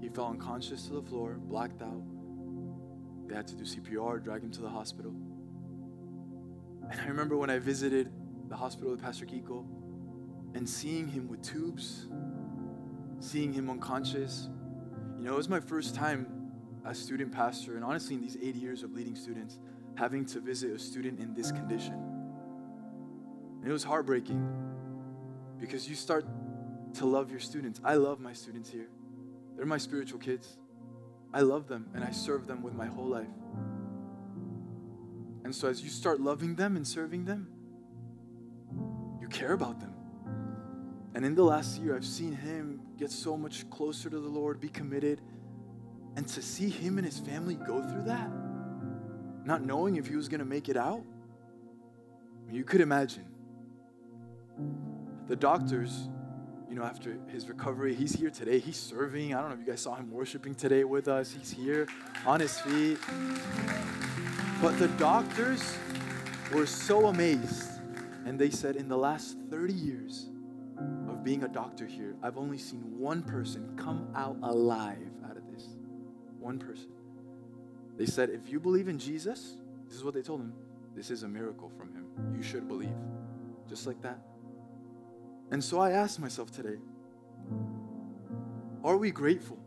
He 0.01 0.09
fell 0.09 0.27
unconscious 0.27 0.87
to 0.87 0.95
the 0.95 1.03
floor, 1.03 1.39
blacked 1.39 1.83
out. 1.83 2.03
They 3.29 3.35
had 3.35 3.47
to 3.49 3.55
do 3.55 3.65
CPR, 3.65 4.23
drag 4.23 4.43
him 4.43 4.51
to 4.51 4.61
the 4.61 4.69
hospital. 4.69 5.15
And 6.91 7.01
I 7.01 7.07
remember 7.07 7.37
when 7.37 7.51
I 7.51 7.59
visited 7.59 8.11
the 8.49 8.57
hospital 8.57 8.91
with 8.91 9.01
Pastor 9.01 9.25
Kiko 9.25 9.65
and 10.55 10.69
seeing 10.69 11.09
him 11.09 11.29
with 11.29 11.43
tubes, 11.43 12.09
seeing 13.21 13.53
him 13.53 13.71
unconscious. 13.71 14.49
You 15.19 15.25
know, 15.25 15.33
it 15.33 15.37
was 15.37 15.49
my 15.49 15.61
first 15.61 15.95
time 15.95 16.27
a 16.85 16.95
student 16.95 17.33
pastor, 17.33 17.77
and 17.77 17.85
honestly, 17.85 18.15
in 18.15 18.21
these 18.21 18.37
eight 18.43 18.57
years 18.57 18.83
of 18.83 18.93
leading 18.93 19.15
students, 19.15 19.59
having 19.95 20.25
to 20.27 20.41
visit 20.41 20.73
a 20.73 20.79
student 20.79 21.21
in 21.21 21.35
this 21.35 21.53
condition. 21.53 21.95
And 23.61 23.69
it 23.69 23.73
was 23.73 23.85
heartbreaking 23.85 24.47
because 25.61 25.89
you 25.89 25.95
start 25.95 26.27
to 26.95 27.07
love 27.07 27.31
your 27.31 27.41
students. 27.41 27.81
I 27.85 27.95
love 27.95 28.21
my 28.21 28.33
students 28.33 28.71
here, 28.71 28.89
they're 29.57 29.67
my 29.67 29.79
spiritual 29.79 30.19
kids. 30.19 30.57
I 31.35 31.41
love 31.41 31.67
them 31.67 31.89
and 31.95 32.05
I 32.05 32.11
serve 32.11 32.47
them 32.47 32.63
with 32.63 32.75
my 32.75 32.87
whole 32.87 33.07
life. 33.07 33.27
And 35.45 35.55
so, 35.55 35.69
as 35.69 35.83
you 35.83 35.89
start 35.89 36.21
loving 36.21 36.55
them 36.55 36.77
and 36.77 36.87
serving 36.87 37.25
them, 37.25 37.49
you 39.21 39.29
care 39.29 39.53
about 39.53 39.81
them. 39.81 39.95
And 41.15 41.25
in 41.25 41.35
the 41.35 41.43
last 41.43 41.81
year, 41.81 41.97
I've 41.97 42.07
seen 42.07 42.33
him 42.33 42.81
get 42.99 43.11
so 43.11 43.37
much 43.37 43.69
closer 43.71 44.09
to 44.09 44.19
the 44.19 44.29
Lord, 44.29 44.61
be 44.61 44.69
committed, 44.69 45.21
and 46.17 46.27
to 46.29 46.43
see 46.43 46.69
him 46.69 46.99
and 46.99 47.07
his 47.07 47.19
family 47.19 47.55
go 47.55 47.83
through 47.83 48.05
that, 48.05 48.31
not 49.45 49.65
knowing 49.65 49.97
if 49.97 50.07
he 50.07 50.17
was 50.17 50.29
going 50.29 50.41
to 50.41 50.47
make 50.47 50.69
it 50.69 50.77
out, 50.77 51.03
you 52.51 52.65
could 52.65 52.81
imagine. 52.81 53.25
The 55.29 55.37
doctors, 55.37 56.09
you 56.69 56.75
know, 56.75 56.85
after 56.85 57.17
his 57.29 57.49
recovery, 57.49 57.95
he's 57.95 58.13
here 58.13 58.29
today. 58.29 58.59
He's 58.59 58.77
serving. 58.77 59.35
I 59.35 59.41
don't 59.41 59.49
know 59.49 59.55
if 59.55 59.61
you 59.61 59.67
guys 59.67 59.81
saw 59.81 59.95
him 59.95 60.11
worshiping 60.11 60.55
today 60.55 60.85
with 60.85 61.09
us. 61.09 61.33
He's 61.33 61.51
here 61.51 61.89
on 62.27 62.41
his 62.41 62.59
feet. 62.61 62.99
But 64.61 64.79
the 64.79 64.89
doctors 64.99 65.77
were 66.53 66.67
so 66.67 67.07
amazed. 67.07 67.71
And 68.27 68.39
they 68.39 68.51
said, 68.51 68.77
in 68.77 68.89
the 68.89 68.97
last 68.97 69.37
30 69.51 69.73
years 69.73 70.29
of 71.09 71.25
being 71.25 71.45
a 71.45 71.49
doctor 71.49 71.87
here, 71.87 72.15
I've 72.23 72.37
only 72.37 72.59
seen 72.59 72.83
one 72.99 73.23
person 73.23 73.75
come 73.77 74.09
out 74.15 74.37
alive 74.43 75.11
out 75.25 75.37
of. 75.37 75.42
One 76.43 76.59
person. 76.59 76.89
They 77.97 78.07
said, 78.07 78.31
if 78.31 78.51
you 78.51 78.59
believe 78.59 78.89
in 78.89 78.99
Jesus, 78.99 79.55
this 79.87 79.97
is 79.97 80.05
what 80.05 80.15
they 80.15 80.23
told 80.23 80.41
him 80.41 80.53
this 80.95 81.11
is 81.11 81.23
a 81.23 81.29
miracle 81.29 81.71
from 81.79 81.95
him. 81.95 82.07
You 82.37 82.43
should 82.43 82.69
believe. 82.69 82.95
Just 83.69 83.87
like 83.87 84.01
that. 84.03 84.19
And 85.51 85.63
so 85.63 85.81
I 85.81 85.93
asked 85.93 86.19
myself 86.19 86.51
today 86.51 86.77
are 88.85 88.97
we 88.97 89.13
grateful? 89.13 89.59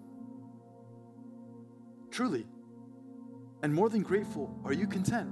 Truly. 2.12 2.46
And 3.64 3.74
more 3.74 3.90
than 3.90 4.04
grateful, 4.04 4.54
are 4.66 4.74
you 4.74 4.88
content? 4.88 5.30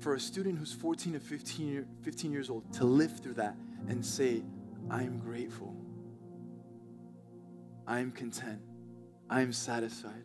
For 0.00 0.14
a 0.14 0.20
student 0.20 0.58
who's 0.58 0.72
14 0.72 1.12
to 1.12 1.20
15, 1.20 1.68
year, 1.68 1.86
15 2.02 2.32
years 2.32 2.50
old 2.50 2.72
to 2.74 2.84
live 2.84 3.20
through 3.20 3.34
that 3.34 3.56
and 3.88 4.04
say, 4.04 4.42
I'm 4.90 5.18
grateful. 5.18 5.74
I 7.86 8.00
am 8.00 8.10
content. 8.10 8.60
I 9.28 9.40
am 9.40 9.52
satisfied. 9.52 10.24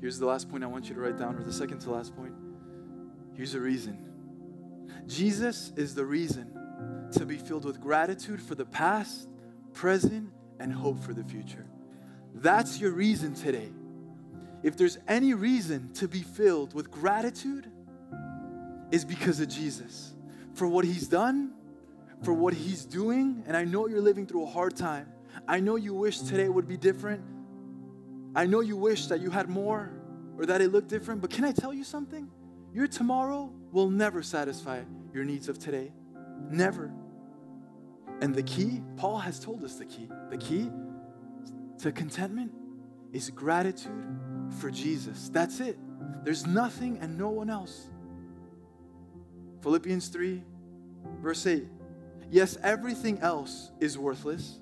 Here's 0.00 0.18
the 0.18 0.26
last 0.26 0.50
point 0.50 0.62
I 0.62 0.66
want 0.66 0.88
you 0.88 0.94
to 0.94 1.00
write 1.00 1.18
down, 1.18 1.36
or 1.36 1.42
the 1.42 1.52
second 1.52 1.78
to 1.80 1.90
last 1.90 2.14
point. 2.14 2.34
Here's 3.34 3.52
the 3.52 3.60
reason 3.60 3.98
Jesus 5.06 5.72
is 5.76 5.94
the 5.94 6.04
reason 6.04 7.08
to 7.12 7.24
be 7.24 7.36
filled 7.36 7.64
with 7.64 7.80
gratitude 7.80 8.40
for 8.40 8.54
the 8.54 8.64
past, 8.64 9.28
present, 9.72 10.30
and 10.60 10.72
hope 10.72 11.02
for 11.02 11.14
the 11.14 11.24
future. 11.24 11.66
That's 12.34 12.80
your 12.80 12.92
reason 12.92 13.34
today. 13.34 13.70
If 14.62 14.76
there's 14.76 14.98
any 15.08 15.34
reason 15.34 15.92
to 15.94 16.08
be 16.08 16.20
filled 16.20 16.74
with 16.74 16.90
gratitude, 16.90 17.70
is 18.90 19.04
because 19.04 19.40
of 19.40 19.48
Jesus. 19.48 20.14
For 20.54 20.68
what 20.68 20.84
he's 20.84 21.08
done, 21.08 21.52
for 22.22 22.32
what 22.32 22.54
he's 22.54 22.84
doing, 22.84 23.42
and 23.46 23.56
I 23.56 23.64
know 23.64 23.88
you're 23.88 24.00
living 24.00 24.26
through 24.26 24.44
a 24.44 24.50
hard 24.50 24.76
time. 24.76 25.08
I 25.46 25.60
know 25.60 25.76
you 25.76 25.94
wish 25.94 26.20
today 26.20 26.48
would 26.48 26.68
be 26.68 26.76
different. 26.76 27.22
I 28.34 28.46
know 28.46 28.60
you 28.60 28.76
wish 28.76 29.06
that 29.06 29.20
you 29.20 29.30
had 29.30 29.48
more 29.48 29.90
or 30.38 30.46
that 30.46 30.60
it 30.60 30.72
looked 30.72 30.88
different, 30.88 31.20
but 31.20 31.30
can 31.30 31.44
I 31.44 31.52
tell 31.52 31.72
you 31.72 31.84
something? 31.84 32.28
Your 32.72 32.88
tomorrow 32.88 33.52
will 33.70 33.90
never 33.90 34.22
satisfy 34.22 34.82
your 35.12 35.24
needs 35.24 35.48
of 35.48 35.58
today. 35.58 35.92
Never. 36.50 36.92
And 38.20 38.34
the 38.34 38.42
key, 38.42 38.82
Paul 38.96 39.18
has 39.18 39.38
told 39.38 39.62
us 39.64 39.76
the 39.76 39.84
key. 39.84 40.08
The 40.30 40.38
key 40.38 40.70
to 41.78 41.92
contentment 41.92 42.52
is 43.12 43.30
gratitude 43.30 44.18
for 44.58 44.70
Jesus. 44.70 45.28
That's 45.28 45.60
it. 45.60 45.78
There's 46.24 46.46
nothing 46.46 46.98
and 47.00 47.16
no 47.16 47.28
one 47.28 47.50
else. 47.50 47.86
Philippians 49.62 50.08
3, 50.08 50.42
verse 51.20 51.46
8. 51.46 51.66
Yes, 52.30 52.58
everything 52.62 53.18
else 53.20 53.70
is 53.80 53.96
worthless 53.96 54.58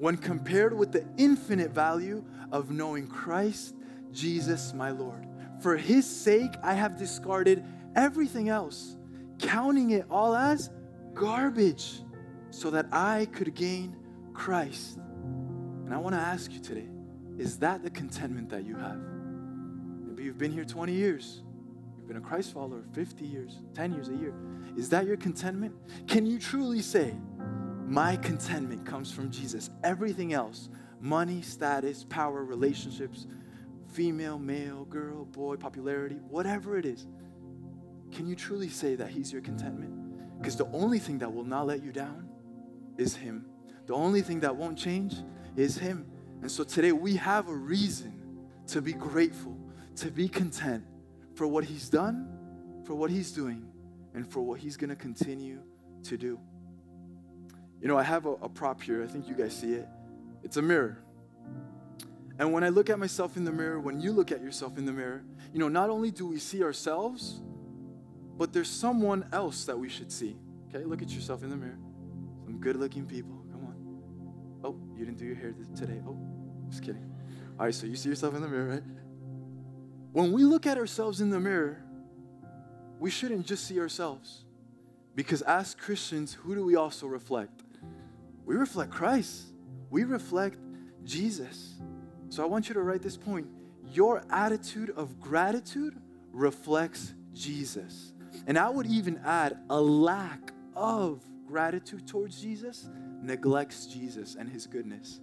when 0.00 0.16
compared 0.16 0.76
with 0.76 0.92
the 0.92 1.04
infinite 1.18 1.72
value 1.72 2.24
of 2.50 2.70
knowing 2.70 3.06
Christ 3.06 3.74
Jesus 4.10 4.72
my 4.72 4.90
Lord. 4.90 5.26
For 5.62 5.76
his 5.76 6.06
sake, 6.06 6.54
I 6.62 6.72
have 6.72 6.98
discarded 6.98 7.62
everything 7.94 8.48
else, 8.48 8.96
counting 9.38 9.90
it 9.90 10.06
all 10.10 10.34
as 10.34 10.70
garbage, 11.12 12.00
so 12.48 12.70
that 12.70 12.86
I 12.90 13.26
could 13.26 13.54
gain 13.54 13.94
Christ. 14.32 14.96
And 15.84 15.92
I 15.92 15.98
want 15.98 16.14
to 16.14 16.20
ask 16.20 16.50
you 16.50 16.60
today 16.60 16.88
is 17.38 17.58
that 17.58 17.82
the 17.82 17.90
contentment 17.90 18.48
that 18.48 18.64
you 18.64 18.76
have? 18.76 18.98
Maybe 20.06 20.24
you've 20.24 20.38
been 20.38 20.52
here 20.52 20.64
20 20.64 20.94
years, 20.94 21.42
you've 21.98 22.08
been 22.08 22.16
a 22.16 22.22
Christ 22.22 22.54
follower 22.54 22.84
50 22.94 23.26
years, 23.26 23.58
10 23.74 23.92
years, 23.92 24.08
a 24.08 24.14
year. 24.14 24.34
Is 24.78 24.88
that 24.88 25.06
your 25.06 25.18
contentment? 25.18 25.74
Can 26.06 26.24
you 26.24 26.38
truly 26.38 26.80
say, 26.80 27.14
My 27.90 28.14
contentment 28.14 28.86
comes 28.86 29.10
from 29.10 29.32
Jesus? 29.32 29.68
Everything 29.82 30.32
else, 30.32 30.68
money, 31.00 31.42
status, 31.42 32.04
power, 32.08 32.44
relationships, 32.44 33.26
female, 33.88 34.38
male, 34.38 34.84
girl, 34.84 35.24
boy, 35.24 35.56
popularity, 35.56 36.20
whatever 36.28 36.78
it 36.78 36.86
is, 36.86 37.08
can 38.12 38.28
you 38.28 38.36
truly 38.36 38.68
say 38.68 38.94
that 38.94 39.08
He's 39.08 39.32
your 39.32 39.42
contentment? 39.42 40.38
Because 40.38 40.54
the 40.54 40.68
only 40.68 41.00
thing 41.00 41.18
that 41.18 41.34
will 41.34 41.42
not 41.42 41.66
let 41.66 41.82
you 41.82 41.90
down 41.90 42.28
is 42.96 43.16
Him. 43.16 43.46
The 43.86 43.94
only 43.94 44.22
thing 44.22 44.38
that 44.38 44.54
won't 44.54 44.78
change 44.78 45.16
is 45.56 45.76
Him. 45.76 46.06
And 46.42 46.50
so 46.50 46.62
today 46.62 46.92
we 46.92 47.16
have 47.16 47.48
a 47.48 47.54
reason 47.54 48.12
to 48.68 48.80
be 48.80 48.92
grateful, 48.92 49.58
to 49.96 50.12
be 50.12 50.28
content 50.28 50.84
for 51.34 51.48
what 51.48 51.64
He's 51.64 51.88
done, 51.88 52.28
for 52.84 52.94
what 52.94 53.10
He's 53.10 53.32
doing, 53.32 53.66
and 54.14 54.30
for 54.30 54.42
what 54.42 54.60
He's 54.60 54.76
going 54.76 54.90
to 54.90 54.96
continue 54.96 55.58
to 56.04 56.16
do. 56.16 56.38
You 57.80 57.88
know, 57.88 57.96
I 57.96 58.02
have 58.02 58.26
a, 58.26 58.32
a 58.32 58.48
prop 58.48 58.82
here. 58.82 59.02
I 59.02 59.06
think 59.06 59.28
you 59.28 59.34
guys 59.34 59.56
see 59.56 59.74
it. 59.74 59.88
It's 60.42 60.56
a 60.56 60.62
mirror. 60.62 61.02
And 62.38 62.52
when 62.52 62.64
I 62.64 62.70
look 62.70 62.88
at 62.88 62.98
myself 62.98 63.36
in 63.36 63.44
the 63.44 63.52
mirror, 63.52 63.80
when 63.80 64.00
you 64.00 64.12
look 64.12 64.32
at 64.32 64.42
yourself 64.42 64.78
in 64.78 64.86
the 64.86 64.92
mirror, 64.92 65.22
you 65.52 65.58
know, 65.58 65.68
not 65.68 65.90
only 65.90 66.10
do 66.10 66.26
we 66.26 66.38
see 66.38 66.62
ourselves, 66.62 67.40
but 68.38 68.52
there's 68.52 68.70
someone 68.70 69.26
else 69.32 69.64
that 69.66 69.78
we 69.78 69.88
should 69.88 70.10
see. 70.10 70.36
Okay, 70.68 70.84
look 70.84 71.02
at 71.02 71.10
yourself 71.10 71.42
in 71.42 71.50
the 71.50 71.56
mirror. 71.56 71.78
Some 72.44 72.58
good 72.58 72.76
looking 72.76 73.04
people. 73.04 73.44
Come 73.50 73.64
on. 73.64 73.74
Oh, 74.64 74.80
you 74.96 75.04
didn't 75.04 75.18
do 75.18 75.26
your 75.26 75.36
hair 75.36 75.54
today. 75.76 76.00
Oh, 76.06 76.16
just 76.70 76.82
kidding. 76.82 77.12
All 77.58 77.66
right, 77.66 77.74
so 77.74 77.86
you 77.86 77.96
see 77.96 78.08
yourself 78.08 78.34
in 78.34 78.40
the 78.40 78.48
mirror, 78.48 78.68
right? 78.68 78.82
When 80.12 80.32
we 80.32 80.44
look 80.44 80.66
at 80.66 80.78
ourselves 80.78 81.20
in 81.20 81.28
the 81.28 81.40
mirror, 81.40 81.82
we 82.98 83.10
shouldn't 83.10 83.46
just 83.46 83.66
see 83.66 83.78
ourselves. 83.78 84.44
Because 85.14 85.42
as 85.42 85.74
Christians, 85.74 86.32
who 86.32 86.54
do 86.54 86.64
we 86.64 86.76
also 86.76 87.06
reflect? 87.06 87.62
We 88.50 88.56
reflect 88.56 88.90
Christ. 88.90 89.44
We 89.90 90.02
reflect 90.02 90.58
Jesus. 91.04 91.74
So 92.30 92.42
I 92.42 92.46
want 92.46 92.68
you 92.68 92.74
to 92.74 92.82
write 92.82 93.00
this 93.00 93.16
point. 93.16 93.46
Your 93.92 94.24
attitude 94.28 94.90
of 94.96 95.20
gratitude 95.20 95.94
reflects 96.32 97.14
Jesus. 97.32 98.12
And 98.48 98.58
I 98.58 98.68
would 98.68 98.86
even 98.86 99.20
add 99.24 99.56
a 99.70 99.80
lack 99.80 100.52
of 100.74 101.22
gratitude 101.46 102.08
towards 102.08 102.42
Jesus 102.42 102.88
neglects 103.22 103.86
Jesus 103.86 104.34
and 104.34 104.48
his 104.48 104.66
goodness. 104.66 105.20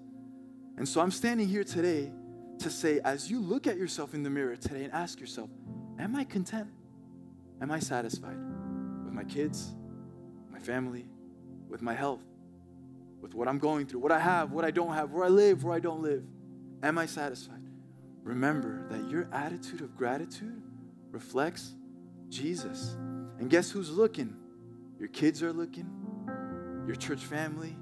And 0.78 0.88
so 0.88 1.02
I'm 1.02 1.12
standing 1.12 1.50
here 1.50 1.66
today 1.66 2.14
to 2.60 2.70
say, 2.70 3.02
as 3.04 3.30
you 3.30 3.42
look 3.42 3.68
at 3.68 3.76
yourself 3.76 4.14
in 4.14 4.24
the 4.24 4.30
mirror 4.30 4.56
today 4.56 4.86
and 4.86 4.94
ask 4.94 5.20
yourself, 5.20 5.50
Am 6.00 6.16
I 6.16 6.24
content? 6.24 6.70
Am 7.62 7.72
I 7.72 7.80
satisfied 7.80 8.38
with 9.04 9.14
my 9.14 9.26
kids, 9.26 9.76
my 10.50 10.60
family, 10.60 11.10
with 11.68 11.82
my 11.82 11.94
health, 11.94 12.22
with 13.22 13.34
what 13.34 13.48
I'm 13.48 13.60
going 13.60 13.88
through, 13.88 14.00
what 14.00 14.12
I 14.12 14.20
have, 14.20 14.52
what 14.52 14.66
I 14.66 14.72
don't 14.72 14.94
have, 14.94 15.12
where 15.12 15.24
I 15.24 15.30
live, 15.30 15.64
where 15.64 15.74
I 15.74 15.80
don't 15.80 16.02
live? 16.02 16.24
Am 16.84 16.98
I 16.98 17.06
satisfied? 17.06 17.62
Remember 18.24 18.86
that 18.90 19.10
your 19.10 19.28
attitude 19.32 19.82
of 19.82 19.96
gratitude 19.96 20.62
reflects 21.12 21.74
Jesus. 22.30 22.96
And 23.40 23.50
guess 23.50 23.72
who's 23.72 23.90
looking? 23.90 24.36
Your 25.00 25.10
kids 25.10 25.44
are 25.44 25.54
looking, 25.54 25.88
your 26.86 26.96
church 26.96 27.24
family, 27.24 27.76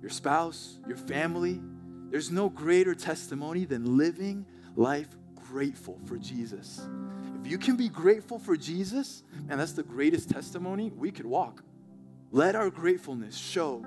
your 0.00 0.10
spouse, 0.10 0.78
your 0.86 0.96
family. 0.96 1.60
There's 2.10 2.30
no 2.30 2.48
greater 2.48 2.94
testimony 2.94 3.64
than 3.64 3.96
living 3.96 4.44
life 4.74 5.08
grateful 5.34 5.98
for 6.06 6.18
Jesus. 6.18 6.82
If 7.40 7.50
you 7.50 7.58
can 7.58 7.76
be 7.76 7.88
grateful 7.88 8.38
for 8.38 8.56
Jesus, 8.56 9.22
and 9.48 9.60
that's 9.60 9.72
the 9.72 9.82
greatest 9.82 10.28
testimony 10.30 10.90
we 10.90 11.10
could 11.10 11.26
walk. 11.26 11.62
Let 12.34 12.56
our 12.56 12.70
gratefulness 12.70 13.36
show 13.36 13.84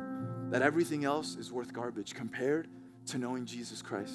that 0.52 0.62
everything 0.62 1.04
else 1.04 1.36
is 1.36 1.52
worth 1.52 1.74
garbage 1.74 2.14
compared 2.14 2.68
to 3.08 3.18
knowing 3.18 3.44
Jesus 3.46 3.82
Christ. 3.82 4.14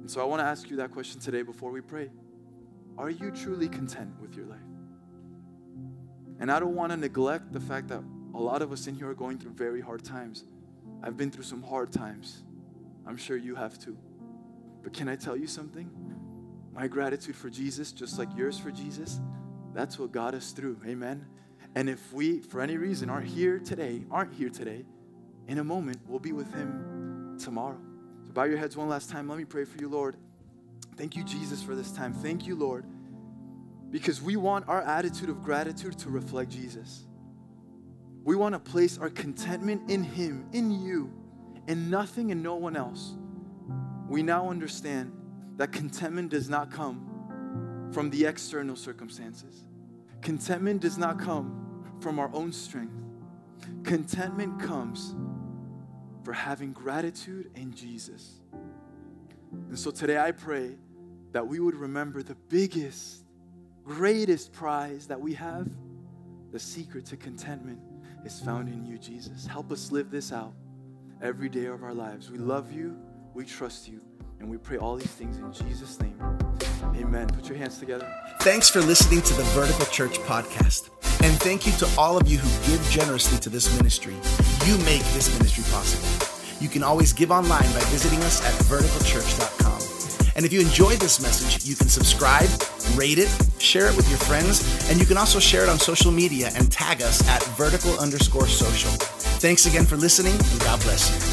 And 0.00 0.08
so 0.08 0.20
I 0.20 0.24
want 0.24 0.38
to 0.38 0.44
ask 0.44 0.70
you 0.70 0.76
that 0.76 0.92
question 0.92 1.20
today 1.20 1.42
before 1.42 1.72
we 1.72 1.80
pray. 1.80 2.08
Are 2.96 3.10
you 3.10 3.32
truly 3.32 3.68
content 3.68 4.10
with 4.20 4.36
your 4.36 4.46
life? 4.46 4.60
And 6.38 6.50
I 6.50 6.60
don't 6.60 6.76
want 6.76 6.92
to 6.92 6.96
neglect 6.96 7.52
the 7.52 7.58
fact 7.58 7.88
that 7.88 8.04
a 8.34 8.38
lot 8.38 8.62
of 8.62 8.70
us 8.70 8.86
in 8.86 8.94
here 8.94 9.10
are 9.10 9.14
going 9.14 9.38
through 9.38 9.52
very 9.52 9.80
hard 9.80 10.04
times. 10.04 10.44
I've 11.02 11.16
been 11.16 11.32
through 11.32 11.44
some 11.44 11.62
hard 11.62 11.90
times. 11.90 12.44
I'm 13.04 13.16
sure 13.16 13.36
you 13.36 13.56
have 13.56 13.80
too. 13.80 13.96
But 14.84 14.92
can 14.92 15.08
I 15.08 15.16
tell 15.16 15.36
you 15.36 15.48
something? 15.48 15.90
My 16.72 16.86
gratitude 16.86 17.34
for 17.34 17.50
Jesus, 17.50 17.90
just 17.90 18.16
like 18.16 18.28
yours 18.36 18.60
for 18.60 18.70
Jesus, 18.70 19.20
that's 19.74 19.98
what 19.98 20.12
got 20.12 20.34
us 20.34 20.52
through. 20.52 20.78
Amen. 20.86 21.26
And 21.74 21.88
if 21.88 22.12
we, 22.12 22.40
for 22.40 22.60
any 22.60 22.76
reason, 22.76 23.08
aren't 23.08 23.28
here 23.28 23.58
today, 23.58 24.04
aren't 24.10 24.34
here 24.34 24.50
today, 24.50 24.84
in 25.48 25.58
a 25.58 25.64
moment, 25.64 25.98
we'll 26.06 26.18
be 26.18 26.32
with 26.32 26.52
Him 26.52 27.36
tomorrow. 27.42 27.78
So 28.26 28.32
bow 28.32 28.44
your 28.44 28.58
heads 28.58 28.76
one 28.76 28.88
last 28.88 29.10
time. 29.10 29.28
Let 29.28 29.38
me 29.38 29.44
pray 29.44 29.64
for 29.64 29.78
you, 29.78 29.88
Lord. 29.88 30.16
Thank 30.96 31.16
you, 31.16 31.24
Jesus, 31.24 31.62
for 31.62 31.74
this 31.74 31.90
time. 31.90 32.12
Thank 32.12 32.46
you, 32.46 32.54
Lord, 32.54 32.84
because 33.90 34.20
we 34.20 34.36
want 34.36 34.68
our 34.68 34.82
attitude 34.82 35.30
of 35.30 35.42
gratitude 35.42 35.98
to 36.00 36.10
reflect 36.10 36.50
Jesus. 36.50 37.06
We 38.22 38.36
want 38.36 38.54
to 38.54 38.58
place 38.58 38.98
our 38.98 39.10
contentment 39.10 39.90
in 39.90 40.04
Him, 40.04 40.46
in 40.52 40.70
you, 40.70 41.12
in 41.66 41.90
nothing 41.90 42.30
and 42.30 42.42
no 42.42 42.54
one 42.54 42.76
else. 42.76 43.14
We 44.08 44.22
now 44.22 44.50
understand 44.50 45.12
that 45.56 45.72
contentment 45.72 46.30
does 46.30 46.48
not 46.48 46.70
come 46.70 47.88
from 47.92 48.10
the 48.10 48.26
external 48.26 48.76
circumstances. 48.76 49.64
Contentment 50.20 50.80
does 50.80 50.98
not 50.98 51.18
come 51.18 51.61
from 52.02 52.18
our 52.18 52.30
own 52.34 52.52
strength. 52.52 52.94
Contentment 53.84 54.60
comes 54.60 55.14
for 56.24 56.32
having 56.32 56.72
gratitude 56.72 57.50
in 57.54 57.72
Jesus. 57.72 58.40
And 59.68 59.78
so 59.78 59.90
today 59.90 60.18
I 60.18 60.32
pray 60.32 60.76
that 61.32 61.46
we 61.46 61.60
would 61.60 61.74
remember 61.74 62.22
the 62.22 62.34
biggest, 62.48 63.24
greatest 63.84 64.52
prize 64.52 65.06
that 65.06 65.20
we 65.20 65.34
have. 65.34 65.68
The 66.50 66.58
secret 66.58 67.06
to 67.06 67.16
contentment 67.16 67.78
is 68.24 68.40
found 68.40 68.68
in 68.68 68.84
you, 68.84 68.98
Jesus. 68.98 69.46
Help 69.46 69.72
us 69.72 69.90
live 69.90 70.10
this 70.10 70.32
out 70.32 70.52
every 71.22 71.48
day 71.48 71.66
of 71.66 71.82
our 71.82 71.94
lives. 71.94 72.30
We 72.30 72.38
love 72.38 72.72
you, 72.72 72.96
we 73.32 73.44
trust 73.44 73.88
you, 73.88 74.00
and 74.40 74.50
we 74.50 74.58
pray 74.58 74.76
all 74.76 74.96
these 74.96 75.06
things 75.06 75.38
in 75.38 75.52
Jesus' 75.52 75.98
name. 76.00 76.18
Amen. 76.94 77.28
Put 77.28 77.48
your 77.48 77.58
hands 77.58 77.78
together. 77.78 78.08
Thanks 78.40 78.68
for 78.68 78.80
listening 78.80 79.22
to 79.22 79.34
the 79.34 79.44
Vertical 79.54 79.86
Church 79.86 80.18
podcast. 80.20 80.90
And 81.22 81.38
thank 81.40 81.66
you 81.66 81.72
to 81.74 81.88
all 81.96 82.16
of 82.16 82.28
you 82.28 82.38
who 82.38 82.70
give 82.70 82.90
generously 82.90 83.38
to 83.40 83.48
this 83.48 83.74
ministry. 83.76 84.14
You 84.66 84.76
make 84.78 85.02
this 85.14 85.32
ministry 85.38 85.64
possible. 85.70 86.08
You 86.60 86.68
can 86.68 86.82
always 86.82 87.12
give 87.12 87.30
online 87.30 87.72
by 87.72 87.80
visiting 87.90 88.20
us 88.20 88.44
at 88.44 88.52
verticalchurch.com. 88.66 89.72
And 90.34 90.46
if 90.46 90.52
you 90.52 90.60
enjoyed 90.60 90.98
this 90.98 91.20
message, 91.20 91.68
you 91.68 91.76
can 91.76 91.88
subscribe, 91.88 92.48
rate 92.96 93.18
it, 93.18 93.28
share 93.58 93.86
it 93.86 93.96
with 93.96 94.08
your 94.08 94.18
friends, 94.18 94.62
and 94.90 94.98
you 94.98 95.06
can 95.06 95.16
also 95.16 95.38
share 95.38 95.62
it 95.62 95.68
on 95.68 95.78
social 95.78 96.10
media 96.10 96.50
and 96.54 96.72
tag 96.72 97.02
us 97.02 97.26
at 97.28 97.42
vertical 97.56 97.98
underscore 97.98 98.46
social. 98.46 98.90
Thanks 99.40 99.66
again 99.66 99.84
for 99.84 99.96
listening, 99.96 100.32
and 100.32 100.60
God 100.60 100.80
bless 100.82 101.10
you. 101.10 101.31